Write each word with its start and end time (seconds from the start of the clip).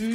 I've 0.00 0.06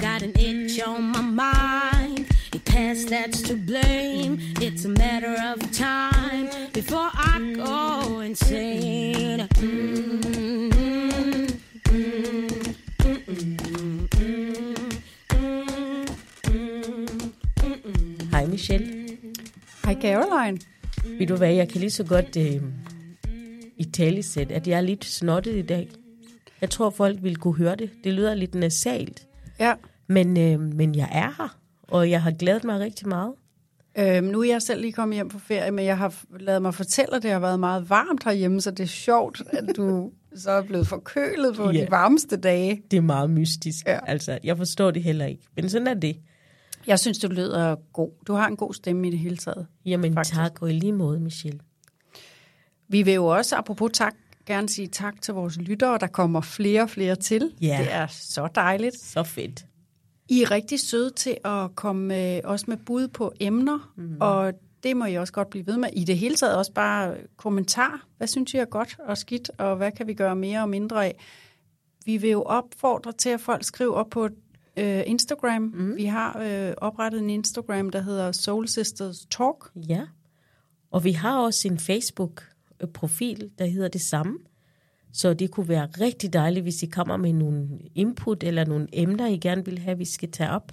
got 0.00 0.22
an 0.22 0.32
itch 0.38 0.80
on 0.80 1.02
my 1.02 1.20
mind. 1.20 2.26
A 2.52 2.58
past 2.60 3.08
that's 3.08 3.42
to 3.42 3.56
blame. 3.56 4.38
It's 4.60 4.84
a 4.84 4.88
matter 4.90 5.34
of 5.44 5.72
time 5.72 6.50
before 6.72 7.10
I 7.12 7.54
go 7.56 8.20
insane. 8.20 9.48
Hej 18.30 18.46
Michelle. 18.46 18.86
Hej 19.84 19.96
Caroline. 20.00 20.58
Ved 21.18 21.26
du 21.26 21.36
hvad, 21.36 21.52
jeg 21.52 21.68
kan 21.68 21.80
lige 21.80 21.90
så 21.90 22.04
godt 22.04 22.36
øh, 22.36 22.62
i 23.82 23.90
talesæt, 23.90 24.52
at 24.52 24.66
jeg 24.68 24.76
er 24.76 24.80
lidt 24.80 25.04
snottet 25.04 25.54
i 25.56 25.62
dag. 25.62 25.88
Jeg 26.60 26.70
tror, 26.70 26.90
folk 26.90 27.22
vil 27.22 27.36
kunne 27.36 27.56
høre 27.56 27.76
det. 27.76 27.90
Det 28.04 28.12
lyder 28.12 28.34
lidt 28.34 28.54
nasalt. 28.54 29.26
Ja. 29.60 29.74
Men, 30.06 30.36
øh, 30.38 30.60
men 30.60 30.94
jeg 30.94 31.08
er 31.12 31.30
her, 31.42 31.58
og 31.82 32.10
jeg 32.10 32.22
har 32.22 32.30
glædet 32.30 32.64
mig 32.64 32.80
rigtig 32.80 33.08
meget. 33.08 33.32
Øhm, 33.98 34.24
nu 34.26 34.40
er 34.42 34.48
jeg 34.48 34.62
selv 34.62 34.80
lige 34.80 34.92
kommet 34.92 35.16
hjem 35.16 35.28
på 35.28 35.38
ferie, 35.38 35.70
men 35.70 35.84
jeg 35.84 35.98
har 35.98 36.14
lavet 36.40 36.62
mig 36.62 36.74
fortælle, 36.74 37.16
at 37.16 37.22
det 37.22 37.30
har 37.30 37.38
været 37.38 37.60
meget 37.60 37.90
varmt 37.90 38.24
herhjemme, 38.24 38.60
så 38.60 38.70
det 38.70 38.80
er 38.80 38.86
sjovt, 38.86 39.42
at 39.50 39.64
du 39.76 40.10
så 40.36 40.50
er 40.50 40.62
blevet 40.62 40.86
forkølet 40.86 41.56
på 41.56 41.70
Ja. 41.70 41.80
de 41.84 41.90
varmeste 41.90 42.36
dage. 42.36 42.82
Det 42.90 42.96
er 42.96 43.00
meget 43.00 43.30
mystisk. 43.30 43.86
Ja. 43.86 43.98
Altså, 44.06 44.38
jeg 44.44 44.56
forstår 44.56 44.90
det 44.90 45.02
heller 45.02 45.26
ikke. 45.26 45.42
Men 45.56 45.68
sådan 45.68 45.86
er 45.86 45.94
det. 45.94 46.16
Jeg 46.86 46.98
synes, 46.98 47.18
du 47.18 47.28
lyder 47.28 47.76
god. 47.92 48.10
Du 48.26 48.32
har 48.32 48.48
en 48.48 48.56
god 48.56 48.74
stemme 48.74 49.08
i 49.08 49.10
det 49.10 49.18
hele 49.18 49.36
taget. 49.36 49.66
Jamen. 49.86 50.14
Faktisk. 50.14 50.34
tak, 50.36 50.62
og 50.62 50.70
i 50.70 50.72
lige 50.72 50.92
måde, 50.92 51.20
Michelle. 51.20 51.60
Vi 52.92 53.02
vil 53.02 53.14
jo 53.14 53.26
også, 53.26 53.56
apropos 53.56 53.90
tak, 53.94 54.14
gerne 54.46 54.68
sige 54.68 54.88
tak 54.88 55.22
til 55.22 55.34
vores 55.34 55.56
lyttere. 55.56 55.98
Der 55.98 56.06
kommer 56.06 56.40
flere 56.40 56.82
og 56.82 56.90
flere 56.90 57.16
til. 57.16 57.52
Ja. 57.60 57.78
Det 57.80 57.92
er 57.92 58.06
så 58.06 58.48
dejligt. 58.54 59.00
Så 59.00 59.22
fedt. 59.22 59.66
I 60.28 60.42
er 60.42 60.50
rigtig 60.50 60.80
søde 60.80 61.10
til 61.10 61.36
at 61.44 61.74
komme 61.74 62.36
øh, 62.36 62.40
også 62.44 62.64
med 62.68 62.76
bud 62.76 63.08
på 63.08 63.32
emner, 63.40 63.92
mm. 63.96 64.16
og 64.20 64.52
det 64.82 64.96
må 64.96 65.04
I 65.04 65.14
også 65.14 65.32
godt 65.32 65.50
blive 65.50 65.66
ved 65.66 65.76
med. 65.76 65.88
I 65.92 66.04
det 66.04 66.18
hele 66.18 66.34
taget 66.34 66.56
også 66.56 66.72
bare 66.72 67.16
kommentar. 67.36 68.06
Hvad 68.16 68.26
synes 68.26 68.54
I 68.54 68.56
er 68.56 68.64
godt 68.64 68.96
og 68.98 69.18
skidt, 69.18 69.50
og 69.58 69.76
hvad 69.76 69.92
kan 69.92 70.06
vi 70.06 70.14
gøre 70.14 70.36
mere 70.36 70.60
og 70.62 70.68
mindre 70.68 71.06
af? 71.06 71.18
Vi 72.04 72.16
vil 72.16 72.30
jo 72.30 72.42
opfordre 72.42 73.12
til, 73.12 73.28
at 73.28 73.40
folk 73.40 73.64
skriver 73.64 73.94
op 73.94 74.10
på 74.10 74.28
øh, 74.76 75.02
Instagram. 75.06 75.62
Mm. 75.62 75.96
Vi 75.96 76.04
har 76.04 76.38
øh, 76.40 76.74
oprettet 76.76 77.20
en 77.20 77.30
Instagram, 77.30 77.90
der 77.90 78.00
hedder 78.00 78.32
Soul 78.32 78.68
Sisters 78.68 79.26
Talk. 79.30 79.70
Ja. 79.88 80.02
Og 80.90 81.04
vi 81.04 81.12
har 81.12 81.38
også 81.38 81.68
en 81.68 81.78
Facebook-profil, 82.82 83.50
der 83.58 83.66
hedder 83.66 83.88
det 83.88 84.00
samme. 84.00 84.38
Så 85.12 85.34
det 85.34 85.50
kunne 85.50 85.68
være 85.68 85.86
rigtig 86.00 86.32
dejligt, 86.32 86.62
hvis 86.62 86.82
I 86.82 86.86
kommer 86.86 87.16
med 87.16 87.32
nogle 87.32 87.68
input 87.94 88.42
eller 88.42 88.64
nogle 88.64 88.88
emner, 88.92 89.26
I 89.26 89.36
gerne 89.36 89.64
vil 89.64 89.78
have, 89.78 89.98
vi 89.98 90.04
skal 90.04 90.30
tage 90.30 90.50
op. 90.50 90.72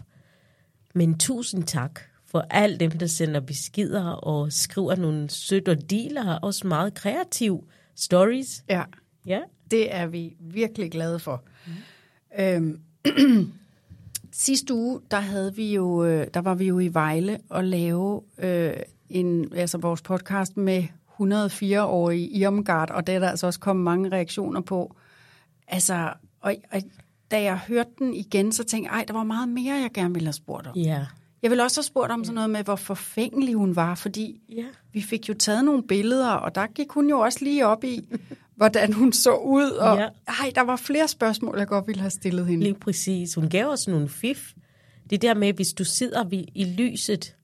Men 0.95 1.17
tusind 1.17 1.63
tak 1.63 1.99
for 2.25 2.45
alle 2.49 2.77
dem, 2.77 2.91
der 2.91 3.07
sender 3.07 3.39
beskeder 3.39 4.05
og 4.05 4.53
skriver 4.53 4.95
nogle 4.95 5.29
sødt 5.29 5.67
og 5.67 5.89
dealer, 5.89 6.33
også 6.33 6.67
meget 6.67 6.93
kreative 6.93 7.61
stories. 7.95 8.63
Ja, 8.69 8.83
Ja, 9.25 9.41
det 9.71 9.95
er 9.95 10.07
vi 10.07 10.35
virkelig 10.39 10.91
glade 10.91 11.19
for. 11.19 11.43
Mm. 11.67 12.43
Øhm, 12.43 12.79
sidste 14.31 14.73
uge, 14.73 15.01
der 15.11 15.19
havde 15.19 15.55
vi 15.55 15.73
jo, 15.73 16.05
øh, 16.05 16.27
der 16.33 16.39
var 16.39 16.55
vi 16.55 16.65
jo 16.65 16.79
i 16.79 16.93
Vejle 16.93 17.39
og 17.49 17.63
lave 17.63 18.21
øh, 18.37 18.73
en, 19.09 19.53
altså 19.53 19.77
vores 19.77 20.01
podcast 20.01 20.57
med 20.57 20.83
104-årige 21.19 22.29
Irmgard, 22.29 22.91
og 22.91 23.07
det 23.07 23.15
er 23.15 23.19
der 23.19 23.29
altså 23.29 23.47
også 23.47 23.59
kommet 23.59 23.83
mange 23.83 24.11
reaktioner 24.11 24.61
på. 24.61 24.95
Altså, 25.67 26.13
og, 26.41 26.55
og 26.71 26.81
da 27.31 27.41
jeg 27.41 27.57
hørte 27.57 27.89
den 27.99 28.13
igen, 28.13 28.51
så 28.51 28.63
tænkte 28.63 28.91
jeg, 28.91 28.97
ej, 28.99 29.05
der 29.07 29.13
var 29.13 29.23
meget 29.23 29.49
mere, 29.49 29.75
jeg 29.75 29.89
gerne 29.93 30.13
ville 30.13 30.27
have 30.27 30.33
spurgt 30.33 30.67
om. 30.67 30.75
ja, 30.75 31.05
Jeg 31.41 31.51
ville 31.51 31.63
også 31.63 31.79
have 31.79 31.85
spurgt 31.85 32.11
om 32.11 32.23
sådan 32.23 32.35
noget 32.35 32.49
med, 32.49 32.63
hvor 32.63 32.75
forfængelig 32.75 33.55
hun 33.55 33.75
var, 33.75 33.95
fordi 33.95 34.41
ja. 34.49 34.65
vi 34.93 35.01
fik 35.01 35.29
jo 35.29 35.33
taget 35.33 35.65
nogle 35.65 35.83
billeder, 35.83 36.31
og 36.31 36.55
der 36.55 36.67
gik 36.67 36.89
hun 36.89 37.09
jo 37.09 37.19
også 37.19 37.39
lige 37.41 37.65
op 37.65 37.83
i, 37.83 38.07
hvordan 38.55 38.93
hun 38.93 39.13
så 39.13 39.35
ud. 39.35 39.69
Og 39.71 39.97
ja. 39.97 40.07
ej, 40.27 40.51
der 40.55 40.61
var 40.61 40.75
flere 40.75 41.07
spørgsmål, 41.07 41.57
jeg 41.57 41.67
godt 41.67 41.87
ville 41.87 42.01
have 42.01 42.09
stillet 42.09 42.45
hende. 42.45 42.63
Lige 42.63 42.75
præcis. 42.75 43.35
Hun 43.35 43.49
gav 43.49 43.67
os 43.67 43.87
nogle 43.87 44.09
fif. 44.09 44.51
Det 45.09 45.21
der 45.21 45.33
med, 45.33 45.53
hvis 45.53 45.73
du 45.73 45.83
sidder 45.83 46.43
i 46.55 46.63
lyset, 46.77 47.35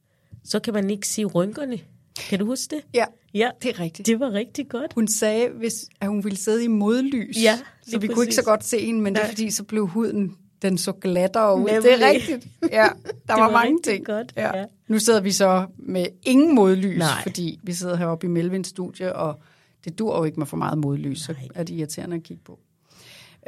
så 0.43 0.59
kan 0.59 0.73
man 0.73 0.89
ikke 0.89 1.07
se 1.07 1.25
rynkerne. 1.25 1.79
Kan 2.19 2.39
du 2.39 2.45
huske 2.45 2.75
det? 2.75 2.85
Ja, 2.93 3.05
Ja, 3.33 3.49
det 3.61 3.69
er 3.69 3.79
rigtigt. 3.79 4.07
det 4.07 4.19
var 4.19 4.31
rigtig 4.31 4.69
godt. 4.69 4.93
Hun 4.95 5.07
sagde, 5.07 5.49
hvis, 5.49 5.85
at 6.01 6.07
hun 6.07 6.23
ville 6.23 6.37
sidde 6.37 6.63
i 6.63 6.67
modlys, 6.67 7.37
Ja, 7.43 7.59
så 7.87 7.99
vi 7.99 8.07
kunne 8.07 8.23
ikke 8.23 8.35
så 8.35 8.41
præcis. 8.41 8.45
godt 8.47 8.63
se 8.63 8.85
hende, 8.85 9.01
men 9.01 9.13
det 9.15 9.19
er 9.21 9.23
Nej. 9.23 9.31
fordi, 9.31 9.51
så 9.51 9.63
blev 9.63 9.87
huden 9.87 10.37
den 10.61 10.77
så 10.77 10.91
glattere 10.91 11.59
ud. 11.59 11.65
Det 11.65 11.73
Nemlig. 11.73 11.91
er 11.91 12.09
rigtigt. 12.09 12.47
Ja, 12.71 12.87
der 13.27 13.33
var, 13.33 13.39
var 13.39 13.51
mange 13.51 13.79
ting. 13.83 14.05
godt, 14.05 14.33
Ja. 14.37 14.57
ja. 14.57 14.65
Nu 14.87 14.99
sidder 14.99 15.21
vi 15.21 15.31
så 15.31 15.65
med 15.77 16.05
ingen 16.23 16.55
modlys, 16.55 16.97
Nej. 16.99 17.23
fordi 17.23 17.59
vi 17.63 17.73
sidder 17.73 17.95
heroppe 17.95 18.27
i 18.27 18.29
Melvins 18.29 18.67
studie, 18.67 19.15
og 19.15 19.41
det 19.85 19.99
dur 19.99 20.17
jo 20.17 20.23
ikke 20.23 20.39
med 20.39 20.47
for 20.47 20.57
meget 20.57 20.77
modlys, 20.77 21.19
så 21.19 21.31
Nej. 21.33 21.47
er 21.55 21.63
det 21.63 21.73
irriterende 21.75 22.15
at 22.15 22.23
kigge 22.23 22.43
på. 22.43 22.59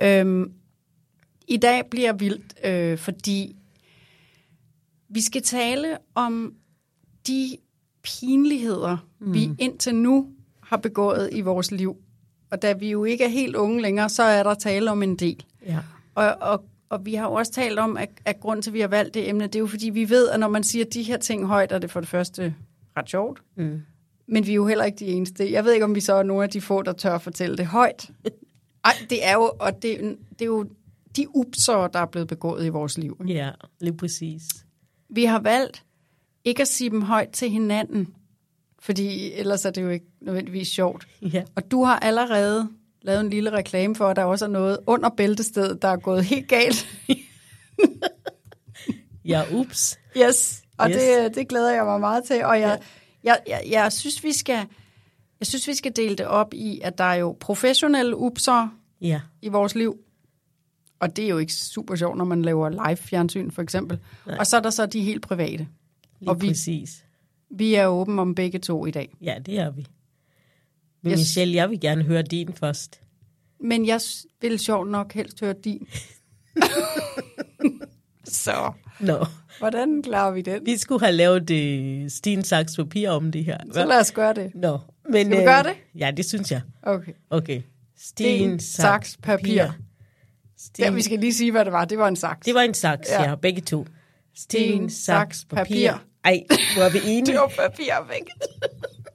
Øhm, 0.01 0.51
I 1.47 1.57
dag 1.57 1.85
bliver 1.91 2.13
vildt, 2.13 2.53
øh, 2.65 2.97
fordi 2.97 3.55
vi 5.09 5.21
skal 5.21 5.41
tale 5.41 5.97
om 6.15 6.53
de 7.27 7.57
pinligheder, 8.07 8.98
mm. 9.19 9.33
vi 9.33 9.51
indtil 9.59 9.95
nu 9.95 10.27
har 10.63 10.77
begået 10.77 11.30
i 11.31 11.42
vores 11.42 11.71
liv. 11.71 11.98
Og 12.51 12.62
da 12.62 12.74
vi 12.74 12.92
jo 12.92 13.04
ikke 13.04 13.24
er 13.24 13.30
helt 13.30 13.56
unge 13.56 13.81
længere, 13.81 14.09
så 14.09 14.24
er 14.24 14.44
der 14.44 14.54
tale 14.54 14.92
om 14.92 15.04
en 15.04 15.15
del. 15.15 15.45
Ja. 15.65 15.80
Og, 16.15 16.36
og, 16.42 16.63
og 16.89 17.06
vi 17.06 17.13
har 17.13 17.27
jo 17.27 17.33
også 17.33 17.51
talt 17.51 17.80
om, 17.80 17.98
at, 17.98 18.09
at 18.25 18.39
grund 18.39 18.63
til, 18.63 18.69
at 18.69 18.74
vi 18.74 18.80
har 18.80 18.88
valgt 18.88 19.13
det 19.13 19.30
emne, 19.30 19.44
det 19.44 19.56
er 19.56 19.59
jo 19.59 19.68
fordi, 19.68 19.89
vi 19.89 20.09
ved, 20.09 20.30
at 20.30 20.39
når 20.39 20.48
man 20.48 20.63
siger 20.63 20.86
de 20.86 21.04
her 21.04 21.18
ting 21.18 21.45
højt, 21.45 21.71
er 21.71 21.80
det 21.80 21.92
for 21.92 22.00
det 22.00 22.09
første 22.09 22.56
ret 22.98 23.09
sjovt. 23.09 23.42
Mm. 23.56 23.81
Men 24.27 24.45
vi 24.45 24.51
er 24.51 24.56
jo 24.56 24.68
heller 24.68 24.86
ikke 24.86 25.00
de 25.00 25.06
eneste. 25.06 25.51
Jeg 25.51 25.65
ved 25.65 25.74
ikke, 25.74 25.86
om 25.86 25.95
vi 25.95 26.00
så 26.00 26.13
er 26.13 26.24
nogle 26.24 26.44
af 26.44 26.50
de 26.50 26.62
få, 26.62 26.81
der 26.81 26.94
tør 26.94 27.15
at 27.15 27.21
fortælle 27.21 27.57
det 27.57 27.65
højt. 27.65 28.12
Ej, 28.86 28.94
det 29.09 29.25
er 29.25 29.33
jo, 29.33 29.51
og 29.59 29.81
det, 29.81 30.18
det 30.30 30.42
er 30.42 30.45
jo 30.45 30.65
de 31.15 31.36
upser, 31.36 31.88
der 31.88 32.00
er 32.00 32.06
blevet 32.06 32.27
begået 32.27 32.65
i 32.65 32.69
vores 32.69 32.98
liv. 32.98 33.18
ikke? 33.21 33.33
Ja, 33.33 33.51
lige 33.80 33.98
præcis. 33.98 34.44
Vi 35.09 35.25
har 35.25 35.39
valgt 35.39 35.83
ikke 36.47 36.61
at 36.61 36.67
sige 36.67 36.89
dem 36.89 37.01
højt 37.01 37.29
til 37.29 37.49
hinanden, 37.49 38.13
fordi 38.79 39.31
ellers 39.33 39.65
er 39.65 39.69
det 39.69 39.81
jo 39.81 39.89
ikke 39.89 40.05
nødvendigvis 40.21 40.67
sjovt. 40.67 41.07
Ja. 41.21 41.44
Og 41.55 41.71
du 41.71 41.83
har 41.83 41.99
allerede 41.99 42.69
lavet 43.01 43.21
en 43.21 43.29
lille 43.29 43.49
reklame 43.49 43.95
for, 43.95 44.07
at 44.07 44.15
der 44.15 44.23
også 44.23 44.45
er 44.45 44.49
noget 44.49 44.77
under 44.88 45.09
bæltestedet, 45.09 45.81
der 45.81 45.88
er 45.88 45.97
gået 45.97 46.23
helt 46.23 46.47
galt. 46.47 46.88
Ja, 49.25 49.44
ups. 49.53 49.99
Yes, 50.17 50.63
og 50.77 50.89
Yes. 50.89 50.97
Det, 50.97 51.35
det 51.35 51.47
glæder 51.47 51.73
jeg 51.73 51.85
mig 51.85 51.99
meget 51.99 52.23
til. 52.23 52.45
Og 52.45 52.59
jeg, 52.59 52.79
jeg, 53.23 53.39
jeg, 53.47 53.61
jeg, 53.69 53.91
synes, 53.91 54.23
vi 54.23 54.31
skal, 54.33 54.65
jeg 55.39 55.47
synes, 55.47 55.67
vi 55.67 55.75
skal 55.75 55.95
dele 55.95 56.15
det 56.15 56.25
op 56.25 56.53
i, 56.53 56.79
at 56.83 56.97
der 56.97 57.03
er 57.03 57.15
jo 57.15 57.38
professionelle 57.39 58.17
upser 58.17 58.67
Ja, 59.01 59.21
i 59.41 59.47
vores 59.47 59.75
liv. 59.75 59.97
Og 60.99 61.15
det 61.15 61.25
er 61.25 61.29
jo 61.29 61.38
ikke 61.38 61.53
super 61.53 61.95
sjovt, 61.95 62.17
når 62.17 62.25
man 62.25 62.41
laver 62.41 62.69
live-fjernsyn, 62.69 63.51
for 63.51 63.61
eksempel. 63.61 63.99
Nej. 64.25 64.38
Og 64.38 64.47
så 64.47 64.57
er 64.57 64.61
der 64.61 64.69
så 64.69 64.85
de 64.85 65.01
helt 65.01 65.21
private. 65.21 65.67
Lige 66.19 66.29
Og 66.29 66.41
vi- 66.41 66.47
præcis. 66.47 67.03
Vi 67.51 67.73
er 67.75 67.87
åbne 67.87 68.21
om 68.21 68.35
begge 68.35 68.59
to 68.59 68.85
i 68.85 68.91
dag. 68.91 69.15
Ja, 69.21 69.35
det 69.45 69.59
er 69.59 69.71
vi. 69.71 69.85
Men 71.01 71.11
Yes. 71.11 71.19
Michelle, 71.19 71.55
jeg 71.55 71.69
vil 71.69 71.79
gerne 71.79 72.03
høre 72.03 72.21
din 72.21 72.53
først. 72.53 73.01
Men 73.59 73.87
jeg 73.87 73.99
vil 74.41 74.59
sjovt 74.59 74.89
nok 74.91 75.13
helst 75.13 75.39
høre 75.39 75.53
din. 75.63 75.87
så, 78.23 78.71
Nå, 78.99 79.25
hvordan 79.59 80.03
klarer 80.03 80.31
vi 80.31 80.41
den? 80.41 80.65
vi 80.65 80.77
skulle 80.77 80.99
have 81.05 81.11
lavet 81.15 81.49
øh, 81.51 82.09
sten, 82.09 82.43
saks, 82.43 82.75
papir 82.75 83.09
om 83.09 83.31
det 83.31 83.45
her. 83.45 83.57
Så 83.73 83.85
lad 83.85 83.99
os 83.99 84.11
gøre 84.11 84.33
det. 84.33 84.51
Nå, 84.55 84.79
men... 85.09 85.25
Skal 85.27 85.39
vi 85.39 85.43
gøre 85.45 85.63
det? 85.63 85.73
Ja, 85.95 86.11
det 86.17 86.25
synes 86.25 86.51
jeg. 86.51 86.61
Okay. 86.83 87.11
Okay. 87.29 87.61
Sten, 87.97 88.59
saks, 88.59 89.17
papir. 89.23 89.63
Sten, 90.57 90.85
Ja, 90.85 90.91
vi 90.91 91.01
skal 91.01 91.19
lige 91.19 91.33
sige, 91.33 91.51
hvad 91.51 91.65
det 91.65 91.73
var. 91.73 91.85
Det 91.85 91.97
var 91.97 92.07
en 92.07 92.15
saks. 92.15 92.45
Det 92.45 92.53
var 92.55 92.61
en 92.61 92.73
saks, 92.73 93.09
ja, 93.09 93.23
Ja. 93.29 93.35
begge 93.35 93.61
to. 93.61 93.85
Sten, 94.35 94.89
saks, 94.89 95.45
papir. 95.45 95.91
Ej, 96.27 96.44
hvor 96.75 96.83
er 96.83 96.89
vi 96.91 97.00
enige? 97.06 97.25
Det 97.25 97.35
var 97.35 97.47
papir 97.57 98.07
væk. 98.07 98.24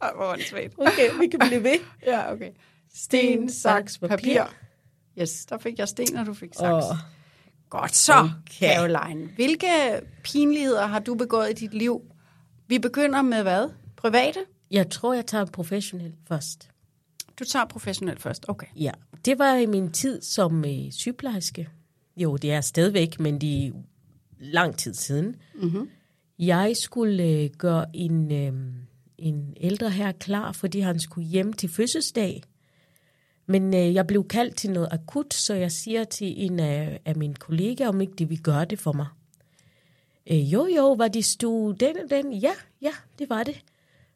Ej, 0.03 0.11
hvor 0.17 0.25
åndssvagt. 0.25 0.75
Okay, 0.79 1.11
vi 1.20 1.26
kan 1.29 1.41
blive 1.49 1.62
ved. 1.62 1.79
Ja, 2.06 2.32
okay. 2.32 2.50
Sten, 2.94 3.50
saks, 3.50 3.99
papir. 3.99 4.43
Yes, 5.20 5.47
der 5.47 5.59
fik 5.59 5.79
jeg 5.79 5.88
sten, 5.88 6.17
og 6.17 6.26
du 6.26 6.35
fik 6.35 6.55
saks. 6.55 6.87
Og, 6.87 6.97
Godt 7.70 7.97
så, 7.97 8.12
Okay. 8.12 8.75
Caroline. 8.75 9.31
Hvilke 9.35 9.67
pinligheder 10.25 10.87
har 10.87 10.99
du 10.99 11.14
begået 11.14 11.50
i 11.50 11.53
dit 11.53 11.75
liv? 11.75 12.03
Vi 12.69 12.79
begynder 12.79 13.23
med 13.23 13.43
hvad? 13.43 13.69
Private? 13.97 14.38
jeg 14.70 14.91
tror, 14.91 15.15
jeg 15.15 15.26
tager 15.26 15.44
professionel 15.44 16.12
først. 16.29 16.69
Du 17.38 17.44
tager 17.44 17.65
professionelt 17.65 18.23
først. 18.23 18.44
Okay. 18.49 18.67
Ja, 18.76 18.91
det 19.25 19.38
var 19.38 19.55
i 19.55 19.67
min 19.67 19.93
tid 19.93 20.23
som 20.23 20.65
øh, 20.65 20.93
sygeplejerske. 20.93 21.69
Jo, 22.17 22.37
det 22.37 22.53
er 22.53 22.61
stadigvæk, 22.61 23.20
men 23.20 23.41
det 23.41 23.67
er 23.67 23.70
lang 24.38 24.76
tid 24.79 24.94
siden. 24.94 25.37
Mm-hmm. 25.55 25.88
Jeg 26.38 26.76
skulle 26.76 27.25
øh, 27.25 27.50
gøre 27.58 27.87
en, 27.94 28.32
øh, 28.32 28.52
en 29.19 29.55
ældre 29.56 29.90
her 29.90 30.12
klar, 30.12 30.52
fordi 30.52 30.81
han 30.81 31.00
skulle 31.00 31.29
hjem 31.29 31.52
til 31.52 31.69
fødselsdag. 31.69 32.43
Men 33.46 33.75
øh, 33.75 33.94
jeg 33.94 34.06
blev 34.06 34.29
kaldt 34.29 34.56
til 34.56 34.70
noget 34.70 34.88
akut, 34.90 35.34
så 35.34 35.55
jeg 35.55 35.73
siger 35.73 36.05
til 36.05 36.44
en 36.44 36.61
af, 36.61 37.00
af 37.05 37.17
mine 37.17 37.34
kollegaer, 37.34 37.88
om 37.88 38.00
ikke 38.00 38.14
de 38.19 38.29
vil 38.29 38.43
gøre 38.43 38.64
det 38.64 38.79
for 38.79 38.93
mig. 38.93 39.06
Øh, 40.31 40.52
jo, 40.52 40.67
jo, 40.76 40.93
var 40.93 41.08
de 41.08 41.23
stue 41.23 41.75
den 41.75 41.96
og 42.05 42.11
den? 42.11 42.32
Ja, 42.32 42.52
ja, 42.82 42.93
det 43.19 43.31
var 43.31 43.43
det. 43.43 43.62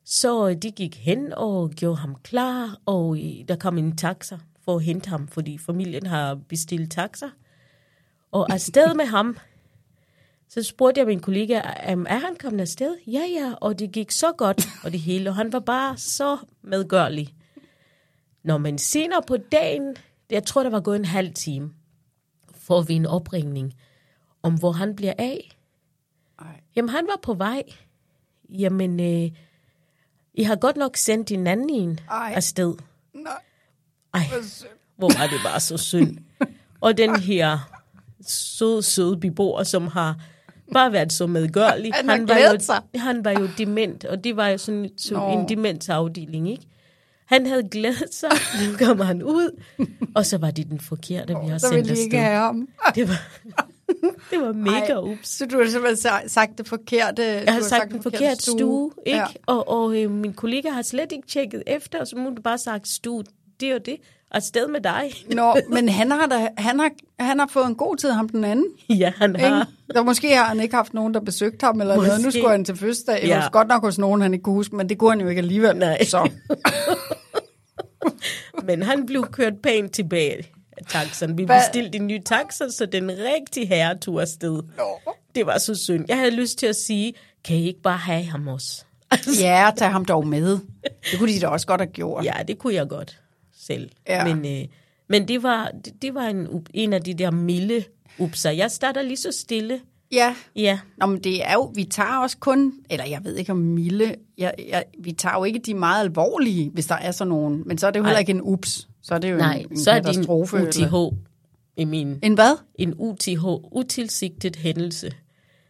Så 0.04 0.48
øh, 0.48 0.56
de 0.56 0.70
gik 0.70 0.96
hen 0.96 1.32
og 1.32 1.70
gjorde 1.70 1.96
ham 1.96 2.16
klar, 2.22 2.78
og 2.86 3.16
øh, 3.16 3.48
der 3.48 3.56
kom 3.56 3.78
en 3.78 3.96
taxa 3.96 4.38
for 4.64 4.76
at 4.76 4.82
hente 4.82 5.10
ham, 5.10 5.28
fordi 5.28 5.58
familien 5.58 6.06
har 6.06 6.34
bestilt 6.34 6.92
taxa. 6.92 7.26
Og 8.32 8.52
afsted 8.52 8.94
med 8.94 9.04
ham. 9.04 9.36
Så 10.48 10.62
spurgte 10.62 10.98
jeg 10.98 11.06
min 11.06 11.20
kollega, 11.20 11.60
"Am, 11.82 12.06
er 12.08 12.18
han 12.18 12.36
kommet 12.40 12.60
afsted? 12.60 12.96
Ja, 13.06 13.22
ja, 13.34 13.52
og 13.60 13.78
det 13.78 13.92
gik 13.92 14.10
så 14.10 14.32
godt, 14.32 14.66
og 14.84 14.92
det 14.92 15.00
hele, 15.00 15.30
og 15.30 15.36
han 15.36 15.52
var 15.52 15.58
bare 15.60 15.96
så 15.96 16.38
medgørlig. 16.62 17.34
Når 18.42 18.58
man 18.58 18.78
senere 18.78 19.22
på 19.26 19.36
dagen, 19.36 19.96
jeg 20.30 20.44
tror, 20.44 20.62
der 20.62 20.70
var 20.70 20.80
gået 20.80 20.96
en 20.96 21.04
halv 21.04 21.34
time, 21.34 21.70
får 22.54 22.82
vi 22.82 22.94
en 22.94 23.06
opringning 23.06 23.74
om, 24.42 24.58
hvor 24.58 24.72
han 24.72 24.96
bliver 24.96 25.12
af. 25.18 25.56
Ej. 26.38 26.60
Jamen, 26.76 26.88
han 26.88 27.06
var 27.06 27.18
på 27.22 27.34
vej. 27.34 27.62
Jamen, 28.48 29.00
øh, 29.00 29.30
I 30.34 30.42
har 30.42 30.56
godt 30.56 30.76
nok 30.76 30.96
sendt 30.96 31.30
en 31.30 31.46
anden 31.46 31.70
en 31.70 32.00
Ej. 32.10 32.32
afsted. 32.36 32.74
Nej, 33.14 33.32
Ej, 34.14 34.20
hvor 34.96 35.18
var 35.18 35.26
det 35.26 35.40
bare 35.44 35.60
så 35.60 35.76
synd. 35.76 36.18
Og 36.80 36.96
den 36.98 37.20
her 37.20 37.58
søde, 38.26 38.82
søde 38.82 39.16
beboer, 39.20 39.62
som 39.62 39.86
har 39.86 40.20
bare 40.72 40.92
været 40.92 41.12
så 41.12 41.26
medgørlig. 41.26 41.92
Han 41.94 42.08
har 42.08 42.26
var 42.26 42.52
jo, 42.52 42.58
sig. 42.60 42.80
Han 42.94 43.24
var 43.24 43.30
jo 43.30 43.48
dement, 43.58 44.04
og 44.04 44.24
det 44.24 44.36
var 44.36 44.48
jo 44.48 44.58
sådan 44.58 44.90
så 44.96 45.14
Nå. 45.14 45.32
en 45.40 45.48
demensafdeling, 45.48 46.50
ikke? 46.50 46.66
Han 47.26 47.46
havde 47.46 47.68
glædet 47.70 48.14
sig, 48.14 48.30
nu 48.70 48.86
kommer 48.86 49.04
han 49.04 49.22
ud, 49.22 49.62
og 50.14 50.26
så 50.26 50.38
var 50.38 50.50
det 50.50 50.68
den 50.68 50.80
forkerte, 50.80 51.36
vi 51.44 51.48
har 51.48 51.58
så 51.58 51.68
sendt 51.68 51.90
afsted. 51.90 52.18
have 52.18 52.36
ham. 52.38 52.68
Det 52.94 53.08
var, 53.08 53.22
det 54.30 54.40
var 54.40 54.52
mega 54.52 54.92
Ej, 54.92 54.96
ups. 54.98 55.28
Så 55.28 55.46
du 55.46 55.58
har 55.58 55.66
simpelthen 55.70 56.12
sa- 56.12 56.28
sagt 56.28 56.58
det 56.58 56.68
forkerte. 56.68 57.22
Jeg 57.22 57.54
har 57.54 57.60
sagt 57.60 57.92
den 57.92 58.02
forkerte 58.02 58.42
stue, 58.42 58.90
ikke? 59.06 59.18
Ja. 59.18 59.26
Og, 59.46 59.68
og 59.68 60.02
øh, 60.02 60.10
min 60.10 60.32
kollega 60.34 60.70
har 60.70 60.82
slet 60.82 61.12
ikke 61.12 61.28
tjekket 61.28 61.62
efter, 61.66 62.00
og 62.00 62.06
så 62.06 62.16
må 62.16 62.30
du 62.30 62.42
bare 62.42 62.58
sagt 62.58 62.88
stue, 62.88 63.24
det 63.60 63.74
og 63.74 63.86
det, 63.86 63.96
afsted 64.30 64.68
med 64.68 64.80
dig. 64.80 65.12
Nå, 65.34 65.56
men 65.68 65.88
han 65.88 66.10
har, 66.10 66.26
da, 66.26 66.48
han, 66.58 66.78
har, 66.80 66.90
han 67.20 67.38
har 67.38 67.46
fået 67.46 67.66
en 67.66 67.74
god 67.74 67.96
tid, 67.96 68.10
ham 68.10 68.28
den 68.28 68.44
anden. 68.44 68.66
ja, 68.88 69.12
han 69.16 69.36
Ikke? 69.36 69.48
har. 69.48 69.68
Så 69.94 70.02
måske 70.02 70.36
har 70.36 70.44
han 70.44 70.60
ikke 70.60 70.74
haft 70.76 70.94
nogen, 70.94 71.14
der 71.14 71.20
besøgte 71.20 71.66
ham 71.66 71.80
eller 71.80 71.96
Måske. 71.96 72.08
noget. 72.08 72.24
Nu 72.24 72.30
skulle 72.30 72.50
han 72.50 72.64
til 72.64 72.76
fødselsdag. 72.76 73.20
Ja. 73.26 73.38
Ja. 73.38 73.48
Godt 73.52 73.68
nok 73.68 73.82
hos 73.82 73.98
nogen, 73.98 74.20
han 74.20 74.32
ikke 74.34 74.42
kunne 74.42 74.54
huske, 74.54 74.76
men 74.76 74.88
det 74.88 74.98
kunne 74.98 75.10
han 75.10 75.20
jo 75.20 75.28
ikke 75.28 75.38
alligevel. 75.38 75.76
Nej. 75.76 76.04
Så. 76.04 76.30
Men 78.64 78.82
han 78.82 79.06
blev 79.06 79.26
kørt 79.32 79.52
pænt 79.62 79.92
tilbage 79.92 80.46
af 80.76 80.84
taxen. 80.88 81.38
Vi 81.38 81.44
Hvad? 81.44 81.60
bestilte 81.60 81.98
en 81.98 82.06
ny 82.06 82.22
taxa, 82.24 82.68
så 82.70 82.86
den 82.86 83.10
rigtige 83.10 83.66
herre 83.66 83.98
tog 83.98 84.20
afsted. 84.20 84.62
Det 85.34 85.46
var 85.46 85.58
så 85.58 85.74
synd. 85.74 86.04
Jeg 86.08 86.16
havde 86.16 86.30
lyst 86.30 86.58
til 86.58 86.66
at 86.66 86.76
sige, 86.76 87.14
kan 87.44 87.56
I 87.56 87.66
ikke 87.66 87.82
bare 87.82 87.98
have 87.98 88.24
ham 88.24 88.48
også? 88.48 88.84
Ja, 89.40 89.70
tag 89.76 89.90
ham 89.90 90.04
dog 90.04 90.26
med. 90.26 90.58
Det 91.10 91.18
kunne 91.18 91.32
de 91.32 91.40
da 91.40 91.46
også 91.46 91.66
godt 91.66 91.80
have 91.80 91.92
gjort. 91.92 92.24
ja, 92.24 92.32
det 92.48 92.58
kunne 92.58 92.74
jeg 92.74 92.88
godt 92.88 93.20
selv. 93.66 93.90
Ja. 94.08 94.34
Men, 94.34 94.60
øh, 94.62 94.68
men 95.08 95.28
det 95.28 95.42
var, 95.42 95.70
det, 95.84 96.02
det 96.02 96.14
var 96.14 96.22
en, 96.26 96.46
en 96.74 96.92
af 96.92 97.02
de 97.02 97.14
der 97.14 97.30
milde 97.30 97.84
upser. 98.18 98.50
Jeg 98.50 98.70
starter 98.70 99.02
lige 99.02 99.16
så 99.16 99.32
stille. 99.32 99.80
ja. 100.12 100.34
Ja, 100.56 100.78
Nå, 100.98 101.06
men 101.06 101.18
det 101.24 101.44
er 101.48 101.52
jo, 101.52 101.72
vi 101.74 101.84
tager 101.84 102.16
også 102.22 102.36
kun, 102.38 102.72
eller 102.90 103.04
jeg 103.06 103.20
ved 103.24 103.36
ikke 103.36 103.52
om 103.52 103.58
milde, 103.58 104.14
jeg, 104.38 104.54
jeg, 104.68 104.84
vi 104.98 105.12
tager 105.12 105.34
jo 105.38 105.44
ikke 105.44 105.58
de 105.58 105.74
meget 105.74 106.04
alvorlige, 106.04 106.70
hvis 106.70 106.86
der 106.86 106.94
er 106.94 107.10
sådan 107.10 107.28
nogen, 107.28 107.62
men 107.66 107.78
så 107.78 107.86
er 107.86 107.90
det 107.90 107.98
jo 107.98 108.04
heller 108.04 108.18
ikke 108.18 108.30
en 108.30 108.42
ups, 108.42 108.88
så 109.02 109.14
er 109.14 109.18
det 109.18 109.30
jo 109.32 109.36
nej, 109.36 109.54
en, 109.56 109.66
en 109.70 109.78
så 109.78 109.90
er 109.90 110.00
det 110.00 110.16
en. 110.16 110.24
UTH 110.28 110.54
eller- 110.54 111.10
i 111.76 111.84
min. 111.84 112.18
En 112.22 112.34
hvad? 112.34 112.56
En 112.74 112.94
UTH, 112.98 113.44
utilsigtet 113.72 114.56
hændelse. 114.56 115.12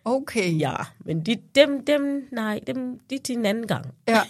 Okay. 0.08 0.58
Ja, 0.58 0.74
men 1.04 1.26
de, 1.26 1.36
dem, 1.54 1.84
dem, 1.84 2.28
nej, 2.32 2.60
dem, 2.66 2.98
de 3.10 3.14
er 3.14 3.18
til 3.24 3.36
en 3.36 3.46
anden 3.46 3.66
gang. 3.66 3.86
ja. 4.08 4.20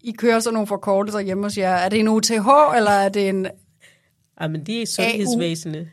I 0.00 0.12
kører 0.12 0.40
så 0.40 0.50
nogle 0.50 0.66
forkortelser 0.66 1.20
hjemme 1.20 1.42
hos 1.42 1.58
jer. 1.58 1.70
Er 1.74 1.88
det 1.88 2.00
en 2.00 2.08
UTH, 2.08 2.32
eller 2.76 2.90
er 2.90 3.08
det 3.08 3.28
en... 3.28 3.46
Ja, 4.40 4.48
men 4.48 4.66
det 4.66 4.82
er 4.82 4.86
sundhedsvæsenet. 4.86 5.88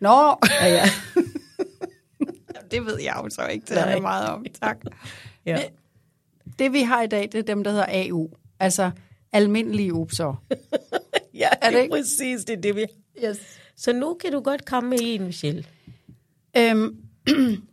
Nå, 0.00 0.36
Ja, 0.60 0.66
ja. 0.68 0.84
det 2.70 2.86
ved 2.86 3.00
jeg 3.00 3.20
jo 3.24 3.30
så 3.30 3.46
ikke 3.46 3.74
det 3.74 4.02
meget 4.02 4.28
om. 4.28 4.46
Tak. 4.62 4.76
ja. 5.46 5.62
Det 6.58 6.72
vi 6.72 6.82
har 6.82 7.02
i 7.02 7.06
dag, 7.06 7.22
det 7.22 7.34
er 7.34 7.42
dem, 7.42 7.64
der 7.64 7.70
hedder 7.70 7.86
AU. 7.88 8.30
Altså 8.60 8.90
almindelige 9.32 9.92
upser. 9.94 10.42
ja 11.34 11.48
Er 11.62 11.66
det 11.66 11.72
det 11.72 11.78
er 11.78 11.82
ikke? 11.82 11.92
præcis 11.92 12.44
det, 12.44 12.56
er 12.56 12.60
det 12.60 12.76
vi 12.76 12.86
Yes. 13.24 13.38
Så 13.76 13.92
nu 13.92 14.14
kan 14.14 14.32
du 14.32 14.40
godt 14.40 14.64
komme 14.64 14.90
med 14.90 14.98
en, 15.02 15.24
Michelle. 15.24 15.64
Øhm, 16.56 16.96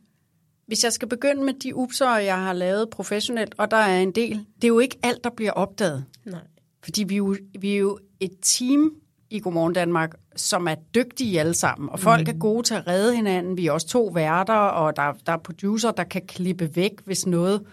hvis 0.70 0.84
jeg 0.84 0.94
skal 0.94 1.08
begynde 1.08 1.44
med 1.44 1.54
de 1.54 1.76
upser, 1.76 2.18
jeg 2.18 2.38
har 2.38 2.54
lavet 2.54 2.90
professionelt, 2.90 3.56
og 3.58 3.72
der 3.72 3.78
er 3.78 4.02
en 4.02 4.12
del, 4.12 4.46
det 4.56 4.64
er 4.64 4.68
jo 4.68 4.80
ikke 4.80 5.00
alt, 5.04 5.24
der 5.24 5.30
bliver 5.30 5.52
opdaget. 5.52 6.06
Nej. 6.26 6.40
Fordi 6.84 7.04
vi 7.04 7.14
er 7.14 7.18
jo, 7.18 7.36
vi 7.60 7.74
er 7.74 7.78
jo 7.78 8.00
et 8.20 8.32
team 8.42 8.92
i 9.30 9.40
Godmorgen 9.40 9.74
Danmark, 9.74 10.16
som 10.36 10.68
er 10.68 10.76
dygtige 10.96 11.40
alle 11.40 11.54
sammen, 11.54 11.90
og 11.90 12.00
folk 12.00 12.28
mm. 12.28 12.34
er 12.36 12.40
gode 12.40 12.64
til 12.64 12.74
at 12.74 12.88
redde 12.88 13.16
hinanden. 13.16 13.58
Vi 13.58 13.68
er 13.68 13.72
også 13.72 13.88
to 13.88 14.06
værter, 14.06 14.54
og 14.54 14.96
der, 14.96 15.14
der 15.26 15.32
er 15.32 15.38
producer, 15.38 15.92
der 15.92 16.04
kan 16.04 16.22
klippe 16.28 16.76
væk, 16.76 16.92
hvis 17.06 17.26
noget 17.26 17.66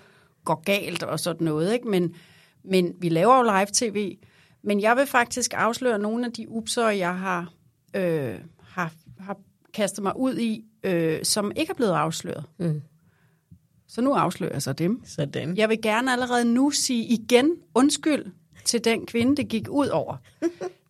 går 0.45 0.63
galt 0.65 1.03
og 1.03 1.21
sådan 1.21 1.45
noget. 1.45 1.73
Ikke? 1.73 1.89
Men, 1.89 2.15
men 2.65 2.93
vi 3.01 3.09
laver 3.09 3.37
jo 3.37 3.43
live-tv. 3.43 4.17
Men 4.63 4.81
jeg 4.81 4.97
vil 4.97 5.07
faktisk 5.07 5.55
afsløre 5.57 5.99
nogle 5.99 6.27
af 6.27 6.33
de 6.33 6.49
upser, 6.49 6.89
jeg 6.89 7.19
har, 7.19 7.53
øh, 7.95 8.35
har, 8.63 8.93
har 9.21 9.37
kastet 9.75 10.03
mig 10.03 10.13
ud 10.17 10.39
i, 10.39 10.65
øh, 10.83 11.25
som 11.25 11.53
ikke 11.57 11.71
er 11.71 11.75
blevet 11.75 11.93
afsløret. 11.93 12.45
Mm. 12.59 12.83
Så 13.89 14.01
nu 14.01 14.13
afslører 14.13 14.53
jeg 14.53 14.63
så 14.63 14.73
dem. 14.73 15.03
Sådan. 15.05 15.57
Jeg 15.57 15.69
vil 15.69 15.83
gerne 15.83 16.13
allerede 16.13 16.45
nu 16.45 16.71
sige 16.71 17.05
igen 17.05 17.51
undskyld 17.75 18.27
til 18.65 18.85
den 18.85 19.07
kvinde, 19.07 19.37
det 19.37 19.49
gik 19.49 19.69
ud 19.71 19.89
over. 19.89 20.17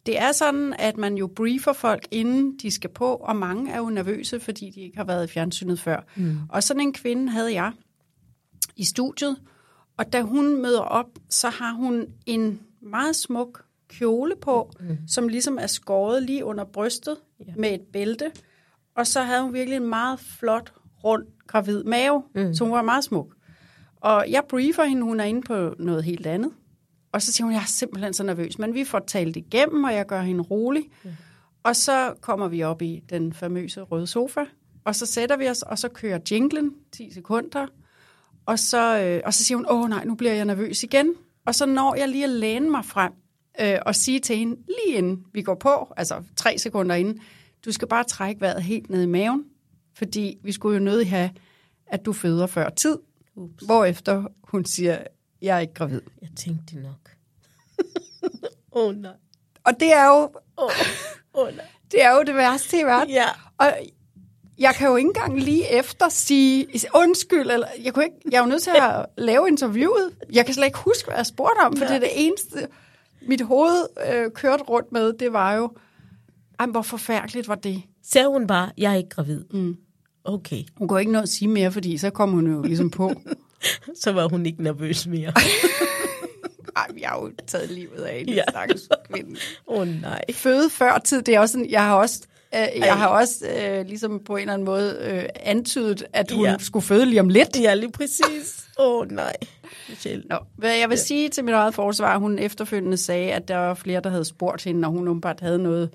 Det 0.07 0.19
er 0.19 0.33
sådan, 0.33 0.75
at 0.79 0.97
man 0.97 1.15
jo 1.15 1.27
briefer 1.27 1.73
folk, 1.73 2.09
inden 2.11 2.59
de 2.63 2.71
skal 2.71 2.91
på, 2.91 3.15
og 3.15 3.37
mange 3.37 3.73
er 3.73 3.79
jo 3.79 3.91
nervøse, 3.91 4.41
fordi 4.41 4.71
de 4.71 4.81
ikke 4.81 4.97
har 4.97 5.05
været 5.05 5.25
i 5.25 5.33
fjernsynet 5.33 5.81
før. 5.81 6.01
Mm. 6.17 6.39
Og 6.49 6.63
sådan 6.63 6.81
en 6.81 6.93
kvinde 6.93 7.33
havde 7.33 7.53
jeg 7.53 7.73
i 8.77 8.85
studiet, 8.85 9.37
og 9.97 10.13
da 10.13 10.23
hun 10.23 10.63
møder 10.63 10.81
op, 10.81 11.07
så 11.31 11.49
har 11.49 11.73
hun 11.73 12.07
en 12.27 12.61
meget 12.83 13.17
smuk 13.17 13.65
kjole 13.89 14.37
på, 14.37 14.73
mm. 14.81 14.99
som 15.09 15.29
ligesom 15.29 15.59
er 15.59 15.67
skåret 15.67 16.23
lige 16.23 16.45
under 16.45 16.65
brystet 16.65 17.17
ja. 17.47 17.53
med 17.57 17.75
et 17.75 17.81
bælte. 17.93 18.31
Og 18.97 19.07
så 19.07 19.23
havde 19.23 19.43
hun 19.43 19.55
virkelig 19.55 19.77
en 19.77 19.89
meget 19.89 20.21
flot, 20.21 20.73
rund, 21.05 21.27
gravid 21.47 21.85
mave, 21.85 22.23
mm. 22.35 22.55
så 22.55 22.65
hun 22.65 22.73
var 22.73 22.83
meget 22.83 23.05
smuk. 23.05 23.35
Og 24.01 24.27
jeg 24.31 24.43
briefer 24.49 24.85
hende, 24.85 25.03
hun 25.03 25.21
er 25.21 25.25
inde 25.25 25.43
på 25.43 25.75
noget 25.79 26.05
helt 26.05 26.27
andet. 26.27 26.51
Og 27.13 27.23
så 27.23 27.33
siger 27.33 27.45
hun, 27.45 27.55
jeg 27.55 27.61
er 27.61 27.67
simpelthen 27.67 28.15
så 28.15 28.23
nervøs. 28.23 28.59
Men 28.59 28.75
vi 28.75 28.85
får 28.85 28.99
talt 28.99 29.37
igennem, 29.37 29.85
og 29.85 29.95
jeg 29.95 30.07
gør 30.07 30.21
hende 30.21 30.43
rolig. 30.43 30.85
Mm. 31.05 31.11
Og 31.63 31.77
så 31.77 32.15
kommer 32.21 32.49
vi 32.49 32.63
op 32.63 32.83
i 32.83 33.03
den 33.11 33.33
famøse 33.33 33.81
røde 33.81 34.07
sofa, 34.07 34.45
og 34.85 34.95
så 34.95 35.07
sætter 35.07 35.37
vi 35.37 35.49
os, 35.49 35.63
og 35.63 35.79
så 35.79 35.89
kører 35.89 36.19
jinglen 36.31 36.73
10 36.93 37.13
sekunder. 37.13 37.67
Og 38.47 38.59
så, 38.59 39.01
øh, 39.01 39.21
og 39.25 39.35
så 39.35 39.45
siger 39.45 39.57
hun, 39.59 39.67
åh 39.71 39.89
nej, 39.89 40.05
nu 40.05 40.15
bliver 40.15 40.33
jeg 40.33 40.45
nervøs 40.45 40.83
igen. 40.83 41.15
Og 41.47 41.55
så 41.55 41.67
når 41.67 41.95
jeg 41.95 42.09
lige 42.09 42.25
at 42.25 42.31
læne 42.31 42.71
mig 42.71 42.85
frem 42.85 43.13
øh, 43.61 43.79
og 43.87 43.95
sige 43.95 44.21
til 44.21 44.37
hende, 44.37 44.57
lige 44.57 44.99
inden 44.99 45.25
vi 45.33 45.43
går 45.43 45.55
på, 45.55 45.93
altså 45.97 46.23
tre 46.37 46.59
sekunder 46.59 46.95
inden, 46.95 47.21
du 47.65 47.73
skal 47.73 47.89
bare 47.89 48.05
trække 48.05 48.41
vejret 48.41 48.63
helt 48.63 48.91
ned 48.91 49.03
i 49.03 49.07
maven, 49.07 49.45
fordi 49.95 50.39
vi 50.43 50.53
skulle 50.53 50.79
jo 50.79 50.85
nødig 50.85 51.11
have, 51.11 51.31
at 51.87 52.05
du 52.05 52.13
føder 52.13 52.47
før 52.47 52.69
tid. 52.71 52.99
Ups. 53.35 53.65
Hvorefter 53.65 54.25
hun 54.43 54.65
siger, 54.65 54.99
jeg 55.43 55.57
er 55.57 55.61
ikke 55.61 55.75
gravid. 55.75 56.01
Jeg 56.23 56.29
tænkte 56.37 56.77
det 56.77 56.83
nok. 56.83 57.11
Åh 58.73 58.87
oh, 58.87 58.95
nej. 58.97 59.13
Og 59.65 59.73
det 59.81 59.93
er 59.93 60.07
jo... 60.07 60.31
Oh, 60.57 60.71
oh, 61.33 61.57
nej. 61.57 61.67
Det 61.93 62.03
er 62.03 62.15
jo 62.17 62.23
det 62.23 62.35
værste 62.35 62.81
i 62.81 62.83
verden. 62.83 63.15
Ja. 63.15 63.29
Og 63.59 63.73
jeg 64.59 64.75
kan 64.75 64.89
jo 64.89 64.97
ikke 64.97 65.07
engang 65.07 65.41
lige 65.41 65.73
efter 65.79 66.09
sige 66.09 66.67
undskyld, 66.95 67.51
eller 67.51 67.67
jeg, 67.85 67.95
kunne 67.95 68.05
ikke, 68.05 68.17
jeg 68.31 68.37
er 68.37 68.41
jo 68.41 68.47
nødt 68.47 68.63
til 68.63 68.73
at 68.77 69.07
lave 69.29 69.49
interviewet. 69.49 70.17
Jeg 70.33 70.45
kan 70.45 70.55
slet 70.55 70.67
ikke 70.67 70.79
huske, 70.79 71.07
hvad 71.07 71.17
jeg 71.17 71.27
spurgte 71.27 71.59
om, 71.59 71.77
for 71.77 71.85
ja. 71.85 71.89
det 71.89 71.97
er 71.97 72.01
det 72.01 72.27
eneste, 72.27 72.69
mit 73.23 73.41
hoved 73.41 73.87
øh, 74.13 74.31
kørte 74.31 74.63
rundt 74.63 74.93
med, 74.93 75.13
det 75.13 75.33
var 75.33 75.55
jo, 75.55 75.71
ej, 76.59 76.67
hvor 76.67 76.83
forfærdeligt 76.83 77.49
var 77.49 77.55
det. 77.55 77.83
Sagde 78.03 78.29
hun 78.29 78.47
bare, 78.47 78.71
jeg 78.79 78.93
er 78.93 78.97
ikke 78.97 79.09
gravid. 79.09 79.45
Mm. 79.51 79.77
Okay. 80.25 80.63
Hun 80.77 80.89
kunne 80.89 81.01
ikke 81.01 81.13
noget 81.13 81.23
at 81.23 81.29
sige 81.29 81.49
mere, 81.49 81.73
fordi 81.73 81.99
så 81.99 82.11
kom 82.11 82.31
hun 82.31 82.47
jo 82.47 82.63
ligesom 82.63 82.91
på. 82.91 83.13
så 84.03 84.13
var 84.13 84.29
hun 84.29 84.47
ikke 84.47 84.63
nervøs 84.63 85.07
mere. 85.07 85.33
Ej, 86.77 86.87
jeg 87.01 87.09
har 87.09 87.21
jo 87.21 87.31
taget 87.47 87.71
livet 87.71 88.03
af 88.03 88.19
en 88.19 88.29
ja. 88.29 88.43
stakkels 88.49 88.89
kvinde. 89.13 89.37
Åh 89.69 89.81
oh, 89.81 89.89
nej. 89.89 90.25
Føde 90.33 90.71
før 90.71 90.99
tid, 90.99 91.23
det 91.23 91.35
er 91.35 91.41
også 91.41 91.53
sådan, 91.53 91.71
jeg 91.71 91.85
har 91.85 91.95
også 91.95 92.27
Øh, 92.55 92.79
jeg 92.79 92.95
har 92.95 93.07
også 93.07 93.47
øh, 93.47 93.87
ligesom 93.87 94.21
på 94.25 94.37
en 94.37 94.41
eller 94.41 94.53
anden 94.53 94.65
måde 94.65 94.99
øh, 95.01 95.25
antydet, 95.41 96.05
at 96.13 96.31
hun 96.31 96.45
ja. 96.45 96.57
skulle 96.59 96.85
føde 96.85 97.07
lige 97.07 97.21
om 97.21 97.29
lidt. 97.29 97.61
Ja, 97.61 97.75
lige 97.75 97.93
præcis. 97.93 98.69
Åh 98.79 99.01
oh, 99.01 99.11
nej. 99.11 99.33
Nå, 100.31 100.37
hvad 100.57 100.77
jeg 100.77 100.89
vil 100.89 100.97
ja. 100.97 101.03
sige 101.03 101.29
til 101.29 101.45
mit 101.45 101.55
eget 101.55 101.75
forsvar, 101.75 102.19
hun 102.19 102.39
efterfølgende 102.39 102.97
sagde, 102.97 103.33
at 103.33 103.49
der 103.49 103.57
var 103.57 103.75
flere, 103.75 104.01
der 104.01 104.11
havde 104.11 104.25
spurgt 104.25 104.65
hende, 104.65 104.81
når 104.81 104.89
hun 104.89 105.09
umiddelbart 105.09 105.41
havde 105.41 105.59
noget 105.59 105.91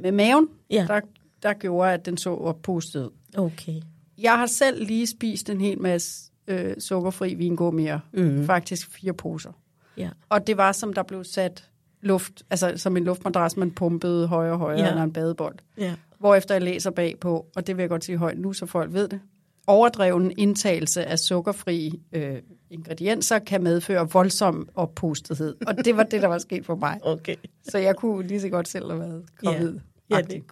med 0.00 0.12
maven, 0.12 0.48
ja. 0.70 0.84
der, 0.88 1.00
der 1.42 1.52
gjorde, 1.52 1.92
at 1.92 2.06
den 2.06 2.16
så 2.16 2.30
oppustet. 2.30 3.10
Okay. 3.36 3.80
Jeg 4.18 4.38
har 4.38 4.46
selv 4.46 4.86
lige 4.86 5.06
spist 5.06 5.50
en 5.50 5.60
hel 5.60 5.80
masse 5.80 6.32
øh, 6.46 6.74
sukkerfri 6.78 7.34
vingummier. 7.34 8.00
Mm. 8.12 8.46
Faktisk 8.46 8.90
fire 8.90 9.12
poser. 9.12 9.52
Ja. 9.96 10.10
Og 10.28 10.46
det 10.46 10.56
var, 10.56 10.72
som 10.72 10.92
der 10.92 11.02
blev 11.02 11.24
sat 11.24 11.68
luft, 12.00 12.42
altså 12.50 12.72
som 12.76 12.96
en 12.96 13.04
luftmadras, 13.04 13.56
man 13.56 13.70
pumpede 13.70 14.26
højere 14.26 14.52
og 14.52 14.58
højere, 14.58 14.80
ja. 14.80 14.88
eller 14.88 15.02
en 15.02 15.12
badebold. 15.12 15.58
Ja. 15.78 15.94
Hvorefter 16.18 16.54
jeg 16.54 16.62
læser 16.62 16.90
bagpå, 16.90 17.46
og 17.56 17.66
det 17.66 17.76
vil 17.76 17.82
jeg 17.82 17.90
godt 17.90 18.04
sige 18.04 18.18
højt 18.18 18.38
nu, 18.38 18.52
så 18.52 18.66
folk 18.66 18.92
ved 18.92 19.08
det. 19.08 19.20
Overdreven 19.66 20.32
indtagelse 20.38 21.04
af 21.04 21.18
sukkerfri 21.18 22.00
øh, 22.12 22.42
ingredienser 22.70 23.38
kan 23.38 23.62
medføre 23.62 24.10
voldsom 24.10 24.68
oppustethed. 24.74 25.56
Og 25.66 25.84
det 25.84 25.96
var 25.96 26.02
det, 26.02 26.22
der 26.22 26.28
var 26.28 26.38
sket 26.38 26.66
for 26.66 26.74
mig. 26.74 26.98
Okay. 27.02 27.36
Så 27.62 27.78
jeg 27.78 27.96
kunne 27.96 28.26
lige 28.26 28.40
så 28.40 28.48
godt 28.48 28.68
selv 28.68 28.90
have 28.90 29.00
været 29.00 29.24
gravid. 29.36 29.78
Ja, 30.10 30.16
ja 30.16 30.22
det 30.22 30.42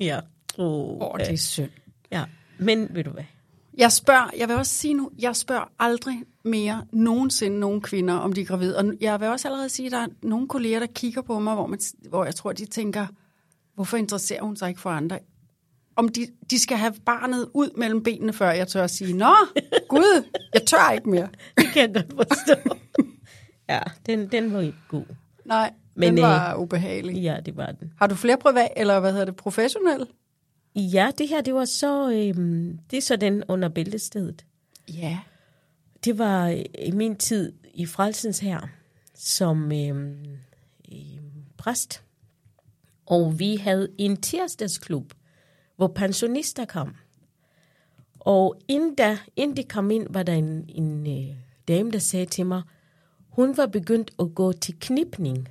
Ja. 0.00 0.20
Åh, 0.58 0.98
oh, 1.00 1.18
det 1.18 1.32
er 1.32 1.36
synd. 1.36 1.70
Ja, 2.12 2.24
men 2.58 2.88
ved 2.90 3.04
du 3.04 3.10
hvad? 3.10 3.24
Jeg 3.78 3.92
spørger, 3.92 4.30
jeg 4.38 4.48
vil 4.48 4.56
også 4.56 4.74
sige 4.74 4.94
nu, 4.94 5.10
jeg 5.18 5.36
spørger 5.36 5.72
aldrig 5.78 6.22
mere 6.44 6.86
nogensinde 6.92 7.58
nogen 7.58 7.80
kvinder, 7.80 8.14
om 8.14 8.32
de 8.32 8.40
er 8.40 8.44
gravide. 8.44 8.78
Og 8.78 8.84
jeg 9.00 9.20
vil 9.20 9.28
også 9.28 9.48
allerede 9.48 9.68
sige, 9.68 9.86
at 9.86 9.92
der 9.92 9.98
er 9.98 10.06
nogle 10.22 10.48
kolleger, 10.48 10.78
der 10.78 10.86
kigger 10.86 11.22
på 11.22 11.38
mig, 11.38 11.54
hvor, 11.54 11.66
man, 11.66 11.78
hvor 12.08 12.24
jeg 12.24 12.34
tror, 12.34 12.52
de 12.52 12.66
tænker, 12.66 13.06
hvorfor 13.74 13.96
interesserer 13.96 14.42
hun 14.42 14.56
sig 14.56 14.68
ikke 14.68 14.80
for 14.80 14.90
andre? 14.90 15.18
Om 15.96 16.08
de, 16.08 16.26
de 16.50 16.58
skal 16.58 16.76
have 16.76 16.94
barnet 17.06 17.48
ud 17.54 17.70
mellem 17.76 18.02
benene, 18.02 18.32
før 18.32 18.50
jeg 18.50 18.68
tør 18.68 18.84
at 18.84 18.90
sige, 18.90 19.16
nå, 19.16 19.34
gud, 19.88 20.24
jeg 20.54 20.62
tør 20.66 20.90
ikke 20.90 21.10
mere. 21.10 21.28
Det 21.58 21.66
kan 21.66 21.94
jeg 21.94 22.04
forstå. 22.16 22.76
ja, 23.68 23.80
den, 24.06 24.28
den 24.32 24.52
var 24.52 24.60
ikke 24.60 24.78
god. 24.88 25.04
Nej, 25.44 25.72
Men, 25.94 26.16
den 26.16 26.22
var 26.22 26.54
øh, 26.54 26.60
ubehagelig. 26.60 27.16
Ja, 27.16 27.36
det 27.46 27.56
var 27.56 27.72
den. 27.72 27.92
Har 27.98 28.06
du 28.06 28.14
flere 28.14 28.36
privat, 28.38 28.68
eller 28.76 29.00
hvad 29.00 29.12
hedder 29.12 29.24
det, 29.24 29.36
professionelle? 29.36 30.06
Ja, 30.76 31.10
det 31.18 31.28
her, 31.28 31.40
det 31.40 31.54
var 31.54 31.64
så, 31.64 32.10
øhm, 32.10 32.78
det 32.90 32.96
er 32.96 33.00
så 33.02 33.16
den 33.16 33.44
under 33.48 33.68
bæltestedet. 33.68 34.44
Ja. 34.88 35.18
Det 36.04 36.18
var 36.18 36.48
i 36.78 36.90
min 36.90 37.16
tid 37.16 37.52
i 37.74 37.86
Frelsens 37.86 38.38
her 38.38 38.60
som 39.14 39.72
øhm, 39.72 40.16
øhm, 40.92 41.44
præst. 41.56 42.02
Og 43.06 43.38
vi 43.38 43.56
havde 43.56 43.88
en 43.98 44.16
tirsdagsklub, 44.16 45.14
hvor 45.76 45.86
pensionister 45.86 46.64
kom. 46.64 46.94
Og 48.20 48.56
inden, 48.68 48.94
da, 48.94 49.18
inden 49.36 49.56
de 49.56 49.64
kom 49.64 49.90
ind, 49.90 50.06
var 50.10 50.22
der 50.22 50.32
en, 50.32 50.64
en 50.68 51.06
øh, 51.06 51.36
dame, 51.68 51.90
der 51.90 51.98
sagde 51.98 52.26
til 52.26 52.46
mig, 52.46 52.62
hun 53.28 53.56
var 53.56 53.66
begyndt 53.66 54.10
at 54.18 54.34
gå 54.34 54.52
til 54.52 54.74
knipning. 54.80 55.48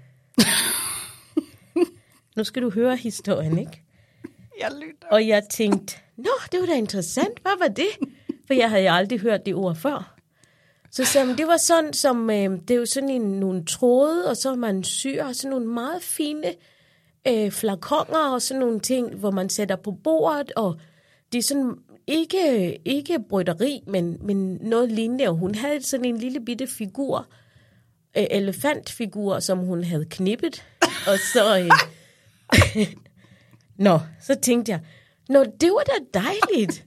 nu 2.38 2.44
skal 2.44 2.62
du 2.62 2.70
høre 2.70 2.96
historien, 2.96 3.58
ikke? 3.58 3.82
Jeg 4.60 4.72
lytter. 4.82 5.08
Og 5.12 5.28
jeg 5.28 5.44
tænkte, 5.50 5.98
nå, 6.18 6.32
det 6.52 6.60
var 6.60 6.66
da 6.66 6.74
interessant. 6.74 7.40
Hvad 7.42 7.60
var 7.60 7.68
det? 7.68 8.10
For 8.48 8.54
jeg 8.54 8.70
havde 8.70 8.90
aldrig 8.90 9.20
hørt 9.20 9.46
det 9.46 9.56
ord 9.56 9.76
før. 9.76 10.16
Så 10.92 11.06
sagde 11.06 11.38
det 11.38 11.48
var 11.48 11.58
sådan, 11.58 11.94
som, 11.94 12.30
øh, 12.30 12.52
det 12.68 12.72
er 12.72 12.76
jo 12.76 12.86
sådan 12.86 13.10
en, 13.10 13.22
nogle 13.22 13.66
tråde, 13.66 14.30
og 14.30 14.38
så 14.38 14.56
man 14.56 14.84
syr 14.84 15.32
sådan 15.32 15.50
nogle 15.50 15.68
meget 15.68 16.04
fine 16.04 16.54
øh, 17.28 17.52
flakonger 17.52 18.34
og 18.34 18.42
sådan 18.42 18.60
nogle 18.60 18.80
ting, 18.80 19.16
hvor 19.16 19.32
man 19.32 19.50
sætter 19.50 19.76
på 19.76 19.92
bordet, 19.92 20.52
og 20.52 20.80
det 21.32 21.38
er 21.38 21.44
sådan 21.44 21.76
ikke, 22.08 22.76
ikke 22.88 23.20
brytteri, 23.30 23.84
men, 23.88 24.18
men 24.22 24.58
noget 24.62 24.92
lignende. 24.92 25.28
Og 25.28 25.36
hun 25.36 25.56
havde 25.56 25.84
sådan 25.84 26.06
en 26.06 26.18
lille 26.18 26.46
bitte 26.46 26.68
figur, 26.68 27.28
øh, 28.18 28.26
elefantfigur, 28.32 29.40
som 29.40 29.58
hun 29.58 29.84
havde 29.84 30.06
knippet, 30.06 30.64
og 30.82 31.18
så... 31.34 31.60
Øh, 31.60 32.88
Nå, 33.78 34.00
så 34.22 34.36
tænkte 34.36 34.72
jeg, 34.72 34.80
Nå, 35.30 35.44
det 35.44 35.72
var 35.72 35.84
da 35.84 36.20
dejligt. 36.20 36.86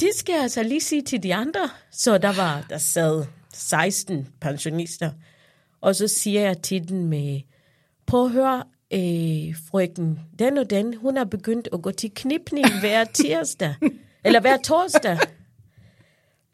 Det 0.00 0.08
skal 0.14 0.32
jeg 0.32 0.42
altså 0.42 0.62
lige 0.62 0.80
sige 0.80 1.02
til 1.02 1.22
de 1.22 1.34
andre. 1.34 1.70
Så 1.90 2.18
der 2.18 2.32
var, 2.32 2.66
der 2.70 2.78
sad 2.78 3.24
16 3.54 4.28
pensionister. 4.40 5.10
Og 5.80 5.94
så 5.94 6.08
siger 6.08 6.40
jeg 6.40 6.62
til 6.62 6.88
den 6.88 7.06
med, 7.06 7.40
prøv 8.06 8.24
at 8.24 8.30
høre, 8.30 8.64
øh, 8.92 9.56
frøken, 9.70 10.20
den 10.38 10.58
og 10.58 10.70
den, 10.70 10.96
hun 10.96 11.16
har 11.16 11.24
begyndt 11.24 11.68
at 11.72 11.82
gå 11.82 11.90
til 11.90 12.10
knipning 12.14 12.80
hver 12.80 13.04
tirsdag. 13.04 13.74
eller 14.24 14.40
hver 14.40 14.56
torsdag. 14.56 15.18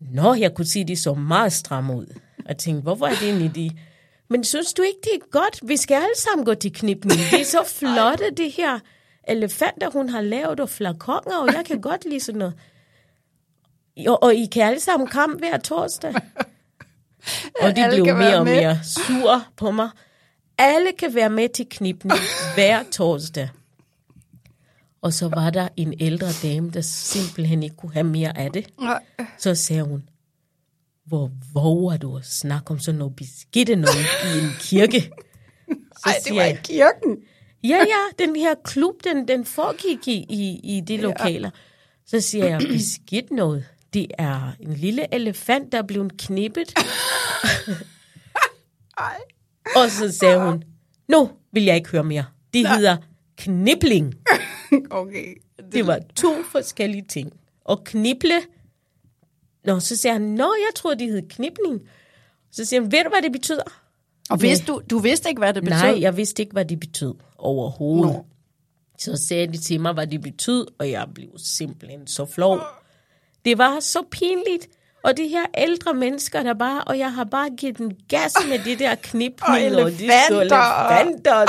Nå, 0.01 0.35
jeg 0.35 0.55
kunne 0.55 0.67
sige, 0.67 0.85
de 0.85 0.97
så 0.97 1.15
meget 1.15 1.53
stramme 1.53 1.97
ud. 1.97 2.07
Jeg 2.49 2.57
tænkte, 2.59 2.83
hvorfor 2.83 3.07
er 3.07 3.15
det 3.21 3.31
en 3.31 3.51
idé? 3.51 3.79
Men 4.29 4.45
synes 4.45 4.73
du 4.73 4.83
ikke, 4.83 4.99
det 5.03 5.11
er 5.15 5.31
godt? 5.31 5.69
Vi 5.69 5.77
skal 5.77 5.95
alle 5.95 6.17
sammen 6.17 6.45
gå 6.45 6.55
til 6.55 6.73
knipning. 6.73 7.21
Det 7.31 7.41
er 7.41 7.45
så 7.45 7.65
flotte, 7.79 8.25
det 8.37 8.53
her 8.53 8.79
elefanter, 9.29 9.91
hun 9.91 10.09
har 10.09 10.21
lavet, 10.21 10.61
og 10.61 10.69
flakonger, 10.69 11.37
og 11.39 11.47
jeg 11.47 11.65
kan 11.67 11.81
godt 11.81 12.05
lide 12.05 12.21
sådan 12.21 12.39
noget. 12.39 12.55
Og, 14.07 14.23
og 14.23 14.35
I 14.35 14.47
kan 14.47 14.63
alle 14.63 14.81
sammen 14.81 15.09
komme 15.09 15.39
hver 15.39 15.57
torsdag. 15.59 16.15
Og 17.63 17.77
de 17.77 17.87
blev 17.91 18.05
mere 18.17 18.39
og 18.39 18.45
mere 18.45 18.79
sur 18.85 19.45
på 19.57 19.71
mig. 19.71 19.89
Alle 20.59 20.93
kan 20.99 21.15
være 21.15 21.31
med 21.31 21.49
til 21.49 21.67
knippen 21.71 22.11
hver 22.55 22.83
torsdag. 22.93 23.49
Og 25.03 25.13
så 25.13 25.29
var 25.29 25.51
der 25.51 25.69
en 25.77 25.95
ældre 26.01 26.29
dame, 26.43 26.71
der 26.71 26.81
simpelthen 26.81 27.63
ikke 27.63 27.77
kunne 27.77 27.93
have 27.93 28.05
mere 28.05 28.39
af 28.39 28.53
det. 28.53 28.67
Så 29.39 29.55
sagde 29.55 29.83
hun, 29.83 30.09
hvor 31.07 31.31
våger 31.55 31.97
du 31.97 32.17
at 32.17 32.25
snakke 32.27 32.71
om 32.71 32.79
sådan 32.79 32.99
noget 32.99 33.17
beskidte 33.17 33.77
noget 33.77 34.07
i 34.25 34.39
en 34.45 34.51
kirke? 34.61 35.01
Så 35.97 36.11
Ej, 36.11 36.15
det 36.25 36.37
var 36.37 36.45
i 36.45 36.57
kirken. 36.65 37.19
Ja, 37.65 37.77
ja, 37.77 38.25
den 38.25 38.37
her 38.37 38.55
klub, 38.65 38.95
den, 39.05 39.29
den 39.29 39.45
foregik 39.45 40.09
i, 40.09 40.27
i, 40.29 40.61
i 40.77 40.81
de 40.81 40.97
lokaler. 40.97 41.51
Så 42.07 42.21
siger 42.21 42.47
jeg, 42.47 42.61
beskidt 42.73 43.31
noget. 43.31 43.65
Det 43.95 44.07
er 44.19 44.53
en 44.61 44.73
lille 44.73 45.15
elefant, 45.15 45.73
der 45.73 45.79
er 45.79 45.83
blevet 45.83 46.17
knippet. 46.19 46.75
Ej. 48.99 49.17
Og 49.77 49.91
så 49.91 50.13
sagde 50.13 50.41
hun, 50.41 50.63
nu 51.09 51.31
vil 51.53 51.65
jeg 51.65 51.77
ikke 51.77 51.91
høre 51.91 52.05
mere. 52.05 52.25
Det 52.55 52.69
hedder 52.69 52.97
knibling. 53.37 54.15
Okay. 54.91 55.35
Det 55.73 55.87
var 55.87 56.01
to 56.17 56.43
forskellige 56.43 57.05
ting. 57.09 57.33
Og 57.65 57.85
knible, 57.85 58.41
Nå, 59.65 59.81
så 59.81 59.97
siger 59.97 60.13
han, 60.13 60.23
nå, 60.23 60.45
jeg 60.45 60.75
troede, 60.75 60.99
det 60.99 61.13
hed 61.13 61.29
knibling. 61.29 61.81
Så 62.53 62.65
siger 62.65 62.81
han, 62.81 62.93
ved 62.93 63.05
du, 63.05 63.09
hvad 63.11 63.23
det 63.23 63.33
betyder? 63.33 63.63
Og 64.31 64.43
vidste 64.43 64.67
du, 64.67 64.83
du 64.91 64.99
vidste 64.99 65.29
ikke, 65.29 65.39
hvad 65.39 65.55
det 65.55 65.63
betød? 65.63 65.79
Nej, 65.79 66.01
jeg 66.01 66.17
vidste 66.17 66.43
ikke, 66.43 66.53
hvad 66.53 66.65
det 66.65 66.81
betød 66.81 67.15
overhovedet. 67.39 68.15
Nå. 68.15 68.27
Så 68.99 69.17
sagde 69.17 69.47
de 69.47 69.59
til 69.59 69.81
mig, 69.81 69.93
hvad 69.93 70.07
det 70.07 70.23
betød, 70.23 70.67
og 70.79 70.91
jeg 70.91 71.09
blev 71.15 71.29
simpelthen 71.37 72.07
så 72.07 72.25
flov. 72.25 72.61
Det 73.45 73.59
var 73.59 73.81
så 73.81 73.99
pinligt. 74.11 74.69
Og 75.05 75.17
de 75.17 75.29
her 75.29 75.45
ældre 75.59 75.95
mennesker, 75.95 76.43
der 76.43 76.55
bare, 76.55 76.85
og 76.85 76.99
jeg 76.99 77.13
har 77.13 77.25
bare 77.25 77.51
givet 77.59 77.79
dem 77.79 77.91
gas 78.09 78.35
med 78.49 78.59
det 78.65 78.79
der 78.79 78.95
knipning, 78.95 79.77
Og 79.77 79.83
og, 79.83 79.91
de 79.91 80.05
elefanter. 80.05 80.57
og 80.59 81.47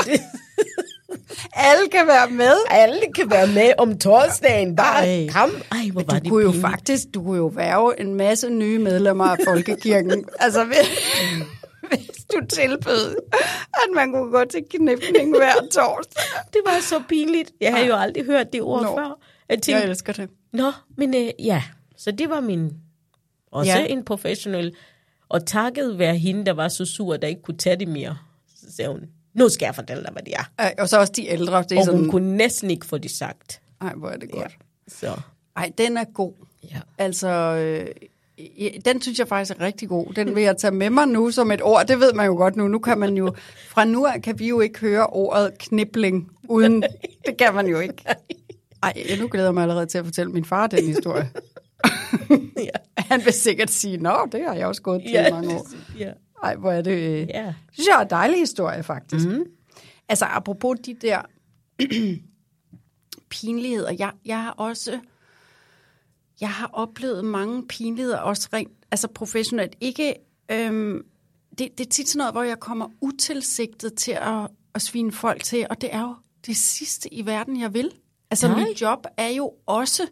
Alle 1.52 1.88
kan 1.92 2.06
være 2.06 2.30
med. 2.30 2.56
alle 2.70 3.00
kan 3.14 3.30
være 3.30 3.46
med 3.46 3.72
om 3.78 3.98
torsdagen. 3.98 4.76
Bare 4.76 5.06
Ej. 5.06 5.28
kom. 5.32 5.50
Ej, 5.72 5.78
hvor 5.92 6.02
var 6.02 6.18
Du 6.18 6.22
det 6.24 6.30
kunne 6.30 6.42
jo 6.42 6.50
pinligt. 6.50 6.68
faktisk, 6.70 7.02
du 7.14 7.22
kunne 7.22 7.36
jo 7.36 7.46
værve 7.46 8.00
en 8.00 8.14
masse 8.14 8.50
nye 8.50 8.78
medlemmer 8.78 9.24
af 9.24 9.36
Folkekirken. 9.46 10.24
altså, 10.40 10.64
hvis, 10.64 10.76
hvis 11.88 12.24
du 12.32 12.46
tilbød, 12.46 13.16
at 13.74 13.88
man 13.94 14.12
kunne 14.12 14.30
gå 14.30 14.44
til 14.44 14.62
knipning 14.70 15.36
hver 15.36 15.54
torsdag. 15.72 16.22
Det 16.52 16.60
var 16.66 16.80
så 16.80 17.02
pinligt. 17.08 17.52
Jeg 17.60 17.74
havde 17.74 17.86
jo 17.86 17.96
aldrig 17.96 18.24
hørt 18.24 18.46
det 18.52 18.62
ord 18.62 18.82
Nå. 18.82 18.96
før. 18.96 19.18
Jeg 19.48 19.62
tænkte, 19.62 19.80
Jeg 19.82 19.90
elsker 19.90 20.12
det. 20.12 20.28
Nå, 20.52 20.72
men 20.96 21.14
øh, 21.14 21.30
ja, 21.38 21.62
så 21.96 22.10
det 22.10 22.30
var 22.30 22.40
min, 22.40 22.70
også 23.56 23.72
Ja. 23.72 23.78
ja. 23.78 23.86
en 23.86 24.04
professionel, 24.04 24.74
og 25.28 25.46
takket 25.46 25.98
være 25.98 26.16
hende, 26.16 26.46
der 26.46 26.52
var 26.52 26.68
så 26.68 26.84
sur, 26.84 27.16
der 27.16 27.28
ikke 27.28 27.42
kunne 27.42 27.56
tage 27.58 27.76
det 27.76 27.88
mere. 27.88 28.16
Så 28.56 28.66
sagde 28.76 28.90
hun, 28.90 29.00
nu 29.34 29.48
skal 29.48 29.66
jeg 29.66 29.74
fortælle 29.74 30.02
dig, 30.02 30.12
hvad 30.12 30.22
det 30.22 30.34
er. 30.34 30.50
Ej, 30.58 30.74
Og 30.78 30.88
så 30.88 30.98
også 30.98 31.12
de 31.16 31.26
ældre. 31.28 31.62
Det 31.62 31.72
er 31.72 31.78
Og 31.78 31.84
sådan, 31.84 32.00
hun 32.00 32.10
kunne 32.10 32.36
næsten 32.36 32.70
ikke 32.70 32.86
få 32.86 32.98
det 32.98 33.10
sagt. 33.10 33.60
ej, 33.80 33.92
hvor 33.96 34.08
er 34.08 34.16
det 34.16 34.30
godt. 34.30 34.56
Så, 34.88 35.20
Ej, 35.56 35.72
den 35.78 35.96
er 35.96 36.04
god. 36.04 36.32
ja. 36.72 36.80
Altså, 36.98 37.28
øh, 37.28 37.86
den 38.84 39.02
synes 39.02 39.18
jeg 39.18 39.28
faktisk 39.28 39.58
er 39.58 39.60
rigtig 39.64 39.88
god. 39.88 40.14
Den 40.14 40.34
vil 40.34 40.42
jeg 40.42 40.56
tage 40.56 40.70
med 40.70 40.90
mig 40.90 41.08
nu 41.08 41.30
som 41.30 41.50
et 41.50 41.62
ord. 41.62 41.86
Det 41.86 42.00
ved 42.00 42.12
man 42.12 42.26
jo 42.26 42.34
godt 42.34 42.56
nu. 42.56 42.68
Nu 42.68 42.78
kan 42.78 42.98
man 42.98 43.16
jo, 43.16 43.34
fra 43.68 43.84
nu 43.84 44.06
af 44.06 44.22
kan 44.22 44.38
vi 44.38 44.48
jo 44.48 44.60
ikke 44.60 44.78
høre 44.80 45.06
ordet 45.06 45.58
knibling 45.58 46.30
uden, 46.48 46.82
det 47.26 47.36
kan 47.38 47.54
man 47.54 47.66
jo 47.66 47.80
ikke. 47.80 48.04
Ej, 48.82 48.92
nu 49.20 49.28
glæder 49.28 49.46
jeg 49.46 49.54
mig 49.54 49.62
allerede 49.62 49.86
til 49.86 49.98
at 49.98 50.04
fortælle 50.04 50.32
min 50.32 50.44
far 50.44 50.66
den 50.66 50.86
historie. 50.86 51.30
ja. 52.56 52.70
Han 52.98 53.24
vil 53.24 53.32
sikkert 53.32 53.70
sige, 53.70 53.96
nå, 53.96 54.28
det 54.32 54.44
har 54.44 54.54
jeg 54.54 54.66
også 54.66 54.82
gået 54.82 55.02
til 55.02 55.10
i 55.10 55.30
mange 55.30 55.54
år. 55.54 55.66
ja. 55.98 56.12
Ej, 56.42 56.56
hvor 56.56 56.72
er 56.72 56.82
det, 56.82 57.28
ja. 57.28 57.54
jeg 57.78 57.96
er 57.96 58.00
en 58.00 58.10
dejlig 58.10 58.38
historie, 58.38 58.82
faktisk. 58.82 59.28
Mm. 59.28 59.44
Altså, 60.08 60.24
apropos 60.24 60.78
de 60.86 60.94
der 60.94 61.22
pinligheder, 63.30 63.92
jeg, 63.98 64.12
jeg 64.24 64.42
har 64.42 64.50
også, 64.50 65.00
jeg 66.40 66.50
har 66.50 66.70
oplevet 66.72 67.24
mange 67.24 67.66
pinligheder, 67.68 68.18
også 68.18 68.48
rent, 68.52 68.72
altså 68.90 69.08
professionelt. 69.08 69.76
Ikke, 69.80 70.14
øhm, 70.50 71.02
det, 71.58 71.78
det 71.78 71.86
er 71.86 71.90
tit 71.90 72.08
sådan 72.08 72.18
noget, 72.18 72.34
hvor 72.34 72.42
jeg 72.42 72.60
kommer 72.60 72.88
utilsigtet 73.00 73.94
til 73.94 74.12
at, 74.12 74.48
at 74.74 74.82
svine 74.82 75.12
folk 75.12 75.44
til, 75.44 75.66
og 75.70 75.80
det 75.80 75.94
er 75.94 76.00
jo 76.00 76.14
det 76.46 76.56
sidste 76.56 77.14
i 77.14 77.26
verden, 77.26 77.60
jeg 77.60 77.74
vil. 77.74 77.90
Altså, 78.30 78.48
Nej. 78.48 78.64
mit 78.64 78.80
job 78.80 79.06
er 79.16 79.28
jo 79.28 79.52
også 79.66 80.06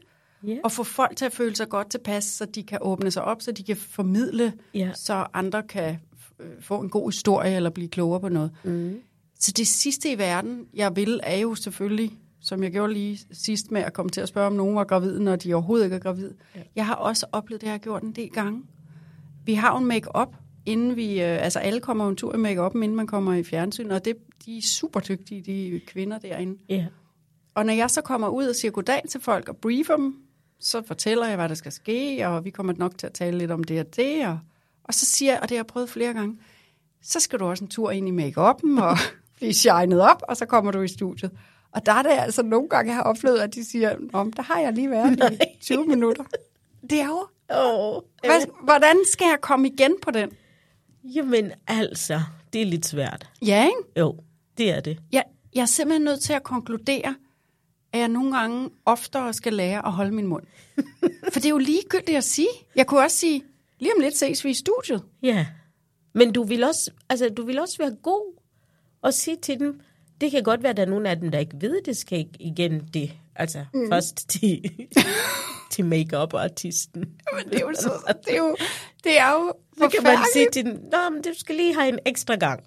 Ja. 0.46 0.56
at 0.64 0.72
få 0.72 0.82
folk 0.84 1.16
til 1.16 1.24
at 1.24 1.32
føle 1.32 1.56
sig 1.56 1.68
godt 1.68 1.90
tilpas, 1.90 2.24
så 2.24 2.44
de 2.44 2.62
kan 2.62 2.78
åbne 2.82 3.10
sig 3.10 3.24
op, 3.24 3.42
så 3.42 3.52
de 3.52 3.62
kan 3.64 3.76
formidle, 3.76 4.52
Ja. 4.74 4.90
så 4.94 5.26
andre 5.34 5.62
kan 5.62 5.96
øh, 6.40 6.46
få 6.60 6.80
en 6.80 6.88
god 6.90 7.08
historie 7.12 7.56
eller 7.56 7.70
blive 7.70 7.88
klogere 7.88 8.20
på 8.20 8.28
noget. 8.28 8.50
Mm. 8.64 9.00
Så 9.40 9.52
det 9.56 9.66
sidste 9.66 10.12
i 10.12 10.18
verden, 10.18 10.66
jeg 10.74 10.96
vil, 10.96 11.20
er 11.22 11.36
jo 11.38 11.54
selvfølgelig, 11.54 12.12
som 12.40 12.62
jeg 12.62 12.72
gjorde 12.72 12.92
lige 12.92 13.18
sidst 13.32 13.70
med 13.70 13.80
at 13.80 13.92
komme 13.92 14.10
til 14.10 14.20
at 14.20 14.28
spørge, 14.28 14.46
om 14.46 14.52
nogen 14.52 14.76
var 14.76 14.84
gravid, 14.84 15.18
når 15.18 15.36
de 15.36 15.54
overhovedet 15.54 15.84
ikke 15.84 15.96
er 15.96 16.00
gravid. 16.00 16.30
Ja. 16.56 16.60
Jeg 16.76 16.86
har 16.86 16.94
også 16.94 17.26
oplevet 17.32 17.60
det, 17.60 17.66
jeg 17.66 17.72
har 17.74 17.78
gjort 17.78 18.02
en 18.02 18.12
del 18.12 18.30
gange. 18.30 18.62
Vi 19.44 19.54
har 19.54 19.72
jo 19.72 19.78
en 19.78 19.86
make-up, 19.86 20.28
inden 20.66 20.96
vi, 20.96 21.10
øh, 21.22 21.44
altså 21.44 21.58
alle 21.58 21.80
kommer 21.80 22.08
en 22.08 22.16
tur 22.16 22.34
i 22.34 22.38
make-up, 22.38 22.74
inden 22.74 22.94
man 22.96 23.06
kommer 23.06 23.34
i 23.34 23.42
fjernsyn, 23.42 23.90
og 23.90 24.04
det, 24.04 24.16
de 24.46 24.58
er 24.58 24.62
super 24.62 25.00
dygtige, 25.00 25.42
de 25.42 25.80
kvinder 25.86 26.18
derinde. 26.18 26.58
ja. 26.68 26.86
Og 27.56 27.66
når 27.66 27.72
jeg 27.72 27.90
så 27.90 28.00
kommer 28.00 28.28
ud 28.28 28.44
og 28.44 28.54
siger 28.54 28.72
goddag 28.72 29.02
til 29.10 29.20
folk 29.20 29.48
og 29.48 29.56
briefer 29.56 29.96
dem, 29.96 30.16
så 30.64 30.82
fortæller 30.86 31.26
jeg, 31.26 31.36
hvad 31.36 31.48
der 31.48 31.54
skal 31.54 31.72
ske, 31.72 32.28
og 32.28 32.44
vi 32.44 32.50
kommer 32.50 32.72
nok 32.76 32.98
til 32.98 33.06
at 33.06 33.12
tale 33.12 33.38
lidt 33.38 33.50
om 33.50 33.64
det 33.64 33.80
og 33.80 33.96
det. 33.96 34.26
Og, 34.26 34.38
og 34.84 34.94
så 34.94 35.06
siger 35.06 35.32
jeg, 35.32 35.40
og 35.42 35.48
det 35.48 35.56
har 35.56 35.58
jeg 35.58 35.66
prøvet 35.66 35.90
flere 35.90 36.12
gange, 36.12 36.38
så 37.02 37.20
skal 37.20 37.38
du 37.38 37.44
også 37.44 37.64
en 37.64 37.70
tur 37.70 37.90
ind 37.90 38.08
i 38.08 38.10
make-up'en 38.10 38.82
og 38.82 38.98
blive 39.36 39.54
shined 39.54 40.00
op, 40.00 40.22
og 40.28 40.36
så 40.36 40.46
kommer 40.46 40.72
du 40.72 40.82
i 40.82 40.88
studiet. 40.88 41.30
Og 41.72 41.86
der 41.86 41.92
er 41.92 42.02
det 42.02 42.10
altså 42.10 42.42
nogle 42.42 42.68
gange, 42.68 42.88
jeg 42.88 42.96
har 42.96 43.02
oplevet, 43.02 43.38
at 43.38 43.54
de 43.54 43.64
siger, 43.64 43.96
men 43.98 44.32
der 44.32 44.42
har 44.42 44.60
jeg 44.60 44.72
lige 44.72 44.90
været 44.90 45.32
i 45.42 45.58
20 45.60 45.86
minutter. 45.86 46.24
Det 46.90 47.00
er 47.00 47.06
jo... 47.06 47.26
Oh, 47.48 48.02
Hvad, 48.24 48.64
hvordan 48.64 48.96
skal 49.12 49.24
jeg 49.24 49.38
komme 49.40 49.68
igen 49.68 49.94
på 50.02 50.10
den? 50.10 50.30
Jamen 51.04 51.52
altså, 51.66 52.20
det 52.52 52.62
er 52.62 52.66
lidt 52.66 52.86
svært. 52.86 53.30
Ja, 53.46 53.64
ikke? 53.64 54.00
Jo, 54.00 54.16
det 54.58 54.70
er 54.70 54.80
det. 54.80 54.98
Jeg, 55.12 55.24
jeg 55.54 55.62
er 55.62 55.66
simpelthen 55.66 56.04
nødt 56.04 56.20
til 56.20 56.32
at 56.32 56.42
konkludere, 56.42 57.14
at 57.94 58.00
jeg 58.00 58.08
nogle 58.08 58.36
gange 58.36 58.70
oftere 58.84 59.32
skal 59.32 59.52
lære 59.52 59.86
at 59.86 59.92
holde 59.92 60.12
min 60.12 60.26
mund. 60.26 60.44
For 61.32 61.40
det 61.40 61.44
er 61.44 61.50
jo 61.50 61.58
ligegyldigt 61.58 62.16
at 62.16 62.24
sige. 62.24 62.48
Jeg 62.76 62.86
kunne 62.86 63.00
også 63.00 63.16
sige, 63.16 63.42
lige 63.78 63.92
om 63.96 64.00
lidt 64.00 64.16
ses 64.16 64.44
vi 64.44 64.50
i 64.50 64.54
studiet. 64.54 65.02
Ja. 65.22 65.46
Men 66.14 66.32
du 66.32 66.42
vil 66.42 66.64
også, 66.64 66.90
altså, 67.08 67.28
du 67.28 67.46
vil 67.46 67.58
også 67.58 67.78
være 67.78 67.96
god 68.02 68.40
og 69.02 69.14
sige 69.14 69.36
til 69.42 69.58
dem, 69.58 69.80
det 70.20 70.30
kan 70.30 70.42
godt 70.42 70.62
være, 70.62 70.70
at 70.70 70.76
der 70.76 70.82
er 70.82 70.86
nogle 70.86 71.10
af 71.10 71.16
dem, 71.16 71.30
der 71.30 71.38
ikke 71.38 71.56
ved, 71.60 71.82
det 71.82 71.96
skal 71.96 72.18
ikke 72.18 72.36
igen 72.40 72.88
det. 72.94 73.12
Altså, 73.36 73.64
mm. 73.74 73.88
først 73.90 74.28
til, 74.28 74.70
til 75.72 75.84
make-up-artisten. 75.84 77.00
Men 77.34 77.44
det 77.44 77.54
er 77.54 77.60
jo, 77.60 77.72
så, 77.74 77.90
det 78.26 78.34
er 78.34 78.38
jo, 78.38 78.56
det 79.04 79.18
er 79.18 79.32
jo 79.32 79.52
Så 79.78 79.88
kan 79.88 80.02
man 80.02 80.18
sige 80.32 80.48
til 80.52 80.64
den, 80.64 80.72
Nå, 80.72 81.10
men 81.10 81.22
du 81.22 81.30
skal 81.38 81.54
lige 81.54 81.74
have 81.74 81.88
en 81.88 81.98
ekstra 82.06 82.34
gang. 82.34 82.64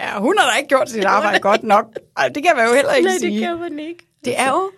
Ja, 0.00 0.18
hun 0.20 0.34
har 0.38 0.50
da 0.50 0.56
ikke 0.56 0.68
gjort 0.68 0.90
sit 0.90 1.04
arbejde 1.04 1.38
godt 1.38 1.62
nok. 1.62 1.98
Ej, 2.16 2.28
det 2.28 2.42
kan 2.42 2.52
man 2.56 2.66
jo 2.68 2.74
heller 2.74 2.92
ikke 2.92 3.08
Nej, 3.08 3.18
sige. 3.18 3.32
det 3.32 3.40
kan 3.40 3.58
man 3.58 3.78
ikke. 3.78 4.06
Det 4.24 4.40
er 4.40 4.48
jo... 4.50 4.70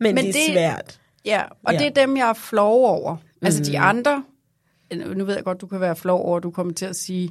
Men, 0.00 0.14
Men 0.14 0.24
det 0.24 0.28
er 0.28 0.32
det- 0.32 0.52
svært. 0.52 1.00
Ja, 1.24 1.42
og 1.66 1.72
Ja. 1.72 1.78
det 1.78 1.86
er 1.86 1.90
dem, 2.06 2.16
jeg 2.16 2.28
er 2.28 2.32
flov 2.34 2.84
over. 2.86 3.14
Mm. 3.14 3.46
Altså 3.46 3.62
de 3.62 3.78
andre... 3.78 4.24
Nu 5.16 5.24
ved 5.24 5.34
jeg 5.34 5.44
godt, 5.44 5.60
du 5.60 5.66
kan 5.66 5.80
være 5.80 5.96
flov 5.96 6.20
over, 6.26 6.36
at 6.36 6.42
du 6.42 6.50
kommer 6.50 6.72
til 6.72 6.86
at 6.86 6.96
sige 6.96 7.30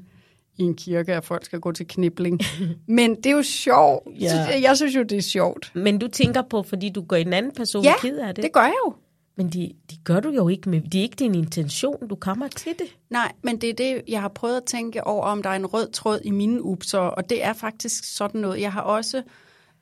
i 0.57 0.63
en 0.63 0.75
kirke, 0.75 1.13
at 1.13 1.25
folk 1.25 1.45
skal 1.45 1.59
gå 1.59 1.71
til 1.71 1.87
knibling. 1.87 2.39
Men 2.87 3.15
det 3.15 3.25
er 3.25 3.31
jo 3.31 3.43
sjovt. 3.43 4.07
Ja. 4.19 4.47
Ja. 4.49 4.61
Jeg 4.61 4.77
synes 4.77 4.95
jo, 4.95 5.03
det 5.03 5.17
er 5.17 5.21
sjovt. 5.21 5.71
Men 5.75 5.97
du 5.99 6.07
tænker 6.07 6.41
på, 6.49 6.63
fordi 6.63 6.89
du 6.89 7.01
går 7.01 7.15
en 7.15 7.33
anden 7.33 7.51
person 7.55 7.83
Ja, 7.83 7.93
ked 8.01 8.17
af 8.17 8.35
det. 8.35 8.43
det 8.43 8.53
gør 8.53 8.61
jeg 8.61 8.75
jo. 8.85 8.93
Men 9.35 9.49
det 9.49 9.71
de 9.91 9.97
gør 10.03 10.19
du 10.19 10.29
jo 10.29 10.47
ikke 10.47 10.69
med. 10.69 10.81
Det 10.81 10.95
er 10.95 11.01
ikke 11.01 11.15
din 11.15 11.35
intention, 11.35 12.07
du 12.07 12.15
kommer 12.15 12.47
til 12.47 12.71
det. 12.79 12.87
Nej, 13.09 13.31
men 13.41 13.61
det 13.61 13.69
er 13.69 13.73
det, 13.73 14.01
jeg 14.07 14.21
har 14.21 14.27
prøvet 14.27 14.57
at 14.57 14.63
tænke 14.63 15.07
over, 15.07 15.25
om 15.25 15.43
der 15.43 15.49
er 15.49 15.55
en 15.55 15.65
rød 15.65 15.91
tråd 15.91 16.19
i 16.23 16.31
mine 16.31 16.63
upser, 16.63 16.99
og 16.99 17.29
det 17.29 17.43
er 17.43 17.53
faktisk 17.53 18.15
sådan 18.15 18.41
noget. 18.41 18.61
Jeg 18.61 18.73
har 18.73 18.81
også 18.81 19.23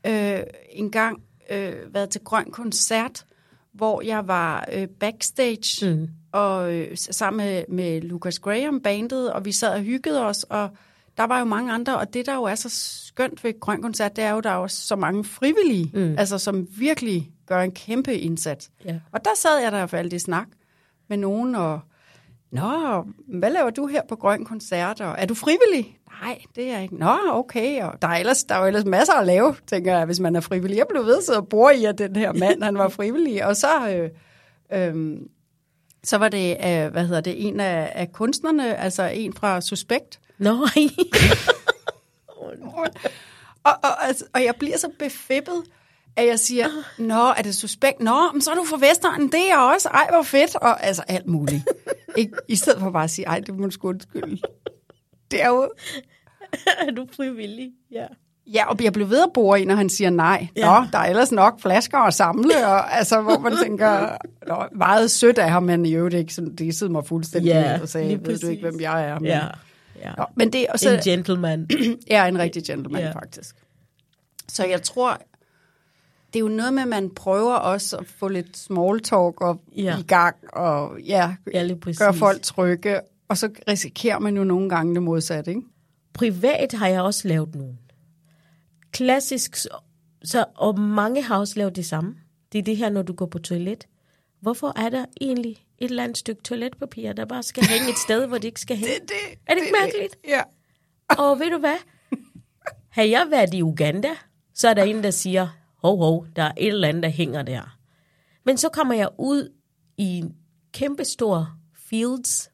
øh, 0.08 0.40
engang 0.70 1.22
øh, 1.52 1.94
været 1.94 2.10
til 2.10 2.22
Grøn 2.22 2.52
Koncert, 2.52 3.26
hvor 3.74 4.02
jeg 4.02 4.28
var 4.28 4.70
øh, 4.74 4.88
backstage 4.88 5.96
mm. 5.96 6.10
og 6.32 6.74
øh, 6.74 6.98
sammen 6.98 7.46
med, 7.46 7.64
med 7.70 8.02
Lucas 8.02 8.40
Graham 8.40 8.80
bandet, 8.80 9.34
og 9.34 9.46
vi 9.46 9.52
sad 9.52 9.74
og 9.74 9.82
hyggede 9.82 10.26
os, 10.26 10.44
og 10.44 10.70
der 11.18 11.24
var 11.24 11.40
jo 11.40 11.46
mange 11.46 11.74
andre, 11.74 11.98
og 11.98 12.14
det 12.14 12.26
der 12.26 12.36
jo 12.36 12.44
er 12.44 12.56
så 12.56 12.70
skønt 13.08 13.44
ved 13.44 13.60
Grøn 13.60 13.82
Koncert, 13.82 14.16
det 14.16 14.24
er 14.24 14.32
jo, 14.32 14.40
der 14.40 14.50
er 14.50 14.58
jo 14.58 14.68
så 14.68 14.96
mange 14.96 15.24
frivillige, 15.24 15.92
mm. 15.94 16.16
altså 16.18 16.38
som 16.38 16.68
virkelig 16.78 17.32
gør 17.48 17.62
en 17.62 17.72
kæmpe 17.72 18.14
indsats. 18.14 18.72
Ja. 18.86 19.00
Og 19.12 19.26
der 19.26 19.32
sad 19.36 19.62
jeg 19.62 19.72
der 19.72 19.86
for 19.86 19.98
alt 19.98 20.14
i 20.14 20.20
snak 20.20 20.48
med 21.10 21.18
nogen, 21.18 21.56
og 21.56 21.80
Nå, 22.54 23.06
hvad 23.40 23.52
laver 23.52 23.70
du 23.70 23.88
her 23.88 24.02
på 24.10 24.16
Grøn 24.16 24.46
Koncert? 24.46 25.02
Og 25.02 25.16
er 25.18 25.26
du 25.26 25.34
frivillig? 25.34 25.98
Nej, 26.22 26.42
det 26.56 26.64
er 26.64 26.74
jeg 26.74 26.84
ikke. 26.84 26.96
Nå, 26.96 27.18
okay. 27.32 27.84
Og 27.84 28.02
der 28.02 28.08
er, 28.08 28.16
ellers, 28.16 28.44
der 28.44 28.56
er 28.56 28.60
jo 28.60 28.66
ellers 28.66 28.86
masser 28.86 29.14
at 29.14 29.28
lave, 29.28 29.56
tænker 29.68 29.98
jeg, 29.98 30.06
hvis 30.06 30.20
man 30.20 30.36
er 30.36 30.40
frivillig. 30.42 30.78
Jeg 30.78 30.86
blev 30.90 31.06
ved 31.06 31.22
sidde 31.22 31.40
og 31.40 31.48
bore 31.48 31.78
i, 31.78 31.86
at 31.86 31.98
den 31.98 32.16
her 32.16 32.34
mand, 32.34 32.64
han 32.64 32.78
var 32.78 32.90
frivillig. 32.90 33.46
Og 33.46 33.56
så, 33.56 33.90
øh, 33.90 34.10
øh, 34.74 35.18
så 36.04 36.18
var 36.18 36.30
det, 36.30 36.52
øh, 36.52 36.92
hvad 36.92 37.06
hedder 37.06 37.22
det, 37.22 37.48
en 37.48 37.60
af, 37.60 37.92
af 37.96 38.12
kunstnerne, 38.12 38.76
altså 38.76 39.04
en 39.04 39.34
fra 39.34 39.62
Suspekt. 39.62 40.20
Nå, 40.38 40.68
Og, 43.66 43.72
og, 43.84 44.08
altså, 44.08 44.26
og 44.34 44.44
jeg 44.44 44.56
bliver 44.60 44.78
så 44.78 44.88
befippet, 45.00 45.64
at 46.16 46.28
jeg 46.28 46.40
siger, 46.40 46.68
nå, 46.98 47.24
er 47.38 47.42
det 47.42 47.56
suspekt? 47.56 48.00
Nå, 48.00 48.32
men 48.34 48.42
så 48.42 48.52
er 48.52 48.56
du 48.56 48.64
fra 48.64 48.78
Vestegnen, 48.88 49.32
det 49.32 49.40
er 49.40 49.48
jeg 49.48 49.72
også. 49.76 49.90
Ej, 49.90 50.08
hvor 50.12 50.22
fedt. 50.24 50.56
Og 50.56 50.84
altså 50.86 51.04
alt 51.08 51.28
muligt. 51.28 51.64
Ikke, 52.18 52.34
I 52.48 52.56
stedet 52.56 52.80
for 52.80 52.90
bare 52.92 53.04
at 53.04 53.10
sige, 53.10 53.26
ej, 53.26 53.40
det 53.40 53.60
må 53.60 53.66
du 53.66 53.72
sgu 53.72 53.88
undskylde. 53.90 54.42
Det 55.32 55.44
er 55.44 55.48
jo... 55.48 55.72
er 56.88 56.92
du 56.92 57.08
frivillig? 57.16 57.72
Ja. 57.92 58.06
Ja, 58.54 58.66
og 58.70 58.78
jeg 58.84 58.94
blev 58.94 59.10
ved 59.10 59.22
at 59.24 59.30
bore 59.34 59.62
i, 59.62 59.66
når 59.66 59.76
han 59.76 59.90
siger 59.90 60.10
nej. 60.10 60.48
Nå, 60.56 60.62
Ja. 60.62 60.84
der 60.92 60.98
er 60.98 61.06
ellers 61.10 61.32
nok 61.32 61.62
flasker 61.62 61.98
at 61.98 62.14
samle, 62.14 62.68
og 62.68 62.98
altså, 62.98 63.22
hvor 63.22 63.38
man 63.38 63.58
tænker, 63.64 64.18
nå, 64.48 64.64
meget 64.78 65.12
sødt 65.12 65.38
af 65.38 65.50
ham, 65.52 65.64
men 65.64 65.86
i 65.86 65.94
øvrigt 65.94 66.16
ikke 66.16 66.34
sådan, 66.34 66.56
det 66.56 66.76
sidder 66.76 66.92
mig 66.94 67.06
fuldstændig 67.06 67.50
Ja, 67.50 67.80
og 67.82 67.90
sagde, 67.90 68.26
ved 68.26 68.38
du 68.40 68.48
ikke, 68.48 68.62
hvem 68.70 68.80
jeg 68.82 69.06
er? 69.08 69.20
Men, 69.20 69.26
Ja. 69.26 69.42
Ja. 70.04 70.14
Nå, 70.18 70.26
men 70.36 70.54
det, 70.54 70.68
og 70.68 70.80
så, 70.80 70.90
En 70.94 71.00
gentleman. 71.04 71.70
er 72.08 72.26
en 72.26 72.40
rigtig 72.40 72.64
gentleman, 72.64 73.02
Ja. 73.02 73.08
ja. 73.08 73.14
faktisk. 73.14 73.56
Så 74.50 74.66
jeg 74.66 74.82
tror, 74.82 75.22
det 76.34 76.36
er 76.36 76.40
jo 76.40 76.48
noget 76.48 76.74
med, 76.74 76.82
at 76.82 76.88
man 76.88 77.10
prøver 77.10 77.54
også 77.56 77.98
at 77.98 78.06
få 78.08 78.28
lidt 78.28 78.58
small 78.58 79.00
talk 79.00 79.42
og 79.42 79.62
Ja. 79.78 79.82
ja. 79.82 79.98
i 79.98 80.02
gang, 80.02 80.36
og 80.54 81.00
ja, 81.02 81.36
Ja, 81.54 81.68
gøre 81.98 82.14
folk 82.14 82.42
trygge, 82.42 83.00
og 83.28 83.38
så 83.38 83.50
risikerer 83.68 84.20
man 84.20 84.38
jo 84.38 84.44
nogle 84.44 84.70
gange 84.70 84.94
det 84.96 85.04
modsatte, 85.04 85.52
ikke? 85.52 85.62
Privat 86.14 86.74
har 86.74 86.88
jeg 86.88 87.02
også 87.02 87.28
lavet 87.28 87.56
nogle. 87.56 87.78
Klassisk, 88.92 89.56
så- 89.56 89.70
så, 90.24 90.46
og 90.56 90.80
mange 90.80 91.24
har 91.24 91.38
også 91.40 91.54
lavet 91.60 91.76
det 91.76 91.86
samme. 91.86 92.16
Det 92.52 92.60
er 92.60 92.64
det 92.64 92.78
her, 92.78 92.90
når 92.90 93.02
du 93.02 93.14
går 93.14 93.26
på 93.26 93.40
toilet. 93.40 93.88
Hvorfor 94.42 94.80
er 94.80 94.90
der 94.90 95.06
egentlig 95.22 95.66
et 95.86 95.90
eller 95.90 96.04
andet 96.04 96.18
stykke 96.18 96.42
toiletpapir, 96.42 97.14
der 97.14 97.26
bare 97.26 97.44
skal 97.44 97.64
hænge 97.66 97.90
et 97.90 97.98
sted, 97.98 98.28
hvor 98.28 98.38
det 98.38 98.44
ikke 98.44 98.62
skal 98.62 98.78
hænge? 98.78 98.94
Det, 98.94 99.02
det, 99.10 99.40
Er 99.48 99.54
det 99.54 99.62
ikke 99.62 99.76
mærkeligt? 99.82 100.18
Ja. 100.28 100.42
Og 101.18 101.40
ved 101.40 101.52
du 101.52 101.58
hvad? 101.58 101.78
Har 102.90 103.04
jeg 103.04 103.28
været 103.30 103.54
i 103.54 103.62
Uganda, 103.64 104.10
så 104.54 104.70
er 104.70 104.74
der 104.74 104.84
en, 104.84 105.04
der 105.04 105.12
siger, 105.12 105.48
hov, 105.82 105.98
hov, 105.98 106.28
der 106.36 106.44
er 106.44 106.52
et 106.58 106.68
eller 106.68 106.88
andet, 106.88 107.04
der 107.04 107.10
hænger 107.10 107.42
der. 107.42 107.78
Men 108.46 108.58
så 108.58 108.70
kommer 108.70 108.94
jeg 108.94 109.10
ud 109.18 109.50
i 109.98 110.24
kæmpe 110.74 111.06
stor 111.06 111.50
fields 111.90 112.50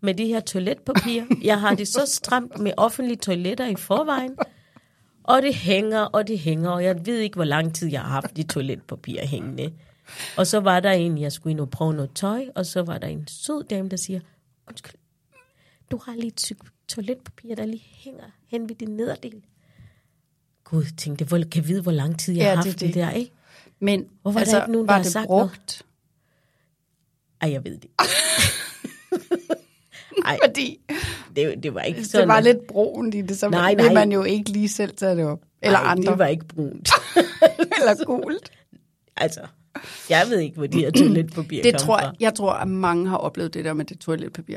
med 0.00 0.14
det 0.14 0.28
her 0.28 0.40
toiletpapir. 0.40 1.22
Jeg 1.42 1.60
har 1.60 1.74
det 1.74 1.88
så 1.88 2.06
stramt 2.06 2.58
med 2.58 2.72
offentlige 2.76 3.16
toiletter 3.16 3.66
i 3.66 3.76
forvejen. 3.76 4.36
Og 5.24 5.42
det 5.42 5.54
hænger, 5.54 6.00
og 6.00 6.28
det 6.28 6.38
hænger, 6.38 6.70
og 6.70 6.84
jeg 6.84 7.06
ved 7.06 7.18
ikke, 7.18 7.34
hvor 7.34 7.44
lang 7.44 7.74
tid 7.74 7.88
jeg 7.88 8.00
har 8.00 8.08
haft 8.08 8.36
det 8.36 8.48
toiletpapir 8.48 9.26
hængende. 9.26 9.72
Og 10.36 10.46
så 10.46 10.60
var 10.60 10.80
der 10.80 10.90
en, 10.90 11.18
jeg 11.18 11.32
skulle 11.32 11.50
ind 11.50 11.60
og 11.60 11.70
prøve 11.70 11.94
noget 11.94 12.10
tøj, 12.14 12.46
og 12.54 12.66
så 12.66 12.82
var 12.82 12.98
der 12.98 13.06
en 13.06 13.26
sød 13.28 13.64
dame, 13.64 13.88
der 13.88 13.96
siger, 13.96 14.20
undskyld, 14.68 14.94
du 15.90 16.00
har 16.04 16.14
lige 16.14 16.26
et 16.26 16.52
toiletpapir, 16.88 17.54
der 17.54 17.66
lige 17.66 17.82
hænger 17.92 18.24
hen 18.46 18.68
ved 18.68 18.76
din 18.76 18.88
nederdel. 18.88 19.42
Gud, 20.64 20.84
tænkte, 20.96 21.24
hvor 21.24 21.38
kan 21.38 21.48
jeg 21.54 21.68
vide, 21.68 21.82
hvor 21.82 21.92
lang 21.92 22.18
tid 22.20 22.34
jeg 22.34 22.42
Ja, 22.42 22.48
har 22.48 22.56
haft 22.56 22.66
det, 22.66 22.80
det. 22.80 22.94
der, 22.94 23.10
ikke? 23.10 23.32
Men 23.80 24.06
Hvorfor 24.22 24.40
er 24.40 24.44
der 24.44 24.50
altså, 24.54 24.62
ikke 24.62 24.72
nogen, 24.72 24.88
der 24.88 24.92
var 24.92 24.96
har 24.98 25.02
det 25.02 25.12
sagt 25.12 25.26
brugt? 25.26 25.82
Ej, 27.40 27.52
jeg 27.52 27.64
ved 27.64 27.78
det. 27.78 27.90
Ej, 30.26 30.38
Fordi 30.44 30.80
det, 31.36 31.62
det 31.62 31.74
var 31.74 31.80
ikke 31.80 32.04
sådan. 32.04 32.28
det 32.28 32.34
var 32.34 32.40
lidt 32.40 32.66
brunt 32.66 33.14
i 33.14 33.20
det, 33.20 33.38
så 33.38 33.48
Nej, 33.48 33.74
vil 33.74 33.84
nej. 33.84 33.94
man 33.94 34.12
jo 34.12 34.22
ikke 34.22 34.50
lige 34.50 34.68
selv 34.68 34.96
tage 34.96 35.16
det 35.16 35.24
op. 35.24 35.40
Eller 35.62 35.78
Ej, 35.78 35.90
andre. 35.90 36.10
det 36.10 36.18
var 36.18 36.26
ikke 36.26 36.44
brunt. 36.44 36.90
Eller 37.80 38.04
gult. 38.04 38.50
altså, 39.16 39.40
jeg 40.10 40.26
ved 40.28 40.38
ikke, 40.38 40.56
hvor 40.56 40.66
de 40.66 40.78
her 40.78 40.90
toiletpapir 40.90 41.62
Det 41.62 41.76
tror 41.78 41.98
fra. 41.98 42.12
jeg, 42.20 42.34
tror, 42.34 42.52
at 42.52 42.68
mange 42.68 43.08
har 43.08 43.16
oplevet 43.16 43.54
det 43.54 43.64
der 43.64 43.72
med 43.72 43.84
det 43.84 43.98
toiletpapir. 43.98 44.56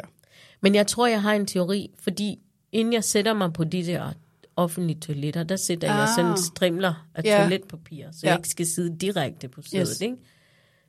Men 0.61 0.75
jeg 0.75 0.87
tror, 0.87 1.07
jeg 1.07 1.21
har 1.21 1.33
en 1.33 1.45
teori, 1.45 1.91
fordi 1.99 2.39
inden 2.71 2.93
jeg 2.93 3.03
sætter 3.03 3.33
mig 3.33 3.53
på 3.53 3.63
de 3.63 3.85
der 3.85 4.11
offentlige 4.55 4.99
toiletter, 4.99 5.43
der 5.43 5.55
sætter 5.55 5.91
ah. 5.91 5.97
jeg 5.99 6.07
sådan 6.15 6.31
Ah. 6.31 6.37
strimler 6.37 7.07
af 7.15 7.23
Ja. 7.23 7.37
toiletpapir, 7.41 8.05
så 8.11 8.19
Ja. 8.23 8.29
jeg 8.29 8.39
ikke 8.39 8.49
skal 8.49 8.65
sidde 8.65 8.97
direkte 9.01 9.47
på 9.47 9.61
sædet, 9.61 9.87
Yes. 9.89 10.01
ikke? 10.01 10.15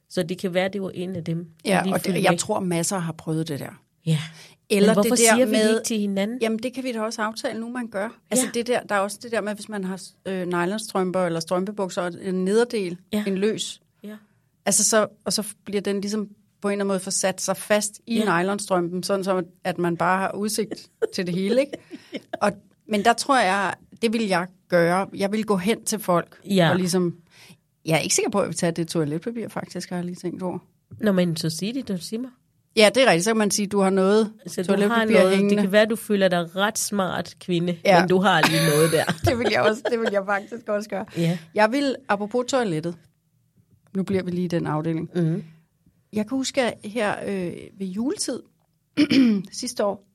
Så 0.09 0.23
det 0.23 0.39
kan 0.39 0.55
være, 0.55 0.69
det 0.69 0.83
var 0.83 0.91
en 0.95 1.17
af 1.17 1.25
dem. 1.25 1.47
Ja, 1.65 1.93
og 1.93 2.05
det, 2.07 2.23
jeg 2.25 2.39
tror, 2.39 2.61
masser 2.61 2.99
har 2.99 3.13
prøvet 3.13 3.49
det 3.49 3.61
der. 3.61 3.81
Ja. 4.07 4.19
Eller 4.71 4.89
Men 4.89 4.95
hvorfor 4.95 5.03
det 5.03 5.11
der 5.11 5.17
siger 5.17 5.35
vi 5.37 5.41
det 5.43 5.49
med- 5.51 5.71
ikke 5.75 5.85
til 5.85 5.99
hinanden? 5.99 6.39
Jamen, 6.43 6.59
det 6.59 6.75
kan 6.75 6.85
vi 6.85 6.93
da 6.93 7.01
også 7.01 7.23
aftale 7.23 7.61
nu, 7.61 7.69
man 7.71 7.89
gør. 7.89 8.09
Altså, 8.31 8.47
Ja. 8.47 8.51
det 8.55 8.67
der, 8.67 8.81
der 8.81 8.95
er 8.95 8.99
også 8.99 9.19
det 9.23 9.33
der 9.33 9.41
med, 9.41 9.55
hvis 9.55 9.69
man 9.69 9.85
har 9.85 10.03
øh, 10.27 10.47
nylonstrømper 10.47 11.21
eller 11.27 11.41
strømpebukser 11.41 12.03
og 12.03 12.13
en 12.23 12.45
nederdel, 12.45 12.99
ja. 13.13 13.25
en 13.27 13.39
løs. 13.39 13.81
Altså, 14.67 14.85
så, 14.85 15.07
og 15.25 15.33
så 15.33 15.47
bliver 15.65 15.81
den 15.81 16.01
ligesom 16.01 16.29
på 16.63 16.69
en 16.69 16.73
eller 16.73 16.77
anden 16.85 16.89
måde 16.89 17.01
forsat 17.01 17.41
sig 17.41 17.57
fast 17.57 18.01
i 18.07 18.19
Ja. 18.19 18.43
nylonstrømpen, 18.43 19.03
sådan 19.03 19.25
som, 19.25 19.45
at 19.65 19.79
man 19.79 19.97
bare 19.97 20.19
har 20.19 20.33
udsigt 20.35 20.89
til 21.15 21.27
det 21.27 21.35
hele, 21.35 21.61
ikke? 21.61 21.73
Og, 22.43 22.53
men 22.89 23.05
der 23.05 23.13
tror 23.13 23.41
jeg, 23.41 23.75
det 24.03 24.13
vil 24.13 24.27
jeg 24.27 24.47
gøre. 24.69 25.07
Jeg 25.15 25.33
vil 25.33 25.45
gå 25.45 25.57
hen 25.57 25.85
til 25.85 25.99
folk 25.99 26.41
Ja. 26.45 26.71
og 26.71 26.77
ligesom... 26.77 27.17
Jeg 27.85 27.95
er 27.95 27.99
ikke 28.01 28.15
sikker 28.15 28.31
på, 28.31 28.39
at 28.39 28.43
jeg 28.43 28.49
vil 28.49 28.57
tage 28.57 28.73
det 28.73 28.89
toiletpapir, 28.89 29.49
faktisk, 29.49 29.89
har 29.91 29.97
jeg 29.97 30.05
lige 30.05 30.17
tænkt 30.17 30.43
over. 30.43 30.59
Nå, 31.01 31.13
men 31.13 31.37
så 31.37 31.51
sig 31.51 31.75
det, 31.75 31.89
du 31.89 31.99
siger 31.99 32.21
mig. 32.21 32.31
Ja, 32.77 32.91
det 32.95 33.03
er 33.03 33.07
rigtigt. 33.07 33.25
Så 33.25 33.31
kan 33.31 33.37
man 33.37 33.51
sige, 33.51 33.67
at 33.67 33.73
du 33.73 33.81
har 33.81 33.91
noget 33.91 34.33
Så 34.47 34.63
du 34.63 34.73
har 34.89 35.05
noget, 35.05 35.31
hængende. 35.31 35.55
det 35.57 35.63
kan 35.63 35.73
være, 35.73 35.87
du 35.87 35.97
føler 35.97 36.29
dig 36.29 36.57
ret 36.57 36.79
smart 36.79 37.35
kvinde, 37.41 37.77
Ja. 37.85 38.01
men 38.01 38.09
du 38.09 38.19
har 38.21 38.43
lige 38.51 38.67
noget 38.77 38.93
der. 38.93 39.05
det 39.31 39.39
vil 39.39 39.47
jeg 39.51 39.63
også, 39.63 39.83
det 39.91 40.01
vil 40.01 40.09
jeg 40.13 40.23
faktisk 40.27 40.69
også 40.69 40.89
gøre. 40.89 41.05
Ja. 41.17 41.39
Jeg 41.55 41.73
vil, 41.73 41.97
apropos 42.09 42.45
toilettet, 42.49 42.95
nu 43.97 44.03
bliver 44.03 44.23
vi 44.23 44.31
lige 44.31 44.45
i 44.45 44.49
den 44.49 44.67
afdeling. 44.67 45.11
Mm. 45.15 45.45
Jeg 46.13 46.29
kan 46.29 46.39
huske, 46.39 46.63
at 46.63 46.91
her 46.91 47.15
øh, 47.27 47.53
ved 47.79 47.87
juletid 47.87 48.43
sidste 49.53 49.85
år, 49.85 50.07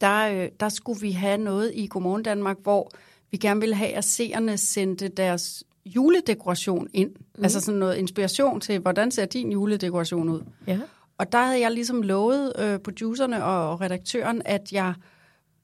der, 0.00 0.28
øh, 0.28 0.48
der 0.60 0.68
skulle 0.68 1.00
vi 1.00 1.10
have 1.10 1.38
noget 1.38 1.72
i 1.74 1.86
Godmorgen 1.86 2.22
Danmark, 2.22 2.56
hvor 2.62 2.90
vi 3.30 3.36
gerne 3.36 3.60
ville 3.60 3.74
have, 3.74 3.90
at 3.90 4.04
seerne 4.04 4.56
sendte 4.56 5.08
deres 5.08 5.64
juledekoration 5.86 6.88
ind. 6.92 7.10
Mm. 7.10 7.44
Altså 7.44 7.60
sådan 7.60 7.78
noget 7.80 7.96
inspiration 7.96 8.60
til, 8.60 8.78
hvordan 8.78 9.10
ser 9.10 9.24
din 9.24 9.52
juledekoration 9.52 10.28
ud? 10.28 10.40
Ja. 10.66 10.80
Og 11.18 11.32
der 11.32 11.42
havde 11.42 11.60
jeg 11.60 11.70
ligesom 11.70 12.02
lovet 12.02 12.52
øh, 12.58 12.78
producerne 12.78 13.44
og 13.44 13.80
redaktøren, 13.80 14.42
at 14.44 14.72
jeg 14.72 14.94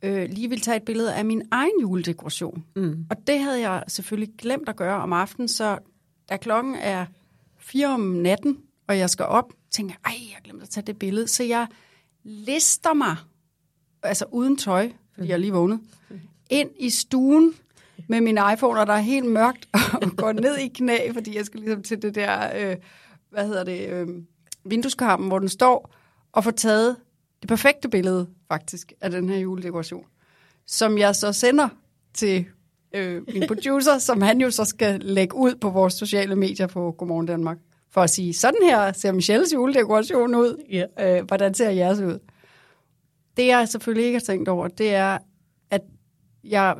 øh, 0.03 0.29
lige 0.31 0.49
ville 0.49 0.63
tage 0.63 0.77
et 0.77 0.83
billede 0.83 1.15
af 1.15 1.25
min 1.25 1.43
egen 1.51 1.81
juledekoration. 1.81 2.65
Mm. 2.77 3.07
Og 3.11 3.17
det 3.27 3.41
havde 3.41 3.61
jeg 3.61 3.83
selvfølgelig 3.89 4.35
glemt 4.39 4.69
at 4.69 4.77
gøre 4.77 5.03
om 5.03 5.13
aftenen, 5.13 5.49
så 5.49 5.79
da 6.29 6.37
klokken 6.37 6.75
er 6.75 7.07
fire 7.59 7.87
om 7.87 8.01
natten, 8.01 8.59
og 8.89 8.99
jeg 8.99 9.11
skal 9.11 9.25
op, 9.25 9.53
tænker 9.71 9.95
jeg, 9.95 10.13
ej, 10.13 10.19
jeg 10.35 10.43
glemte 10.45 10.63
at 10.63 10.69
tage 10.69 10.87
det 10.87 10.99
billede. 10.99 11.29
Så 11.29 11.45
jeg 11.45 11.67
lister 12.23 12.95
mig, 12.95 13.17
altså 14.03 14.25
uden 14.31 14.57
tøj, 14.57 14.91
fordi 15.15 15.29
jeg 15.29 15.35
er 15.35 15.39
lige 15.39 15.53
vågnet, 15.53 15.81
ind 16.51 16.71
i 16.79 16.91
stuen 16.91 17.55
med 18.09 18.21
min 18.21 18.39
iPhone, 18.53 18.81
og 18.81 18.87
der 18.87 18.93
er 18.93 18.99
helt 18.99 19.27
mørkt, 19.27 19.69
og 20.03 20.17
går 20.17 20.33
ned 20.33 20.57
i 20.57 20.69
knæ, 20.69 21.13
fordi 21.13 21.37
jeg 21.37 21.45
skal 21.45 21.61
ligesom 21.61 21.83
til 21.83 22.03
det 22.03 22.15
der, 22.15 22.71
øh, 22.71 22.77
hvad 23.31 23.47
hedder 23.47 23.65
det, 23.65 23.89
øh, 23.89 24.09
vindueskarmen, 24.65 25.29
hvor 25.29 25.39
den 25.39 25.49
står, 25.49 25.95
og 26.33 26.45
få 26.45 26.51
taget 26.51 26.97
det 27.41 27.49
perfekte 27.49 27.89
billede, 27.89 28.29
faktisk, 28.49 28.93
af 29.01 29.11
den 29.11 29.29
her 29.29 29.39
juledekoration, 29.39 30.07
som 30.67 30.99
jeg 30.99 31.17
så 31.17 31.33
sender 31.33 31.69
til 32.15 32.47
øh, 32.95 33.23
min 33.35 33.47
producer, 33.49 33.99
som 33.99 34.23
han 34.23 34.41
jo 34.41 34.51
så 34.51 34.65
skal 34.65 35.01
lægge 35.01 35.37
ud 35.37 35.55
på 35.55 35.71
vores 35.71 35.95
sociale 35.95 36.37
medier 36.37 36.67
på 36.67 36.95
Godmorgen 36.99 37.27
Danmark, 37.27 37.59
for 37.91 38.01
at 38.01 38.11
sige, 38.11 38.35
sådan 38.35 38.61
her 38.63 38.93
ser 38.93 39.13
Michelles 39.13 39.53
juledekoration 39.53 40.35
ud. 40.35 40.65
Ja. 40.71 41.19
Øh, 41.19 41.25
hvordan 41.25 41.55
ser 41.55 41.71
jeres 41.71 41.99
ud? 41.99 42.19
Det 43.37 43.47
jeg 43.47 43.69
selvfølgelig 43.69 44.07
ikke 44.07 44.19
har 44.19 44.25
tænkt 44.25 44.49
over, 44.49 44.69
det 44.69 44.95
er, 44.95 45.19
at 45.71 45.81
jeg, 46.45 46.75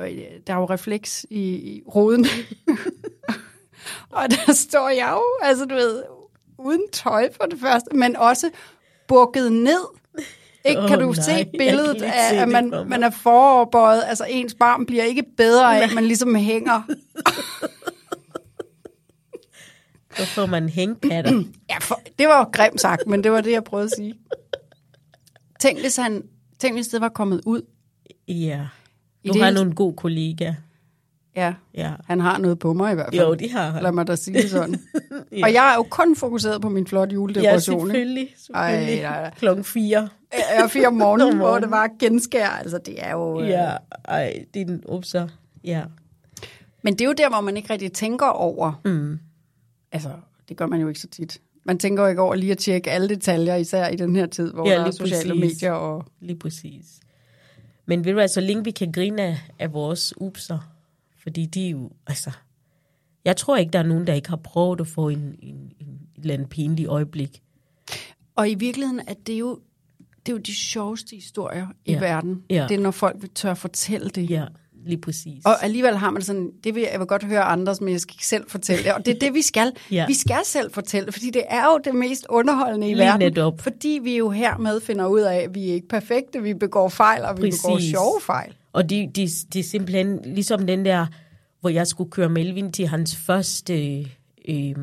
der 0.47 0.53
er 0.53 0.57
jo 0.57 0.65
refleks 0.65 1.25
i, 1.29 1.41
i 1.55 1.83
ruden. 1.95 2.25
og 4.17 4.31
der 4.31 4.53
står 4.53 4.89
jeg 4.89 5.09
jo, 5.11 5.47
altså 5.47 5.65
du 5.65 5.75
ved, 5.75 6.03
uden 6.57 6.81
tøj 6.91 7.31
for 7.33 7.45
det 7.45 7.59
første, 7.59 7.95
men 7.95 8.15
også 8.15 8.49
bukket 9.07 9.51
ned. 9.51 10.04
Ikke? 10.65 10.81
Kan 10.87 10.99
du 10.99 11.05
nej, 11.11 11.23
se 11.23 11.45
billedet 11.57 12.01
af, 12.01 12.29
se 12.29 12.35
at 12.37 12.47
det 12.47 12.53
man, 12.53 12.87
man 12.89 13.03
er 13.03 13.09
foroverbøjet, 13.09 14.03
altså 14.07 14.25
ens 14.29 14.53
barm 14.59 14.85
bliver 14.85 15.03
ikke 15.03 15.23
bedre 15.37 15.77
af, 15.79 15.83
at 15.83 15.93
man 15.95 16.05
ligesom 16.05 16.35
hænger. 16.35 16.81
Så 20.17 20.25
får 20.25 20.45
man 20.45 20.69
hængpatter. 20.69 21.43
Ja, 21.69 21.77
for, 21.81 21.99
det 22.19 22.27
var 22.27 22.37
jo 22.39 22.43
grimt 22.53 22.81
sagt, 22.81 23.07
men 23.07 23.23
det 23.23 23.31
var 23.31 23.41
det, 23.41 23.51
jeg 23.51 23.63
prøvede 23.63 23.85
at 23.85 23.91
sige. 23.97 24.15
Tænk, 25.59 25.79
hvis, 25.79 25.95
han, 25.95 26.23
tænk, 26.59 26.75
hvis 26.75 26.87
det 26.87 27.01
var 27.01 27.09
kommet 27.09 27.41
ud. 27.45 27.61
ja. 28.27 28.67
I 29.23 29.27
Du 29.27 29.33
det 29.33 29.41
har 29.41 29.47
hele- 29.49 29.55
nogle 29.59 29.75
gode 29.75 29.95
kollegaer. 29.95 30.53
Ja, 31.35 31.53
Ja. 31.73 31.91
han 32.05 32.19
har 32.19 32.37
noget 32.37 32.59
på 32.59 32.73
mig 32.73 32.91
i 32.91 32.95
hvert 32.95 33.09
fald. 33.13 33.21
Jo, 33.27 33.33
de 33.33 33.51
har 33.51 33.69
han. 33.71 33.83
Lad 33.83 33.91
mig 33.91 34.07
da 34.07 34.15
sige 34.15 34.41
det 34.41 34.49
sådan. 34.49 34.75
Ja. 35.31 35.43
Og 35.43 35.53
jeg 35.53 35.71
er 35.71 35.75
jo 35.75 35.83
kun 35.83 36.15
fokuseret 36.15 36.61
på 36.61 36.69
min 36.69 36.87
flotte 36.87 37.13
Ja, 37.13 37.15
juledekoration. 37.15 37.75
ikke? 37.79 37.87
selvfølgelig. 37.91 38.33
selvfølgelig. 38.37 38.99
Ej, 38.99 39.11
nej, 39.11 39.21
nej. 39.21 39.33
Klokken 39.37 39.63
fire. 39.63 40.09
Er 40.31 40.67
fire 40.67 40.87
om 40.87 40.93
morgenen, 41.05 41.31
Om 41.31 41.37
hvor 41.37 41.59
det 41.59 41.71
var 41.71 41.89
genskær. 41.99 42.47
Altså, 42.47 42.77
det 42.85 42.95
er 42.97 43.11
jo... 43.11 43.41
øh, 43.41 43.49
Ja, 43.49 43.71
ej, 44.05 44.45
din 44.53 44.83
upser. 44.89 45.27
Ja. 45.63 45.83
Men 46.83 46.93
det 46.93 47.01
er 47.01 47.05
jo 47.05 47.13
der, 47.17 47.29
hvor 47.29 47.41
man 47.41 47.57
ikke 47.57 47.73
rigtig 47.73 47.91
tænker 47.93 48.25
over. 48.25 48.81
Mm. 48.85 49.19
Altså, 49.91 50.09
det 50.49 50.57
gør 50.57 50.65
man 50.65 50.79
jo 50.81 50.87
ikke 50.87 50.99
så 50.99 51.07
tit. 51.07 51.41
Man 51.63 51.77
tænker 51.79 52.03
jo 52.03 52.09
ikke 52.09 52.21
over 52.21 52.35
lige 52.35 52.51
at 52.51 52.57
tjekke 52.57 52.91
alle 52.91 53.09
detaljer, 53.09 53.55
især 53.55 53.87
i 53.87 53.95
den 53.95 54.15
her 54.15 54.25
tid, 54.25 54.53
hvor 54.53 54.67
Ja, 54.67 54.73
ja, 54.73 54.79
der 54.79 54.85
er 54.87 54.91
sociale 54.91 55.29
præcis. 55.41 55.53
medier. 55.61 55.71
Og... 55.71 56.05
Lige 56.21 56.39
præcis. 56.39 56.85
Men 57.85 58.05
ved 58.05 58.11
du 58.11 58.15
hvad, 58.17 58.27
så 58.27 58.41
længe 58.41 58.63
vi 58.63 58.71
kan 58.71 58.91
grine 58.91 59.21
af, 59.21 59.37
af 59.59 59.73
vores 59.73 60.13
upser, 60.17 60.71
fordi 61.25 61.45
de 61.45 61.65
er 61.65 61.69
jo, 61.69 61.89
altså, 62.07 62.31
jeg 63.25 63.37
tror 63.37 63.57
ikke, 63.57 63.71
der 63.71 63.79
er 63.79 63.83
nogen, 63.83 64.07
der 64.07 64.13
ikke 64.13 64.29
har 64.29 64.35
prøvet 64.43 64.81
at 64.81 64.87
få 64.87 65.09
en, 65.09 65.35
en, 65.39 65.55
en 65.79 65.87
et 66.17 66.21
eller 66.21 66.33
andet 66.33 66.49
pinlig 66.49 66.87
øjeblik. 66.87 67.41
og 68.35 68.49
i 68.49 68.55
virkeligheden 68.55 69.01
er 69.07 69.13
det 69.27 69.33
jo, 69.39 69.59
det 70.25 70.31
er 70.31 70.35
jo 70.35 70.37
de 70.41 70.55
sjoveste 70.55 71.15
historier 71.15 71.67
i 71.85 71.91
Ja. 71.91 71.99
verden. 71.99 72.43
Ja. 72.49 72.65
Det 72.69 72.75
er, 72.75 72.81
når 72.81 72.91
folk 72.91 73.15
vil 73.21 73.29
tør 73.29 73.53
fortælle 73.53 74.09
det. 74.09 74.29
Ja, 74.29 74.45
lige 74.85 74.97
præcis. 75.01 75.45
Og 75.45 75.63
alligevel 75.63 75.97
har 75.97 76.09
man 76.09 76.21
sådan, 76.21 76.51
det 76.63 76.75
vil 76.75 76.81
jeg, 76.81 76.89
jeg 76.91 76.99
vil 76.99 77.07
godt 77.07 77.23
høre 77.23 77.41
andres, 77.43 77.81
men 77.81 77.91
jeg 77.91 77.99
skal 77.99 78.13
ikke 78.15 78.27
selv 78.27 78.49
fortælle 78.49 78.83
det. 78.83 78.93
Og 78.93 79.05
det 79.05 79.15
er 79.15 79.19
det, 79.19 79.33
vi 79.33 79.41
skal. 79.41 79.71
Ja. 79.91 80.05
Vi 80.07 80.13
skal 80.13 80.37
selv 80.45 80.71
fortælle, 80.73 81.11
fordi 81.11 81.29
det 81.29 81.43
er 81.49 81.65
jo 81.65 81.79
det 81.83 81.95
mest 81.95 82.25
underholdende 82.29 82.89
i 82.89 82.93
Lige 82.93 83.03
verden. 83.05 83.19
netop. 83.19 83.61
Fordi 83.61 83.99
vi 84.03 84.17
jo 84.17 84.29
hermed 84.29 84.81
finder 84.81 85.07
ud 85.07 85.19
af, 85.21 85.35
at 85.35 85.55
vi 85.55 85.69
er 85.69 85.73
ikke 85.73 85.87
perfekte, 85.87 86.41
vi 86.43 86.53
begår 86.53 86.89
fejl, 86.89 87.23
og 87.23 87.37
vi 87.37 87.41
Præcis. 87.41 87.61
begår 87.61 87.79
sjove 87.79 88.21
fejl. 88.21 88.53
Og 88.75 88.89
de, 88.89 89.11
de, 89.15 89.27
de 89.53 89.59
er 89.59 89.63
simpelthen 89.63 90.19
ligesom 90.25 90.67
den 90.67 90.85
der, 90.85 91.05
hvor 91.59 91.69
jeg 91.69 91.87
skulle 91.87 92.11
køre 92.11 92.29
Melvin 92.29 92.71
til 92.71 92.87
hans 92.87 93.15
første 93.15 93.99
øh, 94.47 94.75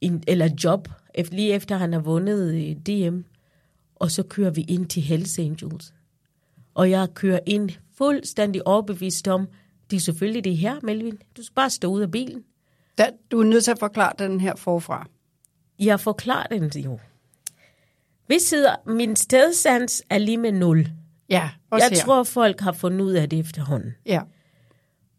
en, 0.00 0.22
eller 0.26 0.48
job, 0.64 0.88
lige 1.30 1.52
efter 1.52 1.76
han 1.76 1.92
har 1.92 2.00
vundet 2.00 2.54
øh, 2.54 2.76
DM. 2.76 3.20
Og 3.94 4.10
så 4.10 4.22
kører 4.22 4.50
vi 4.50 4.60
ind 4.60 4.86
til 4.86 5.02
Hells 5.02 5.38
Angels. 5.38 5.94
Og 6.74 6.90
jeg 6.90 7.08
kører 7.14 7.40
ind 7.46 7.70
fuldstændig 7.94 8.66
overbevist 8.66 9.28
om, 9.28 9.48
det 9.90 9.96
er 9.96 10.00
selvfølgelig 10.00 10.44
det 10.44 10.56
her, 10.56 10.76
Melvin. 10.82 11.18
Du 11.36 11.42
skal 11.42 11.54
bare 11.54 11.70
stå 11.70 11.88
ud 11.88 12.00
af 12.00 12.10
bilen. 12.10 12.44
Da, 12.98 13.10
du 13.30 13.40
er 13.40 13.44
nødt 13.44 13.64
til 13.64 13.70
at 13.70 13.78
forklare 13.78 14.12
den 14.18 14.40
her 14.40 14.56
forfra. 14.56 15.06
Jeg 15.78 16.00
forklarer 16.00 16.46
den 16.46 16.82
jo. 16.82 16.98
Vi 18.28 18.38
sidder, 18.38 18.74
min 18.86 19.16
stedsans 19.16 20.02
er 20.10 20.18
lige 20.18 20.38
med 20.38 20.52
nul. 20.52 20.88
Ja, 21.30 21.50
også 21.70 21.84
Jeg 21.84 21.90
her. 21.98 22.04
tror, 22.04 22.22
folk 22.22 22.60
har 22.60 22.72
fundet 22.72 23.00
ud 23.00 23.12
af 23.12 23.28
det 23.28 23.38
efterhånden. 23.38 23.94
Ja. 24.06 24.20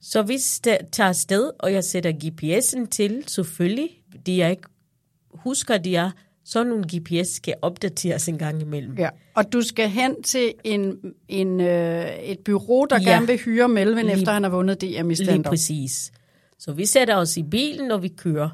Så 0.01 0.21
vi 0.21 0.33
sta- 0.35 0.89
tager 0.91 1.09
afsted, 1.09 1.51
og 1.59 1.73
jeg 1.73 1.83
sætter 1.83 2.11
GPS'en 2.11 2.87
til, 2.89 3.23
selvfølgelig. 3.27 3.89
De 4.25 4.37
jeg 4.37 4.51
ikke 4.51 4.63
husker, 5.33 5.77
de 5.77 5.95
er, 5.95 6.11
så 6.45 6.63
nogle 6.63 6.83
GPS 6.97 7.27
skal 7.27 7.53
opdateres 7.61 8.27
en 8.27 8.37
gang 8.37 8.61
imellem. 8.61 8.97
ja. 8.97 9.09
Og 9.35 9.53
du 9.53 9.61
skal 9.61 9.89
hen 9.89 10.23
til 10.23 10.53
en, 10.63 10.97
en, 11.27 11.61
øh, 11.61 12.05
et 12.19 12.39
bureau, 12.39 12.85
der 12.85 12.99
Ja. 13.01 13.09
gerne 13.09 13.27
vil 13.27 13.37
hyre 13.37 13.69
Melvin, 13.69 14.05
Lige- 14.05 14.17
efter 14.19 14.31
han 14.31 14.43
har 14.43 14.49
vundet 14.49 14.81
DM 14.81 14.85
i 14.85 15.13
Lige 15.13 15.15
stand 15.15 15.43
præcis. 15.43 16.11
Så 16.59 16.71
vi 16.73 16.85
sætter 16.85 17.15
os 17.15 17.37
i 17.37 17.43
bilen, 17.43 17.91
og 17.91 18.03
vi 18.03 18.07
kører. 18.07 18.49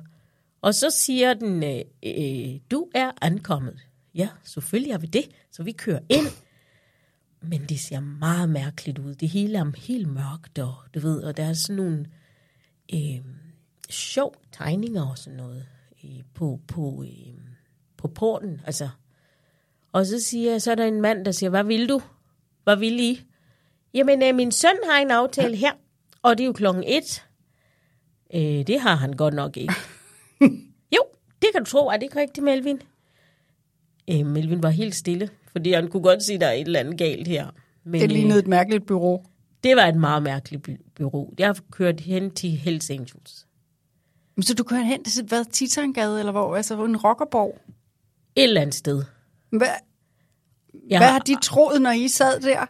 Og 0.61 0.75
så 0.75 0.89
siger 0.89 1.33
den, 1.33 1.63
øh, 1.63 1.79
øh, 2.05 2.59
du 2.71 2.87
er 2.95 3.11
ankommet. 3.21 3.79
Ja, 4.15 4.27
selvfølgelig 4.43 4.91
er 4.91 4.97
vi 4.97 5.07
det. 5.07 5.25
Så 5.51 5.63
vi 5.63 5.71
kører 5.71 5.99
ind. 6.09 6.25
Men 7.47 7.65
det 7.69 7.79
ser 7.79 7.99
meget 7.99 8.49
mærkeligt 8.49 8.99
ud. 8.99 9.15
Det 9.15 9.29
hele 9.29 9.57
er 9.57 9.71
helt 9.77 10.07
mørkt, 10.07 10.59
og 10.59 10.75
du 10.93 10.99
ved, 10.99 11.23
og 11.23 11.37
der 11.37 11.43
er 11.43 11.53
sådan 11.53 11.75
nogle 11.75 12.05
øh, 12.93 13.25
sjov 13.89 14.35
tegninger 14.51 15.09
og 15.09 15.17
sådan 15.17 15.37
noget 15.37 15.65
øh, 16.03 16.23
på, 16.33 16.59
på, 16.67 17.03
øh, 17.07 17.33
på 17.97 18.07
porten. 18.07 18.61
Altså. 18.65 18.89
Og 19.91 20.05
så 20.05 20.21
siger 20.21 20.51
jeg, 20.51 20.61
så 20.61 20.71
er 20.71 20.75
der 20.75 20.85
en 20.85 21.01
mand, 21.01 21.25
der 21.25 21.31
siger, 21.31 21.49
hvad 21.49 21.63
vil 21.63 21.89
du? 21.89 22.01
Hvad 22.63 22.75
vil 22.75 22.99
I? 22.99 23.21
Jamen, 23.93 24.23
øh, 24.23 24.35
min 24.35 24.51
søn 24.51 24.77
har 24.91 24.99
en 24.99 25.11
aftale 25.11 25.55
her, 25.55 25.71
og 26.21 26.37
det 26.37 26.43
er 26.43 26.47
jo 26.47 26.53
klokken 26.53 26.83
et. 26.87 27.25
Øh, 28.33 28.67
det 28.67 28.81
har 28.81 28.95
han 28.95 29.13
godt 29.13 29.33
nok 29.33 29.57
ikke. 29.57 29.73
jo, 30.95 31.01
det 31.41 31.49
kan 31.51 31.63
du 31.63 31.69
tro, 31.69 31.87
er 31.87 31.93
det 31.97 32.03
ikke 32.03 32.19
rigtigt, 32.19 32.43
Melvin? 32.43 32.81
Øh, 34.09 34.25
Melvin 34.25 34.63
var 34.63 34.69
helt 34.69 34.95
stille, 34.95 35.29
fordi 35.55 35.73
han 35.73 35.87
kunne 35.87 36.03
godt 36.03 36.23
se, 36.23 36.33
at 36.33 36.41
der 36.41 36.47
er 36.47 36.51
et 36.51 36.61
eller 36.65 36.79
andet 36.79 36.97
galt 36.97 37.27
her. 37.27 37.47
Men, 37.83 38.01
Det 38.01 38.11
lignede 38.11 38.39
et 38.39 38.47
mærkeligt 38.47 38.85
bureau. 38.85 39.19
øh, 39.19 39.25
det 39.63 39.75
var 39.75 39.85
et 39.85 39.95
meget 39.95 40.23
mærkeligt 40.23 40.69
bureau. 40.95 41.33
Jeg 41.39 41.47
har 41.47 41.57
kørt 41.71 41.99
hen 41.99 42.31
til 42.31 42.49
Hells 42.49 42.89
Angels. 42.89 43.45
Men 44.35 44.43
Så 44.43 44.53
du 44.53 44.63
kører 44.63 44.81
hen 44.83 45.03
til, 45.03 45.25
hvad, 45.25 45.45
Titangade, 45.45 46.19
eller 46.19 46.31
hvor? 46.31 46.55
Altså 46.55 46.85
en 46.85 46.97
rockerborg? 46.97 47.61
Et 48.35 48.43
eller 48.43 48.61
andet 48.61 48.75
sted. 48.75 49.03
Hvad, 49.49 49.67
Jeg 50.89 50.99
hvad 50.99 51.07
har 51.07 51.11
har 51.13 51.19
de 51.19 51.35
troet, 51.43 51.81
når 51.81 51.91
I 51.91 52.07
sad 52.07 52.39
der? 52.39 52.65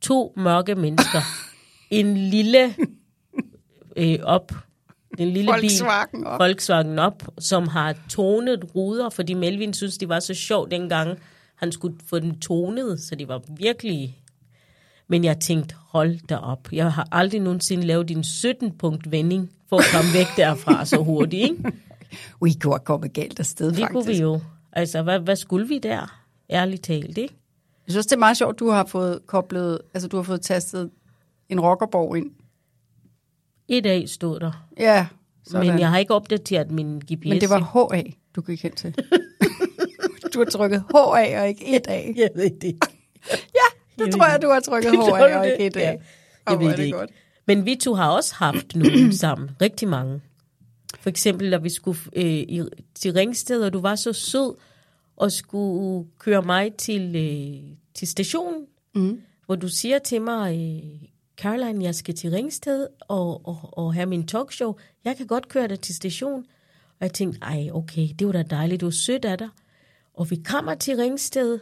to 0.00 0.32
mørke 0.36 0.74
mennesker. 0.74 1.20
en 1.90 2.16
lille 2.16 2.74
øh, 3.96 4.18
op. 4.22 4.52
En 5.18 5.28
lille 5.28 5.50
Volkswagen 5.50 6.20
bil, 6.20 6.26
op. 6.26 6.38
Volkswagen 6.40 6.98
op, 6.98 7.22
som 7.38 7.68
har 7.68 7.96
tonet 8.10 8.74
ruder, 8.74 9.10
fordi 9.10 9.34
Melvin 9.34 9.74
synes, 9.74 9.98
det 9.98 10.08
var 10.08 10.20
så 10.20 10.34
sjovt 10.34 10.70
dengang, 10.70 11.18
han 11.56 11.72
skulle 11.72 11.96
få 12.06 12.18
den 12.18 12.38
tonet, 12.38 13.00
så 13.00 13.14
det 13.14 13.28
var 13.28 13.42
virkelig... 13.58 14.22
Men 15.08 15.24
jeg 15.24 15.40
tænkte, 15.40 15.74
hold 15.78 16.26
da 16.26 16.36
op. 16.36 16.72
Jeg 16.72 16.92
har 16.92 17.08
aldrig 17.12 17.40
nogensinde 17.40 17.86
lavet 17.86 18.10
en 18.10 18.20
17-punkt 18.20 19.10
vending 19.10 19.50
for 19.68 19.76
at 19.78 19.84
komme 19.94 20.10
væk 20.14 20.26
derfra 20.36 20.84
så 20.84 20.96
hurtigt. 21.02 21.42
Ikke? 21.50 21.72
Vi 22.42 22.52
kunne 22.60 22.72
have 22.72 22.84
kommet 22.84 23.12
galt 23.12 23.38
afsted, 23.40 23.66
Det 23.66 23.76
faktisk. 23.76 23.92
kunne 23.92 24.06
vi 24.06 24.20
jo. 24.20 24.40
Altså, 24.72 25.02
hvad, 25.02 25.20
hvad 25.20 25.36
skulle 25.36 25.68
vi 25.68 25.78
der? 25.78 26.20
Ærligt 26.50 26.82
talt, 26.84 27.18
ikke? 27.18 27.34
Jeg 27.86 27.92
synes, 27.92 28.06
det 28.06 28.12
er 28.12 28.18
meget 28.18 28.36
sjovt, 28.36 28.58
du 28.58 28.70
har 28.70 28.84
fået 28.84 29.26
koblet, 29.26 29.78
altså 29.94 30.08
du 30.08 30.16
har 30.16 30.22
fået 30.22 30.40
tastet 30.40 30.90
en 31.48 31.60
rockerborg 31.60 32.16
ind. 32.16 32.30
Et 33.68 33.84
dag 33.84 34.08
stod 34.08 34.40
der. 34.40 34.66
Ja, 34.78 35.06
sådan. 35.46 35.66
Men 35.66 35.78
jeg 35.78 35.90
har 35.90 35.98
ikke 35.98 36.14
opdateret 36.14 36.70
min 36.70 36.98
GPS. 36.98 37.28
Men 37.28 37.40
det 37.40 37.50
var 37.50 37.90
HA, 37.94 38.02
du 38.36 38.40
gik 38.40 38.62
hen 38.62 38.72
til. 38.72 38.94
du 40.36 40.44
har 40.44 40.50
trykket 40.50 40.84
HA 40.94 41.40
og 41.40 41.48
ikke 41.48 41.76
et 41.76 41.86
A. 41.88 42.12
Jeg 42.16 42.30
ved 42.34 42.50
det. 42.60 42.76
Ja, 43.30 44.04
det 44.04 44.14
tror 44.14 44.30
jeg, 44.30 44.42
du 44.42 44.48
har 44.48 44.60
trykket 44.60 44.92
Tror 44.94 45.18
du 45.18 45.24
og 45.24 45.44
det? 45.44 45.52
ikke 45.52 45.66
et 45.66 45.76
A. 45.76 45.80
Ja. 45.80 45.96
Jeg 46.50 46.60
ved 46.60 46.66
er 46.66 46.76
det 46.76 46.84
ikke. 46.84 46.98
godt. 46.98 47.10
Men 47.46 47.66
vi 47.66 47.74
to 47.74 47.94
har 47.94 48.10
også 48.10 48.34
haft 48.34 48.76
nogle 48.76 49.12
sammen. 49.24 49.50
Rigtig 49.60 49.88
mange. 49.88 50.20
For 51.00 51.10
eksempel, 51.10 51.52
da 51.52 51.56
vi 51.56 51.68
skulle 51.68 51.98
øh, 52.16 52.24
i, 52.24 52.62
til 52.94 53.12
Ringsted, 53.12 53.62
og 53.62 53.72
du 53.72 53.80
var 53.80 53.94
så 53.94 54.12
sød 54.12 54.54
og 55.16 55.32
skulle 55.32 56.06
køre 56.18 56.42
mig 56.42 56.74
til, 56.74 57.16
øh, 57.16 57.76
til 57.94 58.08
stationen, 58.08 58.66
mm. 58.94 59.20
hvor 59.46 59.56
du 59.56 59.68
siger 59.68 59.98
til 59.98 60.22
mig, 60.22 60.54
øh, 60.56 61.08
Caroline, 61.40 61.84
jeg 61.84 61.94
skal 61.94 62.14
til 62.14 62.30
Ringsted 62.30 62.86
og, 63.00 63.46
og, 63.46 63.58
og 63.72 63.94
have 63.94 64.06
min 64.06 64.26
talkshow. 64.26 64.74
Jeg 65.04 65.16
kan 65.16 65.26
godt 65.26 65.48
køre 65.48 65.68
dig 65.68 65.80
til 65.80 65.94
station. 65.94 66.44
Og 66.88 67.00
jeg 67.00 67.12
tænkte, 67.12 67.38
ej, 67.42 67.68
okay, 67.72 68.08
det 68.18 68.26
var 68.26 68.32
da 68.32 68.42
dejligt, 68.42 68.80
du 68.80 68.86
er 68.86 68.90
sødt 68.90 69.24
af 69.24 69.38
dig. 69.38 69.48
Og 70.16 70.30
vi 70.30 70.36
kommer 70.44 70.74
til 70.74 70.96
Ringsted 70.96 71.58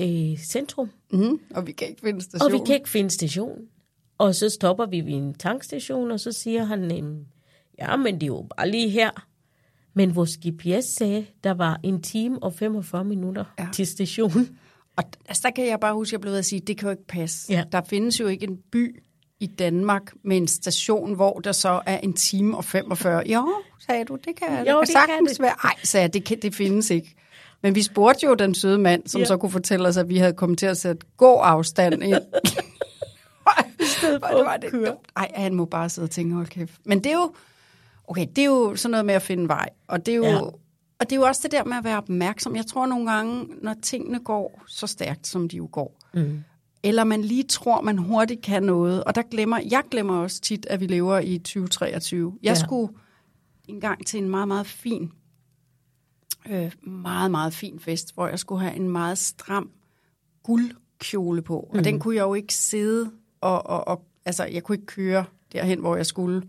øh, 0.00 0.38
centrum, 0.38 0.90
Mm, 1.12 1.40
og 1.54 1.66
vi 1.66 1.72
kan 1.72 1.88
ikke 1.88 2.00
finde 2.00 2.22
station. 2.22 2.46
og 2.46 2.52
vi 2.60 2.66
kan 2.66 2.74
ikke 2.74 2.88
finde 2.88 3.10
station. 3.10 3.58
Og 4.18 4.34
så 4.34 4.48
stopper 4.48 4.86
vi 4.86 5.00
ved 5.00 5.12
en 5.12 5.34
tankstation, 5.34 6.10
og 6.10 6.20
så 6.20 6.32
siger 6.32 6.64
han, 6.64 6.90
ja, 7.78 7.96
men 7.96 8.14
det 8.14 8.22
er 8.22 8.26
jo 8.26 8.46
bare 8.56 8.70
lige 8.70 8.88
her. 8.88 9.10
Men 9.94 10.16
vores 10.16 10.36
GPS 10.36 10.84
sagde, 10.86 11.26
der 11.44 11.54
var 11.54 11.80
en 11.82 12.02
time 12.02 12.42
og 12.42 12.52
45 12.54 13.04
minutter 13.04 13.44
Ja. 13.58 13.68
til 13.72 13.86
stationen. 13.86 14.58
Og 14.96 15.04
altså, 15.28 15.40
der 15.44 15.50
kan 15.50 15.66
jeg 15.66 15.80
bare 15.80 15.94
huske, 15.94 16.08
at 16.08 16.12
jeg 16.12 16.20
blev 16.20 16.30
ved 16.30 16.38
at 16.38 16.44
sige, 16.44 16.60
det 16.60 16.78
kan 16.78 16.86
jo 16.86 16.90
ikke 16.90 17.06
passe. 17.06 17.52
Ja. 17.52 17.64
Der 17.72 17.82
findes 17.82 18.20
jo 18.20 18.26
ikke 18.26 18.46
en 18.46 18.56
by 18.72 19.02
i 19.40 19.46
Danmark 19.46 20.12
med 20.24 20.36
en 20.36 20.48
station, 20.48 21.14
hvor 21.14 21.38
der 21.40 21.52
så 21.52 21.82
er 21.86 21.98
en 21.98 22.12
time 22.12 22.56
og 22.56 22.64
45. 22.64 23.22
Jo, 23.26 23.52
sagde 23.86 24.04
du, 24.04 24.16
det 24.24 24.36
kan, 24.36 24.48
jo, 24.48 24.56
det 24.58 24.66
kan 24.66 24.76
det 24.80 24.86
kan 24.86 24.86
sagtens 24.86 25.30
det. 25.30 25.40
være. 25.40 25.54
Ej, 25.64 25.74
sagde 25.82 26.02
jeg, 26.02 26.14
det, 26.14 26.24
kan, 26.24 26.38
det 26.42 26.54
findes 26.54 26.90
ikke. 26.90 27.14
Men 27.64 27.74
vi 27.74 27.82
spurgte 27.82 28.26
jo 28.26 28.34
den 28.34 28.54
søde 28.54 28.78
mand, 28.78 29.02
som 29.06 29.20
ja. 29.20 29.24
Så 29.24 29.36
kunne 29.36 29.50
fortælle 29.50 29.88
os, 29.88 29.96
at 29.96 30.08
vi 30.08 30.16
havde 30.16 30.32
kommet 30.32 30.58
til 30.58 30.66
at 30.66 30.76
sætte 30.76 31.06
gå-afstand 31.16 32.02
ind. 32.02 32.14
Hvor 34.18 34.44
var 34.44 34.56
det. 34.56 34.94
Ej, 35.16 35.30
han 35.34 35.54
må 35.54 35.64
bare 35.64 35.88
sidde 35.88 36.06
og 36.06 36.10
tænke, 36.10 36.34
hold 36.34 36.46
kæft. 36.46 36.80
Men 36.84 36.98
det 37.04 37.12
er 37.12 37.16
jo, 37.16 37.34
okay, 38.08 38.26
det 38.36 38.38
er 38.38 38.46
jo 38.46 38.76
sådan 38.76 38.90
noget 38.90 39.06
med 39.06 39.14
at 39.14 39.22
finde 39.22 39.48
vej. 39.48 39.68
Og 39.88 40.06
det 40.06 40.12
er 40.12 40.16
jo, 40.16 40.24
ja. 40.24 40.40
Og 40.98 41.10
det 41.10 41.12
er 41.12 41.16
jo 41.16 41.22
også 41.22 41.40
det 41.44 41.52
der 41.52 41.64
med 41.64 41.76
at 41.76 41.84
være 41.84 41.96
opmærksom. 41.96 42.56
Jeg 42.56 42.66
tror 42.66 42.86
nogle 42.86 43.12
gange, 43.12 43.46
når 43.62 43.74
tingene 43.82 44.18
går 44.18 44.62
så 44.66 44.86
stærkt, 44.86 45.26
som 45.26 45.48
de 45.48 45.56
jo 45.56 45.68
går, 45.72 45.98
mm. 46.14 46.44
eller 46.82 47.04
man 47.04 47.22
lige 47.22 47.42
tror, 47.42 47.80
man 47.80 47.98
hurtigt 47.98 48.42
kan 48.42 48.62
noget, 48.62 49.04
og 49.04 49.14
der 49.14 49.22
glemmer, 49.22 49.60
jeg 49.70 49.82
glemmer 49.90 50.18
også 50.18 50.40
tit, 50.40 50.66
at 50.70 50.80
vi 50.80 50.86
lever 50.86 51.18
i 51.18 51.38
2023. 51.38 52.34
Jeg 52.42 52.48
ja. 52.48 52.54
Skulle 52.54 52.92
engang 53.68 54.06
til 54.06 54.22
en 54.22 54.28
meget, 54.28 54.48
meget 54.48 54.66
fin, 54.66 55.12
øh, 56.50 56.72
meget, 56.82 57.30
meget 57.30 57.54
fin 57.54 57.80
fest, 57.80 58.14
hvor 58.14 58.28
jeg 58.28 58.38
skulle 58.38 58.60
have 58.60 58.74
en 58.76 58.88
meget 58.88 59.18
stram 59.18 59.70
guldkjole 60.42 61.42
på. 61.42 61.68
Mm. 61.72 61.78
Og 61.78 61.84
den 61.84 61.98
kunne 62.00 62.16
jeg 62.16 62.22
jo 62.22 62.34
ikke 62.34 62.54
sidde 62.54 63.10
og, 63.40 63.66
og, 63.66 63.88
og, 63.88 64.04
altså 64.24 64.44
jeg 64.44 64.62
kunne 64.62 64.74
ikke 64.76 64.86
køre 64.86 65.24
derhen, 65.52 65.80
hvor 65.80 65.96
jeg 65.96 66.06
skulle 66.06 66.42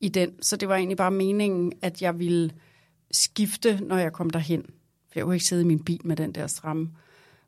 i 0.00 0.08
den. 0.08 0.42
Så 0.42 0.56
det 0.56 0.68
var 0.68 0.76
egentlig 0.76 0.96
bare 0.96 1.10
meningen, 1.10 1.72
at 1.82 2.02
jeg 2.02 2.18
ville 2.18 2.50
skifte, 3.10 3.80
når 3.82 3.96
jeg 3.96 4.12
kom 4.12 4.30
derhen. 4.30 4.62
For 5.12 5.18
jeg 5.18 5.24
kunne 5.24 5.34
ikke 5.34 5.46
sidde 5.46 5.62
i 5.62 5.66
min 5.66 5.84
bil 5.84 6.00
med 6.04 6.16
den 6.16 6.32
der 6.32 6.46
stramme. 6.46 6.90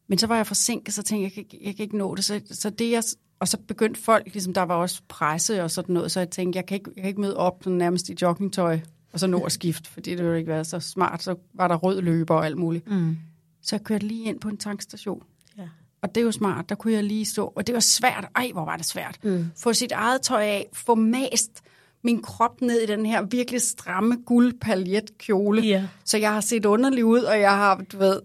Men 0.08 0.18
så 0.18 0.26
var 0.26 0.36
jeg 0.36 0.46
forsinket, 0.46 0.94
så 0.94 1.02
tænkte 1.02 1.22
jeg, 1.22 1.24
jeg 1.24 1.32
kan, 1.32 1.42
ikke- 1.58 1.66
jeg 1.66 1.76
kan 1.76 1.82
ikke 1.82 1.98
nå 1.98 2.14
det. 2.14 2.24
Så, 2.24 2.40
så 2.50 2.70
det 2.70 2.90
jeg, 2.90 3.02
og 3.40 3.48
så 3.48 3.58
begyndte 3.58 4.00
folk, 4.00 4.24
ligesom 4.32 4.54
der 4.54 4.62
var 4.62 4.74
også 4.74 5.02
presse 5.08 5.62
og 5.62 5.70
sådan 5.70 5.92
noget, 5.92 6.12
så 6.12 6.20
jeg 6.20 6.30
tænkte, 6.30 6.56
jeg 6.56 6.66
kan 6.66 6.74
ikke, 6.74 6.90
jeg 6.96 7.02
kan 7.02 7.08
ikke 7.08 7.20
møde 7.20 7.36
op 7.36 7.60
sådan 7.64 7.78
nærmest 7.78 8.08
i 8.08 8.14
joggingtøj, 8.22 8.78
og 9.14 9.20
så 9.20 9.26
nå 9.26 9.40
at 9.40 9.52
skifte, 9.52 9.90
fordi 9.90 10.10
det 10.10 10.24
ville 10.24 10.38
ikke 10.38 10.50
være 10.50 10.64
så 10.64 10.80
smart. 10.80 11.22
Så 11.22 11.34
var 11.54 11.68
der 11.68 11.74
rød 11.74 12.00
løber 12.00 12.34
og 12.34 12.46
alt 12.46 12.58
muligt. 12.58 12.90
Mm. 12.90 13.16
Så 13.62 13.76
jeg 13.76 13.84
kørte 13.84 14.06
lige 14.06 14.24
ind 14.24 14.40
på 14.40 14.48
en 14.48 14.56
tankstation. 14.56 15.22
Ja. 15.58 15.68
Og 16.02 16.14
det 16.14 16.20
er 16.20 16.24
jo 16.24 16.32
smart, 16.32 16.68
der 16.68 16.74
kunne 16.74 16.92
jeg 16.92 17.04
lige 17.04 17.24
stå. 17.24 17.52
Og 17.56 17.66
det 17.66 17.74
var 17.74 17.80
svært. 17.80 18.26
Ej, 18.36 18.50
hvor 18.52 18.64
var 18.64 18.76
det 18.76 18.86
svært. 18.86 19.18
Mm. 19.22 19.46
Få 19.56 19.72
sit 19.72 19.92
eget 19.92 20.22
tøj 20.22 20.42
af, 20.42 20.68
få 20.72 20.94
mast 20.94 21.62
min 22.02 22.22
krop 22.22 22.60
ned 22.60 22.80
i 22.80 22.86
den 22.86 23.06
her 23.06 23.22
virkelig 23.22 23.60
stramme 23.60 24.16
guldpaljetkjole. 24.26 25.62
Ja. 25.62 25.88
Så 26.04 26.18
jeg 26.18 26.32
har 26.32 26.40
set 26.40 26.64
underlig 26.64 27.04
ud, 27.04 27.20
og 27.20 27.40
jeg 27.40 27.56
har, 27.56 27.84
du 27.92 27.98
ved... 27.98 28.20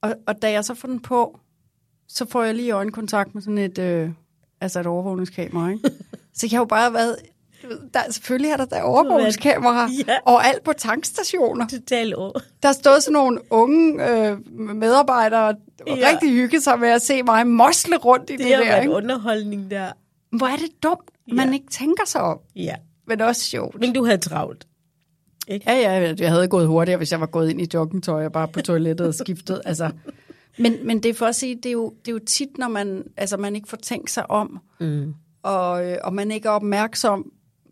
Og, 0.00 0.14
og 0.26 0.42
da 0.42 0.50
jeg 0.50 0.64
så 0.64 0.74
får 0.74 0.88
den 0.88 1.00
på, 1.00 1.40
så 2.08 2.26
får 2.30 2.42
jeg 2.42 2.54
lige 2.54 2.72
øjenkontakt 2.72 3.34
med 3.34 3.42
sådan 3.42 3.58
et, 3.58 3.78
øh, 3.78 4.10
altså 4.60 4.80
et 4.80 4.86
overvågningskamera, 4.86 5.68
ikke? 5.70 5.90
Så 6.34 6.46
jeg 6.46 6.50
har 6.50 6.60
jo 6.60 6.64
bare 6.64 6.92
været... 6.92 7.16
Der, 7.94 8.00
selvfølgelig 8.10 8.50
er 8.50 8.56
der 8.56 8.64
der 8.64 8.82
overvågningskamera 8.82 9.88
Ja. 10.08 10.14
overalt 10.24 10.64
på 10.64 10.72
tankstationer. 10.78 11.66
Total 11.68 12.16
år. 12.16 12.40
Der 12.62 12.72
stod 12.72 13.00
sådan 13.00 13.12
nogle 13.12 13.40
unge 13.50 14.10
øh, 14.10 14.36
medarbejdere 14.58 15.48
og 15.48 15.54
Ja. 15.86 16.08
rigtig 16.10 16.30
hygget 16.32 16.62
sig 16.62 16.78
med 16.78 16.88
at 16.88 17.02
se 17.02 17.22
mig 17.22 17.46
mosle 17.46 17.96
rundt 17.96 18.30
i 18.30 18.32
det, 18.32 18.38
Det 18.40 18.48
der. 18.50 18.58
været 18.64 18.82
Ikke? 18.82 18.94
underholdning 18.94 19.70
der. 19.70 19.92
Hvor 20.36 20.46
er 20.46 20.56
det 20.56 20.82
dumt, 20.82 21.10
man 21.32 21.48
Ja. 21.48 21.54
ikke 21.54 21.66
tænker 21.70 22.06
sig 22.06 22.20
om. 22.20 22.38
Ja. 22.56 22.74
Men 23.06 23.20
også 23.20 23.42
sjovt. 23.42 23.80
Men 23.80 23.92
du 23.92 24.04
havde 24.04 24.18
travlt. 24.18 24.66
Ja, 25.48 25.58
ja, 25.66 26.14
jeg 26.18 26.30
havde 26.30 26.48
gået 26.48 26.66
hurtigere, 26.66 26.96
hvis 26.96 27.12
jeg 27.12 27.20
var 27.20 27.26
gået 27.26 27.50
ind 27.50 27.60
i 27.60 27.68
joggingtøj 27.74 28.24
og 28.24 28.32
bare 28.32 28.48
på 28.48 28.60
toilettet 28.62 29.06
og 29.06 29.14
skiftet. 29.24 29.60
Altså. 29.64 29.90
Men, 30.58 30.74
men 30.84 31.02
det 31.02 31.08
er 31.08 31.14
for 31.14 31.26
at 31.26 31.34
sige, 31.36 31.54
det 31.54 31.66
er 31.66 31.70
jo, 31.72 31.92
det 32.04 32.08
er 32.08 32.12
jo 32.12 32.18
tit, 32.18 32.58
når 32.58 32.68
man, 32.68 33.04
altså, 33.16 33.36
man 33.36 33.56
ikke 33.56 33.68
får 33.68 33.76
tænkt 33.76 34.10
sig 34.10 34.30
om, 34.30 34.58
Mm. 34.80 35.14
og, 35.42 35.90
øh, 35.90 35.98
og 36.04 36.14
man 36.14 36.30
ikke 36.30 36.48
er 36.48 36.52
opmærksom, 36.52 37.30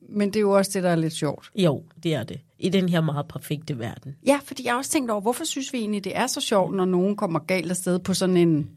men 0.09 0.29
det 0.29 0.37
er 0.37 0.41
jo 0.41 0.51
også 0.51 0.71
det, 0.75 0.83
der 0.83 0.91
er 0.91 0.97
lidt 0.97 1.13
sjovt. 1.13 1.51
Jo, 1.57 1.83
det 2.03 2.15
er 2.15 2.23
det. 2.23 2.41
I 2.59 2.69
den 2.69 2.89
her 2.89 3.01
meget 3.01 3.27
perfekte 3.29 3.79
verden. 3.79 4.17
Ja, 4.27 4.41
fordi 4.45 4.65
jeg 4.65 4.73
har 4.73 4.79
også 4.79 4.91
tænkt 4.91 5.11
over, 5.11 5.21
hvorfor 5.21 5.45
synes 5.45 5.73
vi 5.73 5.79
egentlig, 5.79 6.05
det 6.05 6.17
er 6.17 6.27
så 6.27 6.41
sjovt, 6.41 6.75
når 6.77 6.85
nogen 6.85 7.17
kommer 7.17 7.39
galt 7.39 7.71
afsted 7.71 7.99
på 7.99 8.15
sådan 8.15 8.37
en, 8.37 8.71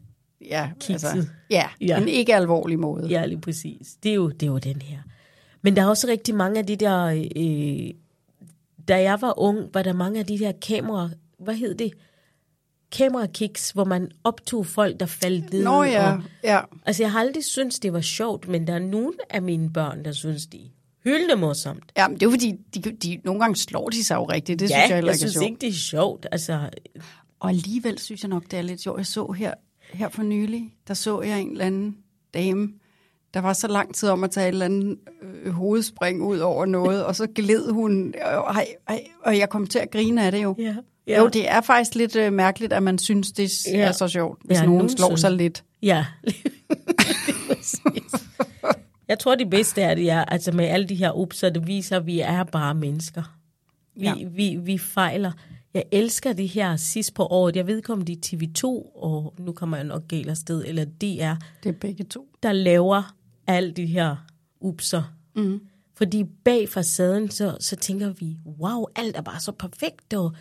ja, 0.50 0.70
altså, 0.90 1.08
Kikset. 1.10 1.30
ja, 1.50 1.68
Ja. 1.80 1.86
ja. 1.86 2.00
en 2.02 2.08
ikke 2.08 2.34
alvorlig 2.36 2.78
måde. 2.78 3.06
Ja, 3.08 3.26
lige 3.26 3.40
præcis. 3.40 3.96
Det 4.02 4.10
er 4.10 4.14
jo, 4.14 4.28
det 4.28 4.42
er 4.42 4.46
jo 4.50 4.58
den 4.58 4.82
her. 4.82 4.98
Men 5.62 5.76
der 5.76 5.82
er 5.82 5.86
også 5.86 6.06
rigtig 6.06 6.34
mange 6.34 6.58
af 6.58 6.66
de 6.66 6.76
der... 6.76 7.04
Øh, 7.36 7.94
da 8.88 9.02
jeg 9.02 9.18
var 9.20 9.38
ung, 9.38 9.58
var 9.74 9.82
der 9.82 9.92
mange 9.92 10.18
af 10.20 10.26
de 10.26 10.38
der 10.38 10.52
kamera... 10.52 11.10
Hvad 11.38 11.54
hed 11.54 11.74
det? 11.74 11.92
Kamerakiks, 12.92 13.70
hvor 13.70 13.84
man 13.84 14.10
optog 14.24 14.66
folk, 14.66 15.00
der 15.00 15.06
faldt 15.06 15.52
ned. 15.52 15.64
Nå 15.64 15.82
ja, 15.82 16.12
Og, 16.12 16.22
ja. 16.44 16.60
altså, 16.86 17.02
jeg 17.02 17.12
har 17.12 17.20
aldrig 17.20 17.44
syntes, 17.44 17.78
det 17.78 17.92
var 17.92 18.00
sjovt, 18.00 18.48
men 18.48 18.66
der 18.66 18.74
er 18.74 18.78
nogle 18.78 19.12
af 19.30 19.42
mine 19.42 19.72
børn, 19.72 20.04
der 20.04 20.12
synes, 20.12 20.46
det 20.46 20.60
er 21.08 21.14
hyldende 21.14 21.36
morsomt. 21.36 21.92
Ja, 21.96 22.08
men 22.08 22.14
det 22.14 22.22
er 22.22 22.26
jo 22.26 22.30
fordi, 22.30 22.54
de, 22.74 22.80
de, 22.92 23.20
nogle 23.24 23.40
gange 23.40 23.56
slår 23.56 23.88
de 23.88 24.04
sig 24.04 24.14
jo 24.16 24.24
rigtigt. 24.24 24.60
Det 24.60 24.70
ja, 24.70 24.74
synes 24.76 24.88
jeg 24.88 24.96
heller 24.96 25.10
jeg 25.12 25.14
ikke 25.16 25.24
er 25.24 25.28
synes 25.28 25.32
sjovt. 25.32 25.44
ikke, 25.44 25.60
det 25.60 25.68
er 25.68 25.72
sjovt. 25.72 26.26
Altså, 26.32 26.60
Og 27.40 27.48
alligevel 27.50 27.98
synes 27.98 28.22
jeg 28.22 28.28
nok, 28.28 28.42
det 28.50 28.58
er 28.58 28.62
lidt 28.62 28.80
sjovt. 28.80 28.98
Jeg 28.98 29.06
så 29.06 29.32
her, 29.32 29.54
her 29.92 30.08
for 30.08 30.22
nylig, 30.22 30.74
der 30.88 30.94
så 30.94 31.22
jeg 31.22 31.40
en 31.40 31.50
eller 31.52 31.64
anden 31.64 31.96
dame, 32.34 32.68
der 33.34 33.40
var 33.40 33.52
så 33.52 33.68
lang 33.68 33.94
tid 33.94 34.08
om 34.08 34.24
at 34.24 34.30
tage 34.30 34.44
et 34.48 34.52
eller 34.52 34.64
andet 34.64 34.98
øh, 35.44 35.52
hovedspring 35.52 36.22
ud 36.22 36.38
over 36.38 36.66
noget, 36.66 37.04
og 37.04 37.16
så 37.16 37.26
gled 37.34 37.70
hun, 37.72 38.14
og, 38.24 38.54
ej, 38.54 38.66
ej, 38.88 39.04
og 39.24 39.38
jeg 39.38 39.48
kom 39.48 39.66
til 39.66 39.78
at 39.78 39.90
grine 39.90 40.24
af 40.26 40.32
det 40.32 40.42
jo. 40.42 40.54
ja. 40.58 40.74
Ja. 41.06 41.18
Jo, 41.20 41.28
det 41.28 41.48
er 41.50 41.60
faktisk 41.60 41.94
lidt 41.94 42.16
øh, 42.16 42.32
mærkeligt, 42.32 42.72
at 42.72 42.82
man 42.82 42.98
synes, 42.98 43.32
det 43.32 43.66
Ja. 43.66 43.78
er 43.78 43.92
så 43.92 44.08
sjovt, 44.08 44.38
hvis 44.44 44.58
Ja, 44.58 44.66
nogen 44.66 44.88
slår 44.88 45.16
sig 45.16 45.32
lidt. 45.32 45.64
Ja. 45.82 46.04
Jeg 49.08 49.18
tror, 49.18 49.34
det 49.34 49.50
bedste 49.50 49.82
er, 49.82 49.94
det 49.94 50.10
er, 50.10 50.24
altså 50.24 50.52
med 50.52 50.64
alle 50.64 50.86
de 50.86 50.94
her 50.94 51.12
upser, 51.12 51.50
det 51.50 51.66
viser, 51.66 51.96
at 51.96 52.06
vi 52.06 52.20
er 52.20 52.44
bare 52.44 52.74
mennesker. 52.74 53.38
Vi, 53.94 54.06
ja. 54.06 54.14
Vi, 54.28 54.56
vi 54.56 54.78
fejler. 54.78 55.32
Jeg 55.74 55.84
elsker 55.92 56.32
det 56.32 56.48
her 56.48 56.76
sidst 56.76 57.14
på 57.14 57.26
året. 57.26 57.56
Jeg 57.56 57.66
ved 57.66 57.76
ikke, 57.76 57.92
om 57.92 58.02
det 58.02 58.16
er 58.32 58.36
TV2, 58.36 58.64
og 58.96 59.34
nu 59.38 59.52
kommer 59.52 59.76
jeg 59.76 59.86
nok 59.86 60.08
galt 60.08 60.28
afsted, 60.30 60.64
eller 60.66 60.84
DR, 60.84 61.44
Det 61.62 61.68
er 61.68 61.72
begge 61.80 62.04
to. 62.04 62.28
der 62.42 62.52
laver 62.52 63.14
alle 63.46 63.72
de 63.72 63.86
her 63.86 64.16
upser. 64.60 65.02
Mm. 65.36 65.60
Fordi 65.94 66.24
bag 66.44 66.68
facaden, 66.68 67.30
så, 67.30 67.56
så 67.60 67.76
tænker 67.76 68.12
vi, 68.12 68.36
wow, 68.60 68.84
alt 68.96 69.16
er 69.16 69.22
bare 69.22 69.40
så 69.40 69.52
perfekt. 69.52 70.14
Og, 70.14 70.32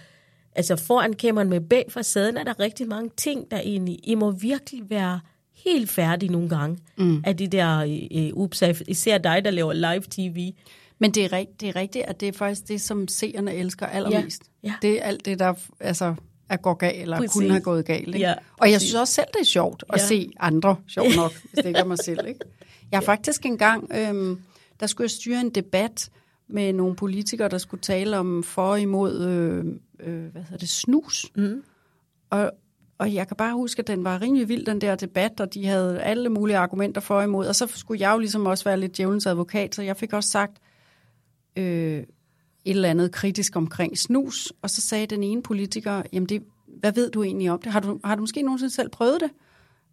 altså 0.55 0.75
foran 0.75 1.13
kameraen 1.13 1.49
med 1.49 1.61
bag 1.61 1.85
facaden 1.89 2.37
er 2.37 2.43
der 2.43 2.59
rigtig 2.59 2.87
mange 2.87 3.09
ting, 3.17 3.51
der 3.51 3.59
egentlig, 3.59 3.99
I 4.03 4.15
må 4.15 4.31
virkelig 4.31 4.89
være 4.89 5.19
helt 5.65 5.89
færdige 5.89 6.31
nogle 6.31 6.49
gange 6.49 6.77
mm. 6.97 7.23
af 7.25 7.37
de 7.37 7.47
der 7.47 7.79
øh, 8.15 8.29
upser. 8.33 8.81
Især 8.87 9.17
dig, 9.17 9.45
der 9.45 9.51
laver 9.51 9.73
live 9.73 10.03
tv. 10.09 10.53
Men 10.99 11.11
det 11.11 11.25
er, 11.25 11.33
rigt, 11.33 11.61
det 11.61 11.69
er 11.69 11.75
rigtigt, 11.75 12.05
at 12.05 12.19
det 12.19 12.27
er 12.27 12.31
faktisk 12.33 12.67
det, 12.67 12.81
som 12.81 13.07
seerne 13.07 13.53
elsker 13.53 13.85
allermest. 13.85 14.41
Ja. 14.63 14.73
Det 14.81 14.91
er 14.91 15.03
alt 15.03 15.25
det, 15.25 15.39
der 15.39 15.53
altså, 15.79 16.15
er 16.49 16.57
går 16.57 16.73
galt, 16.73 17.01
eller 17.01 17.17
Præcis. 17.17 17.33
kunne 17.33 17.49
have 17.49 17.61
gået 17.61 17.85
galt. 17.85 18.07
Ikke? 18.07 18.19
Ja, 18.19 18.33
og 18.57 18.71
jeg 18.71 18.81
synes 18.81 18.95
også 18.95 19.13
selv, 19.13 19.27
det 19.33 19.39
er 19.39 19.45
sjovt 19.45 19.83
at 19.89 20.01
Ja. 20.01 20.07
se 20.07 20.31
andre, 20.39 20.75
sjovt 20.87 21.15
nok, 21.15 21.31
hvis 21.53 21.57
det 21.57 21.65
ikke 21.65 21.79
er 21.79 21.85
mig 21.85 21.97
selv. 21.97 22.27
Ikke? 22.27 22.39
Jeg 22.91 22.99
har 22.99 23.03
faktisk 23.05 23.45
engang, 23.45 23.91
øhm, 23.95 24.39
der 24.79 24.87
skulle 24.87 25.05
jeg 25.05 25.11
styre 25.11 25.41
en 25.41 25.49
debat 25.49 26.09
med 26.49 26.73
nogle 26.73 26.95
politikere, 26.95 27.49
der 27.49 27.57
skulle 27.57 27.81
tale 27.81 28.17
om 28.17 28.43
for 28.43 28.61
og 28.61 28.81
imod, 28.81 29.25
øh, 29.25 29.65
øh, 30.07 30.31
hvad 30.31 30.41
hedder 30.41 30.57
det, 30.57 30.69
snus. 30.69 31.25
Mm. 31.35 31.63
Og, 32.29 32.51
og 32.97 33.13
jeg 33.13 33.27
kan 33.27 33.37
bare 33.37 33.53
huske, 33.53 33.79
at 33.79 33.87
den 33.87 34.03
var 34.03 34.21
rimelig 34.21 34.49
vild, 34.49 34.65
den 34.65 34.81
der 34.81 34.95
debat, 34.95 35.39
og 35.39 35.53
de 35.53 35.65
havde 35.65 36.01
alle 36.01 36.29
mulige 36.29 36.57
argumenter 36.57 37.01
for 37.01 37.15
og 37.15 37.23
imod. 37.23 37.47
Og 37.47 37.55
så 37.55 37.67
skulle 37.75 38.01
jeg 38.01 38.13
jo 38.13 38.17
ligesom 38.17 38.45
også 38.45 38.63
være 38.63 38.79
lidt 38.79 38.97
djævelens 38.97 39.25
advokat, 39.25 39.75
så 39.75 39.81
jeg 39.81 39.97
fik 39.97 40.13
også 40.13 40.29
sagt 40.29 40.57
øh, 41.55 41.99
et 41.99 42.05
eller 42.65 42.89
andet 42.89 43.11
kritisk 43.11 43.55
omkring 43.55 43.97
snus. 43.97 44.53
Og 44.61 44.69
så 44.69 44.81
sagde 44.81 45.05
den 45.05 45.23
ene 45.23 45.43
politiker, 45.43 46.01
jamen 46.13 46.29
det, 46.29 46.43
hvad 46.67 46.91
ved 46.91 47.11
du 47.11 47.23
egentlig 47.23 47.51
om 47.51 47.61
det? 47.61 47.71
Har 47.71 47.79
du, 47.79 47.99
har 48.03 48.15
du 48.15 48.21
måske 48.21 48.41
nogensinde 48.41 48.73
selv 48.73 48.89
prøvet 48.89 49.21
det? 49.21 49.29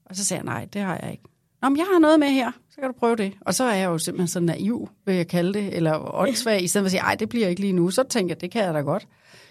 Og 0.04 0.16
så 0.16 0.24
sagde 0.24 0.38
jeg, 0.38 0.44
nej, 0.44 0.68
det 0.72 0.80
har 0.82 0.98
jeg 1.02 1.12
ikke. 1.12 1.24
Nå, 1.62 1.68
men 1.68 1.78
jeg 1.78 1.86
har 1.92 1.98
noget 1.98 2.20
med 2.20 2.28
her, 2.28 2.52
så 2.70 2.76
kan 2.80 2.84
du 2.84 2.94
prøve 2.98 3.16
det. 3.16 3.32
Og 3.40 3.54
så 3.54 3.64
er 3.64 3.74
jeg 3.74 3.86
jo 3.86 3.98
simpelthen 3.98 4.28
så 4.28 4.40
naiv, 4.40 4.88
vil 5.06 5.14
jeg 5.14 5.28
kalde 5.28 5.54
det, 5.54 5.76
eller 5.76 6.14
åndssvag, 6.14 6.62
i 6.62 6.68
stedet 6.68 6.84
for 6.84 6.86
at 6.86 6.90
sige, 6.90 7.00
ej, 7.00 7.14
det 7.14 7.28
bliver 7.28 7.48
ikke 7.48 7.60
lige 7.60 7.72
nu. 7.72 7.90
Så 7.90 8.02
tænker 8.02 8.34
jeg, 8.34 8.40
det 8.40 8.50
kan 8.50 8.64
jeg 8.64 8.74
da 8.74 8.80
godt. 8.80 9.06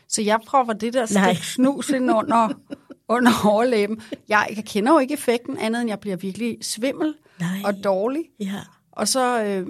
Så 0.07 0.21
jeg 0.21 0.39
prøver 0.47 0.73
det 0.73 0.93
der 0.93 1.05
stik 1.05 1.43
snus 1.43 1.89
ind 1.89 2.11
under, 2.11 2.49
under 3.09 3.31
overlæben. 3.51 4.01
Jeg, 4.29 4.47
jeg 4.55 4.65
kender 4.65 4.91
jo 4.93 4.99
ikke 4.99 5.13
effekten, 5.13 5.57
andet 5.57 5.81
end 5.81 5.89
jeg 5.89 5.99
bliver 5.99 6.15
virkelig 6.15 6.57
svimmel 6.61 7.13
Nej. 7.39 7.47
og 7.65 7.83
dårlig. 7.83 8.23
Ja. 8.39 8.59
Og 8.91 9.07
så, 9.07 9.43
øh, 9.43 9.67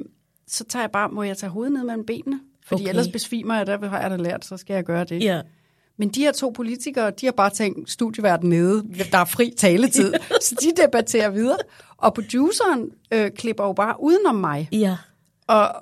så 0.47 0.63
tager 0.63 0.83
jeg 0.83 0.91
bare, 0.91 1.09
må 1.09 1.23
jeg 1.23 1.37
tage 1.37 1.49
hovedet 1.49 1.73
ned 1.73 1.83
mellem 1.83 2.05
benene? 2.05 2.39
Fordi 2.65 2.81
Okay. 2.81 2.89
ellers 2.89 3.07
besvimer 3.07 3.55
jeg, 3.55 3.67
der 3.67 3.87
har 3.89 4.01
jeg 4.01 4.11
da 4.11 4.15
lært, 4.15 4.45
så 4.45 4.57
skal 4.57 4.73
jeg 4.73 4.83
gøre 4.83 5.03
det. 5.03 5.23
ja. 5.23 5.41
Men 5.97 6.09
de 6.09 6.19
her 6.21 6.31
to 6.31 6.49
politikere, 6.49 7.11
de 7.11 7.25
har 7.25 7.31
bare 7.33 7.49
tænkt, 7.49 7.91
studieverden 7.91 8.49
nede, 8.49 8.83
der 9.11 9.17
er 9.17 9.25
fri 9.25 9.53
taletid, 9.57 10.13
så 10.41 10.55
de 10.61 10.81
debatterer 10.83 11.29
videre. 11.29 11.57
Og 11.97 12.13
produceren 12.13 12.89
øh, 13.13 13.31
klipper 13.31 13.63
jo 13.63 13.73
bare 13.73 13.95
udenom 13.99 14.35
mig. 14.35 14.69
Ja. 14.71 14.97
Og, 15.47 15.75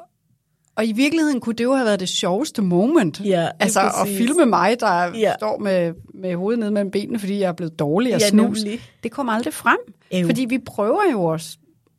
og 0.75 0.86
i 0.86 0.91
virkeligheden 0.91 1.39
kunne 1.39 1.55
det 1.55 1.63
jo 1.63 1.73
have 1.73 1.86
været 1.86 1.99
det 1.99 2.10
sjoveste 2.10 2.62
moment. 2.62 3.21
Ja, 3.25 3.47
altså 3.60 3.79
at 3.81 3.91
præcis. 4.01 4.17
filme 4.17 4.45
mig, 4.45 4.79
der 4.79 5.17
Ja. 5.17 5.34
står 5.39 5.57
med, 5.60 5.93
med 6.13 6.36
hovedet 6.36 6.60
nede 6.60 6.71
mellem 6.71 6.91
benene, 6.91 7.19
fordi 7.19 7.39
jeg 7.39 7.47
er 7.47 7.51
blevet 7.53 7.79
dårlig 7.79 8.13
af 8.13 8.19
Ja, 8.19 8.29
snus. 8.29 8.63
nemlig. 8.63 8.81
Det 9.03 9.12
kommer 9.12 9.34
aldrig 9.34 9.53
frem. 9.53 9.77
Ew. 10.12 10.25
Fordi 10.25 10.45
vi 10.45 10.57
prøver 10.57 11.01
jo 11.12 11.23
også 11.23 11.57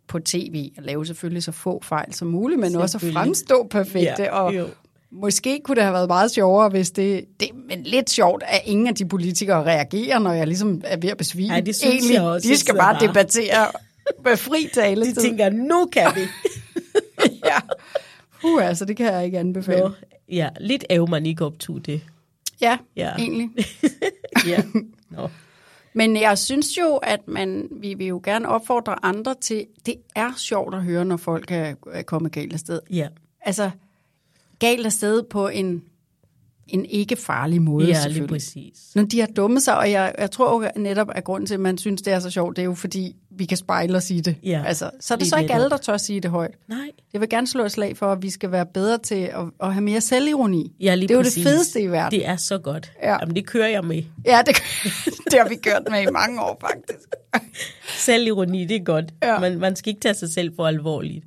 på 0.08 0.18
tv 0.18 0.70
at 0.78 0.85
lave 0.85 1.06
selvfølgelig 1.06 1.42
så 1.42 1.52
få 1.52 1.80
fejl 1.85 2.14
som 2.14 2.28
muligt, 2.28 2.61
men 2.61 2.76
også 2.76 2.98
at 3.02 3.12
fremstå 3.12 3.66
perfekte. 3.70 4.22
Ja, 4.22 4.32
og 4.40 4.56
jo. 4.56 4.66
måske 5.11 5.61
kunne 5.64 5.74
det 5.74 5.82
have 5.82 5.94
været 5.94 6.08
meget 6.08 6.30
sjovere, 6.30 6.68
hvis 6.68 6.90
det, 6.90 7.24
det... 7.40 7.48
Men 7.68 7.82
lidt 7.82 8.11
sjovt, 8.11 8.42
at 8.46 8.61
ingen 8.64 8.87
af 8.87 8.94
de 8.94 9.08
politikere 9.08 9.64
reagerer, 9.64 10.18
når 10.18 10.32
jeg 10.32 10.46
ligesom 10.46 10.80
er 10.85 10.96
ved 10.96 11.11
at 11.11 11.16
besvime. 11.16 11.54
Ja, 11.54 11.61
det 11.61 11.76
synes 11.76 12.11
jeg 12.11 12.22
også, 12.22 12.48
De 12.48 12.56
skal 12.58 12.74
bare 12.76 12.96
debattere 13.00 13.66
med 14.24 14.37
fri 14.37 14.62
De 14.74 14.80
taletid. 14.80 15.14
tænker, 15.14 15.50
nu 15.50 15.87
kan 15.92 16.06
vi. 16.14 16.20
ja. 17.44 17.58
Uh, 18.44 18.66
altså, 18.68 18.85
det 18.85 18.96
kan 18.96 19.07
jeg 19.14 19.24
ikke 19.24 19.38
anbefale. 19.38 19.81
Nå, 19.81 19.90
ja, 20.28 20.48
lidt 20.61 20.85
af 20.90 21.09
man 21.09 21.26
ikke 21.26 21.44
optog 21.44 21.87
det. 21.87 22.00
Ja, 22.61 22.78
Ja. 22.96 23.12
egentlig. 23.18 23.50
Ja. 24.46 24.62
Nå. 25.11 25.28
Men 25.94 26.16
jeg 26.16 26.38
synes 26.38 26.78
jo, 26.78 26.96
at 26.96 27.20
man, 27.28 27.68
vi 27.70 27.94
vil 27.94 28.07
jo 28.07 28.20
gerne 28.24 28.48
opfordre 28.48 29.05
andre 29.05 29.35
til, 29.40 29.66
det 29.87 29.94
er 30.16 30.33
sjovt 30.37 30.74
at 30.74 30.83
høre, 30.83 31.05
når 31.05 31.16
folk 31.16 31.50
er, 31.50 31.74
er 31.92 32.02
kommet 32.02 32.33
galt 32.33 32.52
afsted. 32.52 32.81
Ja. 32.90 33.09
Altså, 33.40 33.70
galt 34.59 34.87
afsted 34.87 35.22
på 35.22 35.48
en, 35.48 35.83
en 36.68 36.85
ikke 36.85 37.16
farlig 37.16 37.62
måde, 37.62 37.85
Ja, 37.87 37.92
lige 37.92 38.02
selvfølgelig. 38.02 38.28
præcis. 38.28 38.90
Når 38.94 39.02
de 39.05 39.20
har 39.20 39.26
dummet 39.26 39.62
sig, 39.62 39.78
og 39.78 39.90
jeg, 39.90 40.14
jeg 40.18 40.31
tror 40.31 40.62
jo 40.64 40.70
netop, 40.76 41.09
at 41.14 41.24
grunden 41.24 41.46
til, 41.46 41.55
at 41.55 41.61
man 41.61 41.78
synes, 41.78 42.02
det 42.02 42.12
er 42.12 42.18
så 42.20 42.31
sjovt, 42.31 42.57
det 42.57 42.62
er 42.62 42.66
jo 42.66 42.74
fordi, 42.74 43.16
vi 43.37 43.45
kan 43.45 43.57
spejle 43.57 43.97
os 43.97 44.11
i 44.11 44.21
det. 44.21 44.37
Ja, 44.42 44.62
altså, 44.66 44.90
så 45.01 45.14
er 45.14 45.18
det 45.18 45.27
så 45.27 45.37
ikke 45.37 45.55
alle, 45.55 45.71
der 45.71 45.77
tør 45.77 45.97
sige 45.97 46.21
det 46.21 46.31
højt. 46.31 46.55
Nej. 46.68 46.90
Jeg 47.12 47.21
vil 47.21 47.29
gerne 47.29 47.47
slå 47.47 47.64
et 47.64 47.73
slag 47.73 47.97
for, 47.97 48.12
at 48.12 48.23
vi 48.23 48.31
skal 48.31 48.51
være 48.53 48.66
bedre 48.66 48.99
til 48.99 49.14
at, 49.14 49.40
at 49.62 49.73
have 49.73 49.83
mere 49.83 50.01
selvironi. 50.01 50.73
Ja, 50.81 50.95
lige 50.95 51.09
det 51.09 51.14
er 51.14 51.18
jo 51.18 51.25
det 51.25 51.33
fedeste 51.42 51.81
i 51.81 51.87
verden. 51.87 52.18
Det 52.21 52.29
er 52.29 52.37
så 52.37 52.59
godt. 52.59 52.92
Ja. 53.03 53.12
Jamen, 53.21 53.37
det 53.37 53.47
kører 53.47 53.68
jeg 53.68 53.85
med. 53.85 54.03
Ja, 54.27 54.40
det, 54.47 54.57
det 55.30 55.39
har 55.41 55.49
vi 55.49 55.55
gjort 55.55 55.83
med 55.91 56.03
i 56.03 56.07
mange 56.12 56.41
år, 56.43 56.59
faktisk. 56.61 57.09
Selvironi, 58.07 58.64
det 58.64 58.76
er 58.76 58.85
godt. 58.85 59.05
Ja. 59.22 59.39
Man, 59.39 59.59
man 59.59 59.76
skal 59.76 59.91
ikke 59.91 60.01
tage 60.01 60.14
sig 60.14 60.33
selv 60.33 60.57
for 60.57 60.66
alvorligt. 60.66 61.24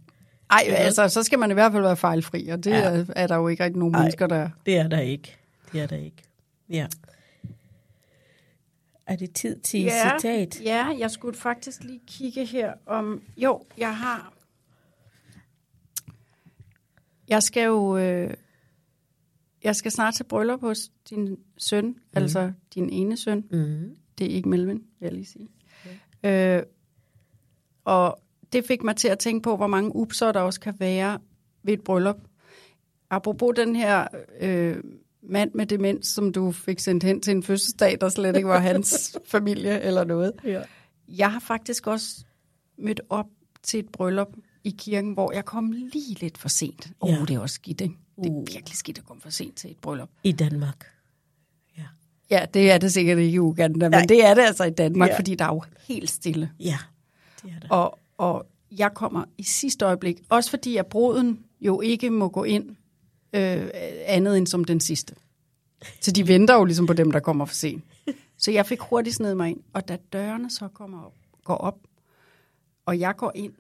Ej, 0.52 0.64
altså, 0.70 1.08
så 1.10 1.24
skal 1.24 1.40
man 1.40 1.52
i 1.52 1.54
hvert 1.54 1.72
fald 1.72 1.84
være 1.84 1.96
fejlfri, 1.98 2.48
og 2.48 2.64
det 2.64 2.72
Ja. 2.72 2.78
er, 2.78 3.06
er 3.16 3.28
der 3.28 3.36
jo 3.36 3.48
ikke 3.48 3.64
rigtig 3.64 3.80
nogen 3.80 3.96
Ej. 3.96 4.02
mennesker, 4.02 4.28
der 4.28 4.36
er. 4.36 4.50
Det 4.66 4.78
er 4.78 4.88
der 4.88 5.00
ikke. 5.00 5.36
Det 5.74 5.82
er 5.82 5.88
der 5.88 5.96
ikke. 5.96 6.24
Ja. 6.70 6.86
Er 9.08 9.16
det 9.16 9.34
tid 9.34 9.60
til 9.60 9.82
Ja, 9.82 10.20
citat? 10.20 10.62
ja, 10.62 10.96
jeg 10.98 11.12
skulle 11.12 11.38
faktisk 11.38 11.84
lige 11.84 12.02
kigge 12.08 12.46
her 12.46 12.74
om... 12.86 13.22
Jo, 13.38 13.64
jeg 13.78 13.98
har... 13.98 14.34
Jeg 17.28 17.44
skal 17.44 17.66
jo... 17.66 17.98
Øh, 17.98 18.34
jeg 19.64 19.76
skal 19.76 19.92
snart 19.92 20.14
til 20.14 20.24
bryllup 20.24 20.62
hos 20.62 20.92
din 21.10 21.38
søn, 21.58 21.86
mm. 21.86 21.96
altså 22.14 22.52
din 22.76 22.90
ene 22.90 23.18
søn. 23.18 23.46
Mm. 23.52 23.96
Det 24.18 24.32
er 24.32 24.36
ikke 24.36 24.50
Melvin, 24.50 24.78
vil 24.78 25.06
jeg 25.06 25.12
lige 25.12 25.26
sige. 25.26 25.50
Okay. 26.24 26.58
Øh, 26.60 26.64
og 27.86 28.20
det 28.54 28.66
fik 28.66 28.84
mig 28.84 28.96
til 28.96 29.08
at 29.08 29.20
tænke 29.20 29.44
på, 29.44 29.58
hvor 29.58 29.68
mange 29.68 29.96
upser 29.96 30.32
der 30.32 30.40
også 30.40 30.60
kan 30.60 30.74
være 30.80 31.20
ved 31.64 31.74
et 31.74 31.84
bryllup. 31.84 32.18
Apropos 33.10 33.54
den 33.56 33.76
her 33.76 34.08
øh, 34.40 34.84
mand 35.30 35.52
med 35.54 35.66
demens, 35.66 36.08
som 36.08 36.32
du 36.32 36.52
fik 36.52 36.80
sendt 36.80 37.04
hen 37.04 37.22
til 37.22 37.32
en 37.32 37.44
fødselsdag, 37.44 37.98
der 38.02 38.10
slet 38.10 38.36
ikke 38.36 38.48
var 38.50 38.60
hans 38.60 39.18
familie 39.28 39.82
eller 39.82 40.04
noget. 40.04 40.32
Ja. 40.44 40.62
Jeg 41.08 41.32
har 41.32 41.40
faktisk 41.40 41.88
også 41.88 42.26
mødt 42.78 43.02
op 43.10 43.26
til 43.64 43.80
et 43.80 43.90
bryllup 43.90 44.28
i 44.64 44.76
kirken, 44.78 45.14
hvor 45.14 45.32
jeg 45.32 45.46
kom 45.46 45.72
lige 45.72 46.14
lidt 46.22 46.38
for 46.38 46.50
sent. 46.50 46.88
Åh, 47.02 47.10
Ja. 47.10 47.22
oh, 47.22 47.28
det 47.28 47.36
er 47.36 47.40
også 47.40 47.54
skidt, 47.54 47.82
ikke? 47.82 47.96
Det 48.16 48.26
er 48.26 48.30
Uh. 48.32 48.48
virkelig 48.54 48.78
skidt 48.78 48.98
at 48.98 49.06
komme 49.06 49.22
for 49.22 49.30
sent 49.30 49.56
til 49.56 49.72
et 49.72 49.78
bryllup. 49.78 50.10
I 50.24 50.32
Danmark. 50.32 50.86
Ja. 51.78 51.84
Ja, 52.32 52.46
det 52.54 52.72
er 52.72 52.78
det 52.78 52.94
sikkert 52.94 53.18
ikke 53.18 53.36
i 53.36 53.40
Uganda, 53.40 53.86
men 53.86 53.92
Nej. 53.92 54.06
det 54.10 54.26
er 54.26 54.34
det 54.34 54.42
altså 54.42 54.64
i 54.64 54.70
Danmark, 54.70 55.10
Ja. 55.10 55.18
fordi 55.18 55.36
der 55.36 55.46
er 55.46 55.54
jo 55.54 55.64
helt 55.88 56.10
stille. 56.12 56.52
Ja, 56.60 56.78
det 57.44 57.52
er 57.56 57.60
der. 57.60 57.68
Og, 57.70 58.00
og 58.18 58.46
jeg 58.72 58.92
kommer 58.94 59.24
i 59.38 59.44
sidste 59.44 59.86
øjeblik, 59.86 60.22
også 60.30 60.50
fordi 60.50 60.78
at 60.78 60.86
bruden 60.88 61.40
jo 61.62 61.82
ikke 61.82 62.10
må 62.10 62.30
gå 62.30 62.44
ind 62.44 62.76
øh, 63.36 63.70
andet 64.06 64.38
end 64.38 64.48
som 64.48 64.64
den 64.64 64.80
sidste. 64.80 65.16
Så 66.02 66.12
de 66.12 66.28
venter 66.28 66.54
jo 66.56 66.64
ligesom 66.66 66.88
på 66.88 66.94
dem, 66.94 67.12
der 67.12 67.20
kommer 67.20 67.46
for 67.46 67.56
sent. 67.56 67.84
Så 68.38 68.52
jeg 68.52 68.66
fik 68.66 68.80
hurtigt 68.80 69.16
sned 69.16 69.36
mig 69.36 69.50
ind, 69.50 69.60
og 69.74 69.88
da 69.88 69.98
dørene 70.14 70.50
så 70.50 70.68
kommer 70.68 71.04
op, 71.06 71.14
går 71.44 71.56
op, 71.56 71.78
og 72.86 73.00
jeg 73.00 73.16
går 73.18 73.32
ind, 73.36 73.54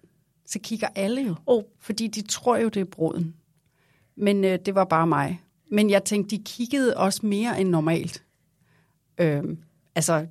så 0.45 0.59
kigger 0.59 0.87
alle 0.95 1.21
jo, 1.21 1.35
Oh. 1.45 1.63
fordi 1.79 2.07
de 2.07 2.21
tror 2.21 2.57
jo, 2.57 2.69
det 2.69 2.79
er 2.81 2.85
bruden. 2.85 3.35
Men 4.15 4.43
øh, 4.43 4.59
det 4.65 4.75
var 4.75 4.83
bare 4.85 5.07
mig. 5.07 5.41
Men 5.71 5.89
jeg 5.89 6.03
tænkte, 6.03 6.37
de 6.37 6.43
kiggede 6.43 6.97
også 6.97 7.25
mere 7.25 7.61
end 7.61 7.69
normalt. 7.69 8.23
Øhm, 9.17 9.57
altså, 9.95 10.25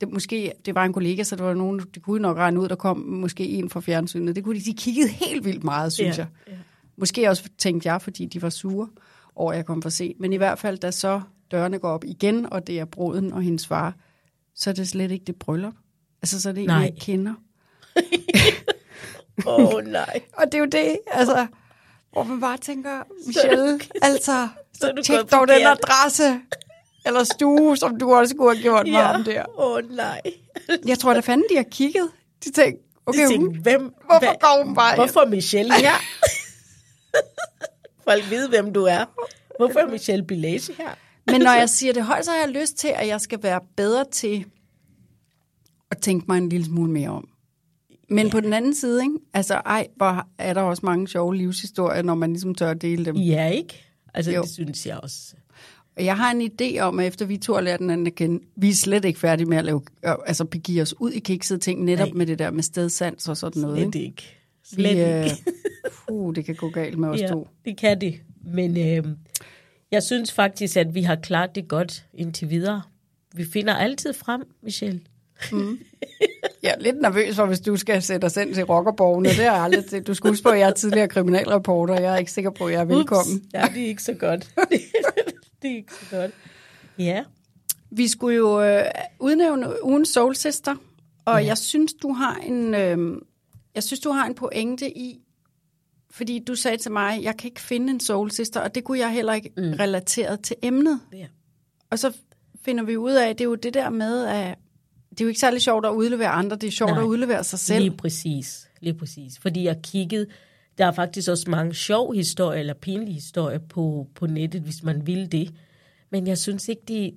det, 0.00 0.12
måske, 0.12 0.52
det 0.64 0.74
var 0.74 0.84
en 0.84 0.92
kollega, 0.92 1.22
så 1.22 1.36
der 1.36 1.42
var 1.44 1.54
nogen, 1.54 1.78
det 1.94 2.02
kunne 2.02 2.22
nok 2.22 2.36
regne 2.36 2.60
ud, 2.60 2.68
der 2.68 2.74
kom 2.74 2.96
måske 2.98 3.48
en 3.48 3.70
fra 3.70 3.80
fjernsynet. 3.80 4.36
Det 4.36 4.44
kunne 4.44 4.58
de, 4.60 4.64
de 4.64 4.74
kiggede 4.74 5.08
helt 5.08 5.44
vildt 5.44 5.64
meget, 5.64 5.92
synes 5.92 6.18
Ja, 6.18 6.26
jeg. 6.46 6.58
Måske 6.98 7.28
også 7.28 7.42
tænkte 7.58 7.88
jeg, 7.92 8.02
fordi 8.02 8.26
de 8.26 8.42
var 8.42 8.50
sure 8.50 8.88
over, 9.36 9.52
at 9.52 9.56
jeg 9.56 9.66
kom 9.66 9.82
for 9.82 9.88
sent. 9.88 10.20
Men 10.20 10.32
i 10.32 10.36
hvert 10.36 10.58
fald, 10.58 10.78
da 10.78 10.90
så 10.90 11.20
dørene 11.50 11.78
går 11.78 11.90
op 11.90 12.04
igen, 12.04 12.52
og 12.52 12.66
det 12.66 12.78
er 12.80 12.84
bruden 12.84 13.32
og 13.32 13.42
hendes 13.42 13.66
far, 13.66 13.94
så 14.54 14.70
er 14.70 14.74
det 14.74 14.88
slet 14.88 15.10
ikke 15.10 15.24
det 15.24 15.36
bryllup. 15.36 15.72
Altså, 16.22 16.40
så 16.40 16.48
er 16.48 16.52
det 16.52 16.62
en, 16.62 16.70
jeg 16.70 16.86
ikke 16.86 17.00
kender. 17.00 17.34
Åh, 19.46 19.74
oh, 19.74 19.84
nej. 19.84 20.20
Og 20.32 20.44
det 20.46 20.54
er 20.54 20.58
jo 20.58 20.64
det, 20.64 20.98
altså, 21.06 21.46
hvor 22.12 22.22
man 22.22 22.40
bare 22.40 22.56
tænker, 22.56 23.02
Michelle, 23.26 23.80
altså, 24.02 24.48
Så 24.74 24.92
du 24.96 25.02
tjek 25.02 25.30
dog 25.30 25.48
den 25.48 25.66
adresse, 25.66 26.40
eller 27.06 27.24
stue, 27.24 27.76
som 27.76 27.98
du 27.98 28.14
også 28.14 28.36
kunne 28.36 28.54
have 28.54 28.62
gjort 28.62 28.86
med 28.86 28.94
ham 28.94 29.24
der. 29.24 29.44
Åh, 29.58 29.72
oh, 29.72 29.90
nej. 29.96 30.20
Jeg 30.86 30.98
tror 30.98 31.14
da 31.14 31.20
fanden, 31.20 31.46
de 31.50 31.56
har 31.56 31.66
kigget. 31.70 32.10
De 32.44 32.52
tænkte, 32.52 32.82
okay, 33.06 33.20
hun, 33.20 33.30
tænkte, 33.30 33.60
hvem, 33.60 33.82
hvorfor 33.82 34.18
hvad- 34.18 34.34
går 34.40 34.64
hun 34.64 34.74
bare? 34.74 34.94
Hvorfor 34.94 35.24
Michelle 35.26 35.74
her? 35.74 35.92
Folk 38.04 38.30
ved, 38.30 38.48
hvem 38.48 38.72
du 38.72 38.82
er. 38.84 39.04
Hvorfor 39.56 39.78
er 39.78 39.90
Michelle 39.90 40.24
Bilage 40.24 40.72
her? 40.78 40.88
Men 41.26 41.40
når 41.40 41.52
jeg 41.58 41.68
siger 41.70 41.92
det 41.92 42.04
højt, 42.04 42.24
så 42.24 42.30
har 42.30 42.38
jeg 42.38 42.48
lyst 42.48 42.76
til, 42.76 42.88
at 42.96 43.06
jeg 43.06 43.20
skal 43.20 43.42
være 43.42 43.60
bedre 43.76 44.04
til 44.12 44.44
at 45.90 45.98
tænke 45.98 46.24
mig 46.28 46.38
en 46.38 46.48
lille 46.48 46.66
smule 46.66 46.92
mere 46.92 47.08
om. 47.10 47.28
Men 48.10 48.26
ja. 48.26 48.32
på 48.32 48.40
den 48.40 48.52
anden 48.52 48.74
side, 48.74 49.02
ikke? 49.02 49.14
altså 49.34 49.54
ej, 49.54 49.86
hvor 49.96 50.26
er 50.38 50.54
der 50.54 50.62
også 50.62 50.86
mange 50.86 51.08
sjove 51.08 51.36
livshistorier, 51.36 52.02
når 52.02 52.14
man 52.14 52.30
ligesom 52.30 52.54
tør 52.54 52.70
at 52.70 52.82
dele 52.82 53.04
dem. 53.04 53.16
Ja, 53.16 53.48
ikke? 53.48 53.84
Altså, 54.14 54.32
Jo. 54.32 54.42
det 54.42 54.50
synes 54.50 54.86
jeg 54.86 54.98
også. 55.02 55.34
Og 55.96 56.04
jeg 56.04 56.16
har 56.16 56.30
en 56.30 56.50
idé 56.52 56.78
om, 56.80 56.98
at 56.98 57.06
efter 57.06 57.26
vi 57.26 57.36
to 57.36 57.54
har 57.54 57.60
lært 57.60 57.78
den 57.80 57.90
anden 57.90 58.06
at 58.06 58.14
kende, 58.14 58.44
vi 58.56 58.68
er 58.68 58.74
slet 58.74 59.04
ikke 59.04 59.20
færdige 59.20 59.46
med 59.46 59.58
at 59.58 59.64
lave, 59.64 59.82
øh, 60.06 60.12
altså 60.26 60.44
begive 60.44 60.82
os 60.82 61.00
ud 61.00 61.10
i 61.10 61.18
kiksede 61.18 61.58
ting, 61.58 61.84
netop 61.84 62.08
Nej. 62.08 62.14
med 62.16 62.26
det 62.26 62.38
der 62.38 62.50
med 62.50 62.62
stedsans 62.62 63.28
og 63.28 63.36
sådan 63.36 63.62
noget. 63.62 63.76
Slet 63.76 63.94
Ikke? 63.94 64.06
ikke. 64.06 64.37
Vi, 64.70 64.82
Slet 64.82 65.18
øh, 65.18 65.24
ikke. 65.24 65.44
uh, 66.10 66.34
det 66.34 66.44
kan 66.44 66.54
gå 66.54 66.70
galt 66.70 66.98
med 66.98 67.08
os 67.08 67.20
Ja, 67.20 67.26
to. 67.28 67.48
det 67.64 67.76
kan 67.76 68.00
det. 68.00 68.20
Men 68.44 68.76
øh, 68.78 69.04
jeg 69.90 70.02
synes 70.02 70.32
faktisk, 70.32 70.76
at 70.76 70.94
vi 70.94 71.02
har 71.02 71.16
klaret 71.16 71.54
det 71.54 71.68
godt 71.68 72.04
indtil 72.14 72.50
videre. 72.50 72.82
Vi 73.34 73.44
finder 73.52 73.74
altid 73.74 74.12
frem, 74.12 74.42
Michelle. 74.62 75.00
Jeg 76.62 76.74
er 76.78 76.80
lidt 76.80 77.00
nervøs 77.00 77.36
for, 77.36 77.46
hvis 77.46 77.60
du 77.60 77.76
skal 77.76 78.02
sætte 78.02 78.24
os 78.24 78.36
ind 78.36 78.54
til 78.54 78.64
rockerborgene. 78.64 79.28
Det 79.28 79.38
er 79.38 79.42
jeg 79.42 79.62
aldrig 79.62 79.84
til. 79.84 80.02
Du 80.02 80.14
huske 80.22 80.42
på, 80.42 80.48
at 80.48 80.58
jeg 80.58 80.68
er 80.68 80.72
tidligere 80.72 81.08
kriminalreporter. 81.08 82.00
Jeg 82.00 82.12
er 82.12 82.16
ikke 82.16 82.32
sikker 82.32 82.50
på, 82.50 82.64
at 82.66 82.72
jeg 82.72 82.80
er 82.80 82.84
velkommen. 82.84 83.36
Ups. 83.36 83.54
Ja, 83.54 83.64
det 83.74 83.82
er 83.82 83.86
ikke 83.86 84.02
så 84.02 84.14
godt. 84.14 84.50
det 85.62 85.70
er 85.70 85.76
ikke 85.76 85.94
så 85.94 86.16
godt. 86.16 86.30
Ja. 86.98 87.24
Vi 87.90 88.08
skulle 88.08 88.36
jo 88.36 88.62
øh, 88.62 88.84
udnævne 89.20 89.84
ugens 89.84 90.08
Soul 90.08 90.34
Sister, 90.34 90.74
og 91.24 91.40
ja. 91.40 91.46
jeg 91.46 91.58
synes, 91.58 91.92
du 91.94 92.12
har 92.12 92.34
en, 92.34 92.74
øh, 92.74 93.18
jeg 93.74 93.82
synes, 93.82 94.00
du 94.00 94.10
har 94.10 94.26
en 94.26 94.34
pointe 94.34 94.98
i, 94.98 95.20
fordi 96.10 96.38
du 96.38 96.54
sagde 96.54 96.76
til 96.76 96.92
mig, 96.92 97.22
jeg 97.22 97.36
kan 97.36 97.48
ikke 97.48 97.60
finde 97.60 97.90
en 97.90 98.00
Soul 98.00 98.30
Sister, 98.30 98.60
og 98.60 98.74
det 98.74 98.84
kunne 98.84 98.98
jeg 98.98 99.12
heller 99.12 99.34
ikke 99.34 99.50
mm. 99.56 99.72
relateret 99.72 100.40
til 100.40 100.56
emnet. 100.62 101.00
ja. 101.12 101.26
Og 101.90 101.98
så 101.98 102.12
finder 102.62 102.84
vi 102.84 102.96
ud 102.96 103.12
af, 103.12 103.28
at 103.28 103.38
det 103.38 103.44
er 103.44 103.48
jo 103.48 103.54
det 103.54 103.74
der 103.74 103.90
med, 103.90 104.24
at 104.24 104.58
det 105.10 105.20
er 105.20 105.24
jo 105.24 105.28
ikke 105.28 105.40
særlig 105.40 105.62
sjovt 105.62 105.86
at 105.86 105.90
udlevere 105.90 106.28
andre, 106.28 106.56
det 106.56 106.66
er 106.66 106.70
sjovt 106.70 106.90
Nej. 106.90 107.00
at 107.00 107.04
udlevere 107.06 107.44
sig 107.44 107.58
selv. 107.58 107.84
Lige 107.84 107.96
præcis. 107.96 108.68
Lige 108.80 108.94
præcis. 108.94 109.38
Fordi 109.38 109.64
jeg 109.64 109.76
kiggede, 109.82 110.26
der 110.78 110.86
er 110.86 110.92
faktisk 110.92 111.30
også 111.30 111.50
mange 111.50 111.74
sjov 111.74 112.14
historier, 112.14 112.60
eller 112.60 112.74
pinlige 112.74 113.14
historier 113.14 113.58
på, 113.58 114.06
på 114.14 114.26
nettet, 114.26 114.62
hvis 114.62 114.82
man 114.82 115.06
vil 115.06 115.32
det. 115.32 115.54
Men 116.10 116.26
jeg 116.26 116.38
synes 116.38 116.68
ikke, 116.68 116.82
det, 116.88 117.14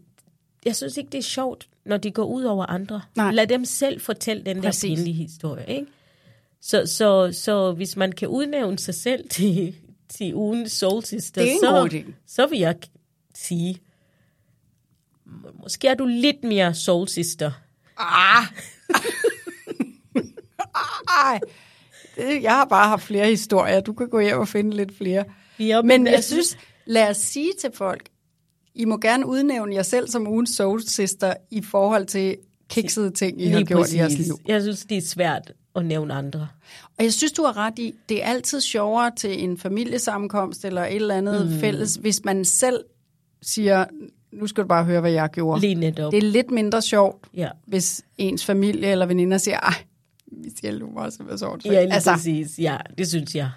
jeg 0.65 0.75
synes 0.75 0.97
ikke, 0.97 1.09
det 1.09 1.17
er 1.17 1.21
sjovt, 1.23 1.69
når 1.85 1.97
de 1.97 2.11
går 2.11 2.23
ud 2.23 2.43
over 2.43 2.65
andre. 2.65 3.01
Nej. 3.15 3.31
Lad 3.31 3.47
dem 3.47 3.65
selv 3.65 4.01
fortælle 4.01 4.43
den 4.43 4.61
Præcis. 4.61 4.81
der 4.81 4.95
pinlige 4.95 5.13
historie, 5.13 5.65
ikke? 5.67 5.87
Så, 6.61 6.85
så, 6.85 7.29
så 7.33 7.71
hvis 7.73 7.97
man 7.97 8.11
kan 8.11 8.27
udnævne 8.27 8.79
sig 8.79 8.95
selv 8.95 9.29
til, 9.29 9.75
til 10.09 10.35
ugens 10.35 10.71
soul 10.71 11.03
sister, 11.03 11.41
er 11.41 11.45
så, 11.59 12.03
så 12.27 12.47
vil 12.47 12.59
jeg 12.59 12.75
sige, 13.35 13.81
må- 15.25 15.51
måske 15.61 15.87
er 15.87 15.93
du 15.95 16.05
lidt 16.05 16.43
mere 16.43 16.73
soul 16.73 17.07
sister. 17.07 17.51
Ah! 17.97 18.43
Ej, 21.25 21.39
det, 22.15 22.43
jeg 22.43 22.51
har 22.51 22.65
bare 22.65 22.89
haft 22.89 23.03
flere 23.03 23.27
historier. 23.27 23.79
Du 23.79 23.93
kan 23.93 24.09
gå 24.09 24.19
hjem 24.19 24.39
og 24.39 24.47
finde 24.47 24.77
lidt 24.77 24.97
flere. 24.97 25.23
Ja, 25.59 25.81
Men 25.81 26.07
jeg 26.07 26.23
synes, 26.23 26.57
lad 26.85 27.09
os 27.09 27.17
sige 27.17 27.51
til 27.59 27.69
folk, 27.73 28.09
I 28.75 28.85
må 28.85 28.97
gerne 28.97 29.25
udnævne 29.25 29.75
jer 29.75 29.83
selv 29.83 30.09
som 30.09 30.27
ugens 30.27 30.49
soul 30.49 30.81
sister 30.81 31.33
i 31.51 31.61
forhold 31.61 32.05
til 32.05 32.37
kiksede 32.71 33.11
ting, 33.11 33.41
I 33.41 33.47
har 33.47 33.57
Lige 33.57 33.67
gjort 33.67 33.93
i 33.93 33.97
jeres 33.97 34.13
præcis. 34.13 34.25
liv. 34.27 34.35
Jeg 34.47 34.61
synes, 34.61 34.85
det 34.85 34.97
er 34.97 35.01
svært 35.01 35.51
at 35.75 35.85
nævne 35.85 36.13
andre. 36.13 36.47
Og 36.97 37.03
jeg 37.03 37.13
synes, 37.13 37.31
du 37.31 37.43
har 37.43 37.57
ret 37.57 37.79
i, 37.79 37.93
det 38.09 38.23
er 38.23 38.27
altid 38.27 38.61
sjovere 38.61 39.11
til 39.17 39.43
en 39.43 39.57
familiesammenkomst 39.57 40.65
eller 40.65 40.85
et 40.85 40.95
eller 40.95 41.15
andet 41.15 41.51
mm. 41.51 41.59
fælles, 41.59 41.95
hvis 41.95 42.25
man 42.25 42.45
selv 42.45 42.79
siger, 43.41 43.85
nu 44.33 44.47
skal 44.47 44.63
du 44.63 44.67
bare 44.67 44.83
høre, 44.83 45.01
hvad 45.01 45.11
jeg 45.11 45.29
gjorde. 45.29 45.61
Lige 45.61 45.75
netop. 45.75 46.11
Det 46.11 46.17
er 46.17 46.27
lidt 46.27 46.51
mindre 46.51 46.81
sjovt, 46.81 47.27
Ja, 47.33 47.49
hvis 47.67 48.01
ens 48.17 48.45
familie 48.45 48.91
eller 48.91 49.05
veninder 49.05 49.37
siger, 49.37 49.59
ej, 49.59 49.73
Michelle, 50.43 50.79
du 50.79 50.93
var 50.93 51.09
simpelthen 51.09 51.37
så 51.37 51.47
åndssvagt." 51.47 51.75
ja 51.75 51.83
lige 51.83 51.93
altså, 51.93 52.11
præcis. 52.11 52.59
Ja, 52.59 52.77
det 52.97 53.07
synes 53.07 53.35
jeg. 53.35 53.49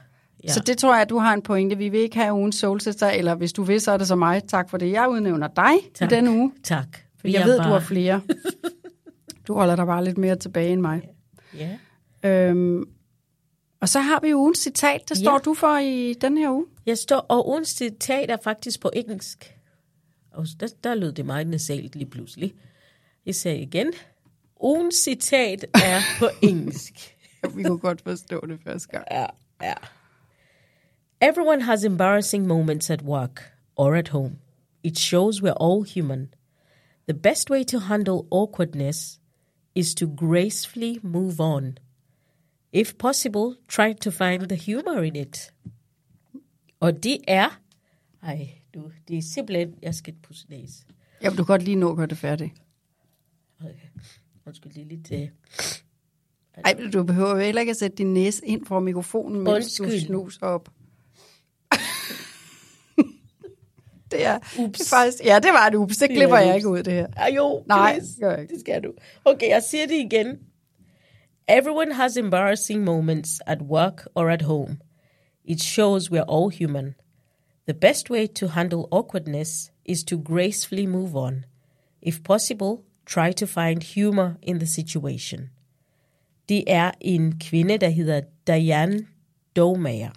Ja. 0.44 0.52
Så 0.52 0.60
det 0.60 0.78
tror 0.78 0.92
jeg, 0.92 1.02
at 1.02 1.10
du 1.10 1.18
har 1.18 1.34
en 1.34 1.42
pointe. 1.42 1.78
Vi 1.78 1.88
vil 1.88 2.00
ikke 2.00 2.16
have 2.16 2.34
ugens 2.34 2.56
soul 2.56 2.80
sister, 2.80 3.08
eller 3.10 3.34
hvis 3.34 3.52
du 3.52 3.62
vil, 3.62 3.80
så 3.80 3.92
er 3.92 3.96
det 3.96 4.08
så 4.08 4.16
mig. 4.16 4.42
Tak 4.48 4.70
for 4.70 4.78
det. 4.78 4.92
Jeg 4.92 5.08
udnævner 5.10 5.48
dig 5.56 5.72
Tak. 5.94 6.12
i 6.12 6.14
denne 6.14 6.30
uge. 6.30 6.52
Tak. 6.62 6.86
For 7.20 7.28
jeg 7.28 7.42
er 7.42 7.46
ved, 7.46 7.58
bare... 7.58 7.68
du 7.68 7.72
har 7.72 7.80
flere. 7.80 8.20
Du 9.48 9.54
holder 9.54 9.76
dig 9.76 9.86
bare 9.86 10.04
lidt 10.04 10.18
mere 10.18 10.36
tilbage 10.36 10.72
end 10.72 10.80
mig. 10.80 11.08
Ja. 11.54 11.78
Øhm, 12.24 12.84
og 13.80 13.88
så 13.88 14.00
har 14.00 14.20
vi 14.20 14.34
ugens 14.34 14.58
citat. 14.58 15.08
Det 15.08 15.16
står 15.16 15.32
Ja. 15.32 15.38
du 15.38 15.54
for 15.54 15.78
i 15.78 16.12
den 16.20 16.38
her 16.38 16.50
uge. 16.50 16.66
Jeg 16.86 16.98
står, 16.98 17.16
og 17.18 17.48
ugens 17.48 17.68
citat 17.68 18.30
er 18.30 18.36
faktisk 18.44 18.80
på 18.80 18.90
engelsk. 18.94 19.54
Og 20.32 20.46
der, 20.60 20.68
der 20.84 20.94
lød 20.94 21.12
det 21.12 21.26
meget 21.26 21.46
nasalt 21.46 21.96
lige 21.96 22.10
pludselig. 22.10 22.54
Jeg 23.26 23.34
sagde 23.34 23.58
igen. 23.58 23.92
Ugens 24.60 24.94
citat 24.94 25.64
er 25.74 26.00
på 26.18 26.26
engelsk. 26.48 27.16
Vi 27.54 27.62
kunne 27.62 27.78
godt 27.78 28.00
forstå 28.02 28.46
det 28.46 28.60
første 28.64 28.88
gang. 28.88 29.04
Ja, 29.10 29.26
ja. 29.62 29.74
Everyone 31.20 31.62
has 31.62 31.84
embarrassing 31.84 32.46
moments 32.46 32.90
at 32.90 33.02
work 33.02 33.52
or 33.76 33.94
at 33.94 34.08
home. 34.08 34.36
It 34.82 34.98
shows 34.98 35.42
we're 35.42 35.56
all 35.64 35.84
human. 35.94 36.34
The 37.08 37.18
best 37.18 37.50
way 37.50 37.64
to 37.64 37.78
handle 37.78 38.20
awkwardness 38.32 39.20
is 39.74 39.94
to 39.94 40.06
gracefully 40.16 40.98
move 41.02 41.40
on. 41.40 41.78
If 42.72 42.94
possible, 42.98 43.56
try 43.68 43.92
to 43.92 44.10
find 44.10 44.48
the 44.48 44.74
humor 44.74 45.02
in 45.02 45.16
it. 45.16 45.52
Og 46.80 47.02
det 47.02 47.18
er... 47.28 47.60
Ej, 48.22 48.48
du, 48.74 48.90
det 49.08 49.18
er 49.18 49.22
simpelthen... 49.22 49.74
Jeg 49.82 49.94
skal 49.94 50.14
pusse 50.22 50.46
næse. 50.50 50.84
Vil 51.22 51.38
du 51.38 51.44
godt 51.44 51.62
lige 51.62 51.76
nå 51.76 51.90
at 51.90 51.96
gøre 51.96 52.06
det 52.06 52.18
færdigt. 52.18 52.52
Okay. 53.60 53.74
Undskyld, 54.46 54.72
lige 54.72 54.88
lidt... 54.88 55.10
Uh... 55.10 55.28
Ej, 56.64 56.90
du 56.92 57.04
behøver 57.04 57.40
heller 57.40 57.60
ikke 57.60 57.70
at 57.70 57.76
sætte 57.76 57.96
din 57.96 58.14
næse 58.14 58.46
ind 58.46 58.66
for 58.66 58.80
mikrofonen, 58.80 59.40
mens 59.40 59.74
du 59.74 59.82
Undskyld. 59.82 60.06
snuser 60.06 60.46
op. 60.46 60.70
det 64.24 64.58
er, 64.58 64.64
Ups. 64.64 64.78
det 64.78 64.88
faktisk... 64.88 65.24
Ja, 65.24 65.38
det 65.42 65.50
var 65.52 65.66
et 65.66 65.74
ups. 65.74 65.96
Det 65.96 66.10
klipper 66.10 66.38
jeg 66.38 66.56
ikke 66.56 66.68
ud, 66.68 66.82
det 66.82 66.92
her. 66.92 67.06
Ah, 67.16 67.36
jo, 67.36 67.64
Nej, 67.68 68.00
gør 68.20 68.30
jeg 68.30 68.40
ikke. 68.42 68.52
det 68.54 68.60
skal 68.60 68.82
du. 68.82 68.92
Okay, 69.24 69.48
jeg 69.48 69.62
siger 69.62 69.86
det 69.86 69.94
igen. 69.96 70.38
Everyone 71.48 71.94
has 71.94 72.16
embarrassing 72.16 72.84
moments 72.84 73.40
at 73.46 73.62
work 73.62 74.06
or 74.14 74.28
at 74.30 74.42
home. 74.42 74.76
It 75.44 75.60
shows 75.62 76.10
we're 76.12 76.24
all 76.34 76.50
human. 76.58 76.94
The 77.68 77.74
best 77.80 78.10
way 78.10 78.26
to 78.34 78.46
handle 78.46 78.82
awkwardness 78.92 79.72
is 79.86 80.04
to 80.04 80.16
gracefully 80.24 80.86
move 80.86 81.16
on. 81.16 81.44
If 82.02 82.22
possible, 82.24 82.76
try 83.06 83.32
to 83.32 83.46
find 83.46 83.82
humor 83.94 84.30
in 84.42 84.58
the 84.58 84.66
situation. 84.66 85.50
Det 86.48 86.64
er 86.66 86.90
en 87.00 87.38
kvinde, 87.38 87.78
der 87.78 87.88
hedder 87.88 88.20
Diane 88.46 89.06
Domager. 89.56 90.10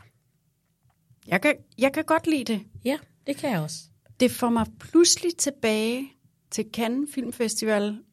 Jeg 1.28 1.42
kan, 1.42 1.54
jeg 1.78 1.94
kan 1.94 2.04
godt 2.04 2.28
lide 2.28 2.54
det. 2.54 2.62
Ja, 2.86 2.98
det 3.28 3.38
kan 3.38 3.52
jeg 3.52 3.60
også. 3.60 3.78
Det 4.20 4.32
får 4.32 4.50
mig 4.50 4.66
pludselig 4.80 5.36
tilbage 5.36 6.14
til 6.52 6.66
Cannes 6.74 7.10
Filmfestival. 7.14 8.04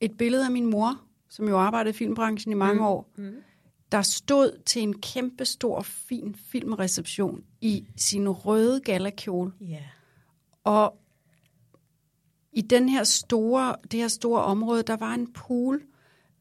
Et 0.00 0.16
billede 0.18 0.44
af 0.44 0.50
min 0.50 0.66
mor, 0.66 1.00
som 1.28 1.48
jo 1.48 1.58
arbejdede 1.58 1.90
i 1.90 1.96
filmbranchen 1.96 2.52
i 2.52 2.54
mange 2.54 2.80
mm. 2.80 2.86
år, 2.86 3.10
mm. 3.16 3.34
der 3.92 4.02
stod 4.02 4.62
til 4.66 4.82
en 4.82 5.00
kæmpe 5.00 5.44
stor, 5.44 5.82
fin 5.82 6.34
filmreception 6.34 7.44
i 7.60 7.86
sin 7.96 8.28
røde 8.28 8.80
galakjole. 8.80 9.52
Ja. 9.60 9.82
Og 10.64 10.98
i 12.52 12.60
den 12.60 12.88
her 12.88 13.04
store, 13.04 13.76
det 13.90 14.00
her 14.00 14.08
store 14.08 14.42
område, 14.42 14.82
der 14.82 14.96
var 14.96 15.14
en 15.14 15.32
pool, 15.32 15.82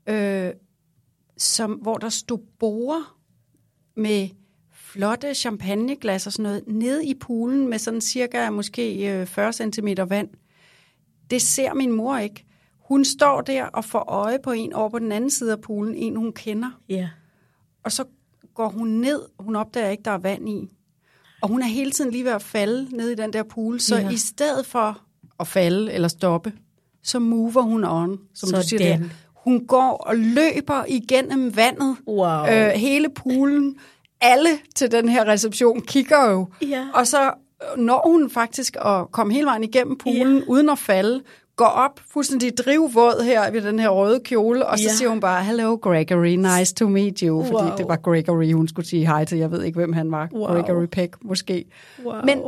øh, 0.09 0.51
som, 1.37 1.71
hvor 1.71 1.97
der 1.97 2.09
stod 2.09 2.39
borer 2.59 3.19
med 3.95 4.29
flotte 4.93 5.33
champagneglas 5.35 6.27
og 6.27 6.33
sådan 6.33 6.43
noget, 6.43 6.63
nede 6.67 7.05
i 7.05 7.13
poolen 7.13 7.69
med 7.69 7.79
sådan 7.79 8.01
cirka 8.01 8.49
måske 8.49 9.13
øh, 9.21 9.25
40 9.27 9.53
cm 9.53 9.87
vand. 10.07 10.27
Det 11.29 11.41
ser 11.41 11.73
min 11.73 11.91
mor 11.91 12.17
ikke. 12.17 12.45
Hun 12.79 13.05
står 13.05 13.41
der 13.41 13.63
og 13.65 13.85
får 13.85 13.99
øje 13.99 14.39
på 14.43 14.51
en 14.51 14.73
over 14.73 14.89
på 14.89 14.99
den 14.99 15.11
anden 15.11 15.29
side 15.29 15.51
af 15.51 15.61
poolen, 15.61 15.95
en 15.95 16.15
hun 16.15 16.33
kender. 16.33 16.69
Ja. 16.89 17.09
Og 17.83 17.91
så 17.91 18.03
går 18.53 18.69
hun 18.69 18.87
ned, 18.87 19.21
hun 19.39 19.55
opdager 19.55 19.89
ikke, 19.89 20.03
der 20.03 20.11
er 20.11 20.17
vand 20.17 20.49
i. 20.49 20.69
Og 21.41 21.49
hun 21.49 21.61
er 21.61 21.65
hele 21.67 21.91
tiden 21.91 22.11
lige 22.11 22.23
ved 22.23 22.31
at 22.31 22.41
falde 22.41 22.95
ned 22.95 23.09
i 23.09 23.15
den 23.15 23.33
der 23.33 23.43
pool, 23.43 23.79
så 23.79 23.97
Ja. 23.97 24.09
i 24.09 24.17
stedet 24.17 24.65
for 24.65 25.01
at 25.39 25.47
falde 25.47 25.93
eller 25.93 26.07
stoppe, 26.07 26.53
så 27.03 27.19
mover 27.19 27.61
hun 27.61 27.83
on, 27.83 28.19
som 28.33 28.49
du 28.49 28.61
siger 28.67 28.97
der. 28.97 29.05
Hun 29.33 29.67
går 29.67 29.91
og 29.91 30.15
løber 30.17 30.85
igennem 30.87 31.55
vandet, 31.55 31.97
Wow. 32.07 32.45
øh, 32.45 32.69
hele 32.69 33.09
poolen. 33.09 33.75
Alle 34.23 34.49
til 34.75 34.91
den 34.91 35.09
her 35.09 35.27
reception 35.27 35.81
kigger 35.81 36.29
jo. 36.31 36.47
Ja. 36.61 36.85
Og 36.93 37.07
så 37.07 37.31
når 37.77 38.01
hun 38.11 38.29
faktisk 38.29 38.75
at 38.85 39.11
komme 39.11 39.33
hele 39.33 39.45
vejen 39.45 39.63
igennem 39.63 39.97
poolen, 39.97 40.37
ja. 40.37 40.43
uden 40.47 40.69
at 40.69 40.79
falde, 40.79 41.21
går 41.55 41.65
op 41.65 41.99
fuldstændig 42.13 42.57
drivvåd 42.57 43.23
her 43.23 43.51
ved 43.51 43.61
den 43.61 43.79
her 43.79 43.89
røde 43.89 44.19
kjole, 44.19 44.65
og 44.65 44.77
så 44.79 44.83
Ja. 44.83 44.89
siger 44.89 45.09
hun 45.09 45.19
bare, 45.19 45.43
hello 45.43 45.75
Gregory, 45.75 46.57
nice 46.59 46.75
to 46.75 46.87
meet 46.87 47.19
you, 47.19 47.35
wow. 47.35 47.45
fordi 47.45 47.63
Wow. 47.69 47.77
det 47.77 47.87
var 47.87 47.95
Gregory, 47.95 48.53
hun 48.53 48.67
skulle 48.67 48.87
sige 48.87 49.05
hej 49.07 49.25
til. 49.25 49.37
Jeg 49.37 49.51
ved 49.51 49.63
ikke, 49.63 49.75
hvem 49.79 49.93
han 49.93 50.11
var. 50.11 50.27
Wow. 50.33 50.47
Gregory 50.47 50.85
Peck, 50.85 51.15
måske. 51.21 51.65
Wow. 52.05 52.13
Men 52.25 52.39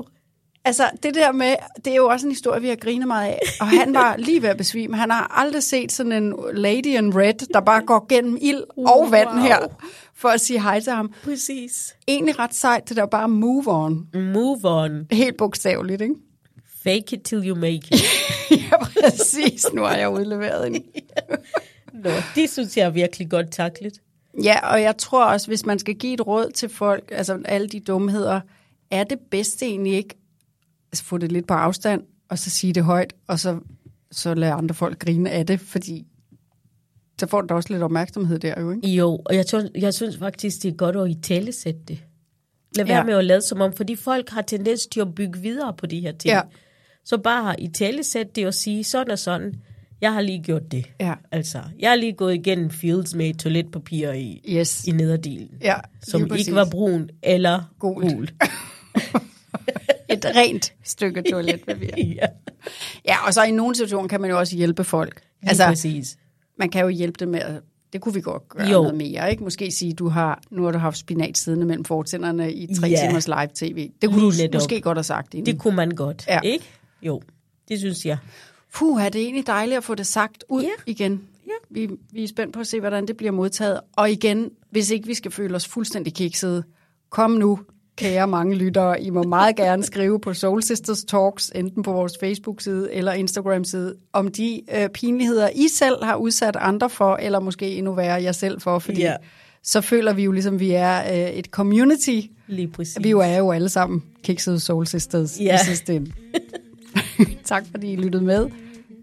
altså, 0.66 0.84
det 1.04 1.16
der 1.16 1.32
med, 1.32 1.56
det 1.86 1.92
er 1.92 1.96
jo 1.98 2.08
også 2.08 2.26
en 2.28 2.32
historie, 2.32 2.62
vi 2.62 2.68
har 2.70 2.76
grinet 2.76 3.08
meget 3.08 3.28
af. 3.32 3.40
Og 3.62 3.68
han 3.68 3.94
var 3.94 4.16
lige 4.28 4.42
ved 4.42 4.50
at 4.50 4.58
besvime. 4.58 4.96
Han 4.98 5.12
har 5.12 5.32
aldrig 5.42 5.64
set 5.64 5.92
sådan 5.92 6.12
en 6.12 6.34
lady 6.54 6.86
in 6.86 7.16
red, 7.16 7.34
der 7.54 7.60
bare 7.60 7.82
går 7.82 8.06
gennem 8.10 8.38
ild 8.42 8.64
og 8.78 9.08
vand 9.12 9.30
Wow. 9.30 9.38
her, 9.40 9.58
for 10.16 10.30
at 10.30 10.42
sige 10.42 10.62
hej 10.62 10.80
til 10.80 10.94
ham. 10.94 11.14
Præcis. 11.24 11.96
Egentlig 12.08 12.40
ret 12.40 12.54
sejt, 12.54 12.90
det 12.90 12.98
der 12.98 13.06
bare 13.06 13.30
move 13.30 13.64
on. 13.68 14.08
Move 14.14 14.60
on. 14.64 15.08
Helt 15.12 15.38
bogstaveligt, 15.38 16.02
ikke? 16.02 16.16
Fake 16.84 17.16
it 17.16 17.22
till 17.24 17.48
you 17.48 17.56
make 17.56 17.76
it. 17.76 18.04
ja, 18.72 18.78
præcis. 18.78 19.66
Nu 19.74 19.82
har 19.82 19.96
jeg 19.96 20.10
udleveret 20.10 20.68
en. 20.68 20.84
Nå, 22.04 22.10
det 22.36 22.50
synes 22.50 22.78
jeg 22.78 22.86
er 22.86 22.90
virkelig 22.90 23.30
godt 23.30 23.52
taklet. 23.52 24.02
Ja, 24.44 24.72
og 24.72 24.82
jeg 24.82 24.98
tror 24.98 25.26
også, 25.26 25.48
hvis 25.48 25.66
man 25.66 25.80
skal 25.80 25.96
give 25.96 26.14
et 26.14 26.28
råd 26.28 26.52
til 26.52 26.70
folk, 26.70 27.12
altså 27.12 27.42
alle 27.46 27.68
de 27.68 27.80
dumheder, 27.80 28.42
er 28.92 29.04
det 29.04 29.20
bedste 29.32 29.66
egentlig 29.66 29.94
ikke 29.94 30.16
at 30.92 30.98
få 30.98 31.18
det 31.18 31.32
lidt 31.32 31.48
på 31.48 31.54
afstand, 31.54 32.04
og 32.30 32.40
så 32.40 32.50
sige 32.50 32.74
det 32.74 32.84
højt, 32.84 33.14
og 33.28 33.40
så, 33.40 33.60
så 34.12 34.34
lade 34.34 34.52
andre 34.52 34.76
folk 34.76 35.00
grine 35.00 35.30
af 35.30 35.46
det, 35.46 35.60
fordi 35.60 36.06
så 37.20 37.28
får 37.28 37.42
du 37.42 37.48
da 37.48 37.54
også 37.54 37.74
lidt 37.74 37.84
opmærksomhed 37.84 38.40
der 38.40 38.62
jo, 38.62 38.72
ikke? 38.72 38.88
Jo, 38.90 39.22
og 39.26 39.36
jeg, 39.36 39.46
tror, 39.46 39.64
jeg 39.76 39.94
synes 39.94 40.18
faktisk, 40.18 40.64
det 40.64 40.72
er 40.72 40.76
godt 40.76 40.96
at 40.96 41.10
i 41.10 41.22
tale 41.22 41.52
sætte 41.52 41.80
det. 41.88 42.00
Lad 42.76 42.86
være 42.86 42.98
Ja. 42.98 43.04
med 43.04 43.14
at 43.14 43.26
lade 43.26 43.42
som 43.42 43.62
om, 43.62 43.74
fordi 43.74 43.96
folk 43.96 44.30
har 44.30 44.42
tendens 44.42 44.82
til 44.92 45.00
at 45.02 45.16
bygge 45.16 45.40
videre 45.42 45.74
på 45.78 45.86
de 45.86 46.00
her 46.00 46.12
ting. 46.12 46.34
Ja. 46.34 46.42
Så 47.06 47.18
bare 47.18 47.62
i 47.62 47.68
tale 47.68 48.04
sætte 48.04 48.32
det 48.36 48.48
og 48.48 48.54
sige 48.54 48.84
sådan 48.84 49.12
og 49.12 49.20
sådan. 49.20 49.54
Jeg 50.02 50.14
har 50.14 50.22
lige 50.22 50.44
gjort 50.44 50.72
det. 50.72 50.86
Ja. 51.00 51.14
Altså, 51.32 51.62
jeg 51.80 51.90
har 51.90 51.96
lige 51.96 52.14
gået 52.14 52.34
igennem 52.34 52.70
Fields 52.70 53.16
med 53.16 53.34
toiletpapir 53.34 54.12
i, 54.12 54.42
Yes. 54.50 54.88
i 54.88 54.92
nederdelen. 54.92 55.50
Ja, 55.62 55.76
som 56.04 56.28
præcis. 56.28 56.48
ikke 56.48 56.56
var 56.56 56.68
brun 56.72 57.10
eller 57.24 57.74
Gult. 57.80 58.14
gult. 58.14 58.34
Et 60.10 60.26
rent 60.36 60.74
stykke 60.84 61.22
toiletpapir. 61.32 61.90
ja, 61.98 62.26
Ja, 63.06 63.28
og 63.28 63.34
så 63.34 63.44
i 63.44 63.52
nogle 63.52 63.76
situationer 63.76 64.08
kan 64.08 64.22
man 64.22 64.30
jo 64.30 64.40
også 64.40 64.56
hjælpe 64.56 64.84
folk. 64.84 65.22
lige 65.42 65.50
altså, 65.50 65.66
præcis. 65.66 66.18
Man 66.60 66.70
kan 66.70 66.82
jo 66.82 66.88
hjælpe 66.88 67.18
dem 67.20 67.30
med 67.30 67.40
at 67.40 67.62
det 67.94 68.02
kunne 68.02 68.14
vi 68.14 68.22
godt 68.22 68.50
gøre 68.50 68.68
Jo. 68.68 68.82
noget 68.82 68.96
mere, 68.96 69.32
ikke? 69.32 69.44
Måske 69.44 69.72
sige, 69.72 69.94
du 69.94 70.08
har, 70.10 70.42
nu 70.52 70.64
har 70.64 70.72
du 70.72 70.78
haft 70.78 70.98
spinat 70.98 71.38
siddende 71.38 71.66
mellem 71.66 71.86
fortænderne 71.86 72.54
i 72.54 72.76
tre 72.76 72.88
Ja. 72.88 73.08
timers 73.08 73.28
live 73.28 73.48
tv. 73.56 73.90
Det 74.02 74.10
kunne 74.10 74.32
Lige 74.32 74.48
du 74.48 74.56
måske 74.58 74.82
godt 74.82 74.98
have 74.98 75.04
sagt 75.04 75.34
inden. 75.34 75.54
Det 75.54 75.62
kunne 75.62 75.76
man 75.76 75.92
godt, 75.92 76.26
Ja. 76.28 76.40
ikke? 76.42 76.66
Jo, 77.02 77.22
det 77.70 77.80
synes 77.80 78.06
jeg. 78.06 78.18
Puh, 78.74 79.04
er 79.04 79.10
det 79.10 79.22
egentlig 79.22 79.48
dejligt 79.48 79.78
at 79.78 79.84
få 79.84 79.96
det 79.96 80.08
sagt 80.08 80.44
ud 80.50 80.62
Ja. 80.64 80.70
igen. 80.88 81.22
Ja. 81.48 81.52
Vi, 81.70 81.90
vi 82.12 82.24
er 82.24 82.28
spændt 82.28 82.54
på 82.54 82.60
at 82.60 82.68
se, 82.68 82.80
hvordan 82.80 83.08
det 83.08 83.18
bliver 83.18 83.32
modtaget. 83.32 83.80
Og 83.94 84.12
igen, 84.12 84.50
hvis 84.72 84.90
ikke 84.92 85.08
vi 85.08 85.14
skal 85.14 85.32
føle 85.32 85.56
os 85.56 85.68
fuldstændig 85.68 86.14
kiksede, 86.14 86.64
kom 87.10 87.32
nu, 87.32 87.60
kære 87.96 88.28
mange 88.28 88.56
lyttere. 88.56 89.02
I 89.02 89.10
må 89.10 89.24
meget 89.24 89.56
gerne 89.56 89.84
skrive 89.84 90.20
på 90.20 90.34
Soul 90.34 90.64
Sisters 90.64 91.04
Talks, 91.04 91.52
enten 91.56 91.84
på 91.84 91.92
vores 91.92 92.14
Facebook-side 92.20 92.94
eller 92.94 93.14
Instagram-side, 93.14 93.96
om 94.14 94.28
de 94.28 94.62
øh, 94.76 94.90
pinligheder, 94.90 95.50
I 95.56 95.68
selv 95.68 96.04
har 96.04 96.16
udsat 96.16 96.56
andre 96.56 96.90
for, 96.90 97.16
eller 97.16 97.40
måske 97.40 97.68
endnu 97.76 97.94
værre 97.94 98.24
jer 98.24 98.32
selv 98.32 98.62
for, 98.62 98.80
fordi 98.80 99.02
Ja. 99.02 99.16
så 99.64 99.82
føler 99.82 100.14
vi 100.14 100.24
jo 100.24 100.32
ligesom, 100.32 100.60
vi 100.60 100.72
er 100.72 100.98
øh, 101.14 101.30
et 101.30 101.46
community. 101.46 102.20
Lige 102.48 102.68
præcis. 102.68 102.98
Vi 103.02 103.10
jo 103.10 103.20
er 103.20 103.38
jo 103.38 103.52
alle 103.52 103.70
sammen 103.70 104.04
kiksede 104.24 104.60
Soul 104.60 104.88
Sisters 104.88 105.40
Ja. 105.40 105.56
i 105.56 105.66
sidste 105.66 105.96
ende. 105.96 106.12
tak 107.44 107.64
fordi 107.72 107.92
I 107.92 107.96
lyttede 107.96 108.24
med. 108.24 108.48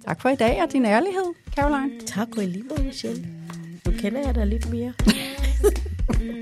Tak 0.07 0.21
for 0.23 0.29
i 0.29 0.35
dag 0.37 0.63
og 0.67 0.73
din 0.73 0.85
ærlighed, 0.85 1.25
Caroline. 1.57 1.91
Tak 2.07 2.29
og 2.37 2.43
i 2.43 2.47
lige 2.47 2.65
Michelle. 2.85 3.27
Nu 3.87 3.93
kender 3.99 4.21
jeg 4.27 4.35
dig 4.35 4.47
lidt 4.47 4.71
mere. 4.73 4.93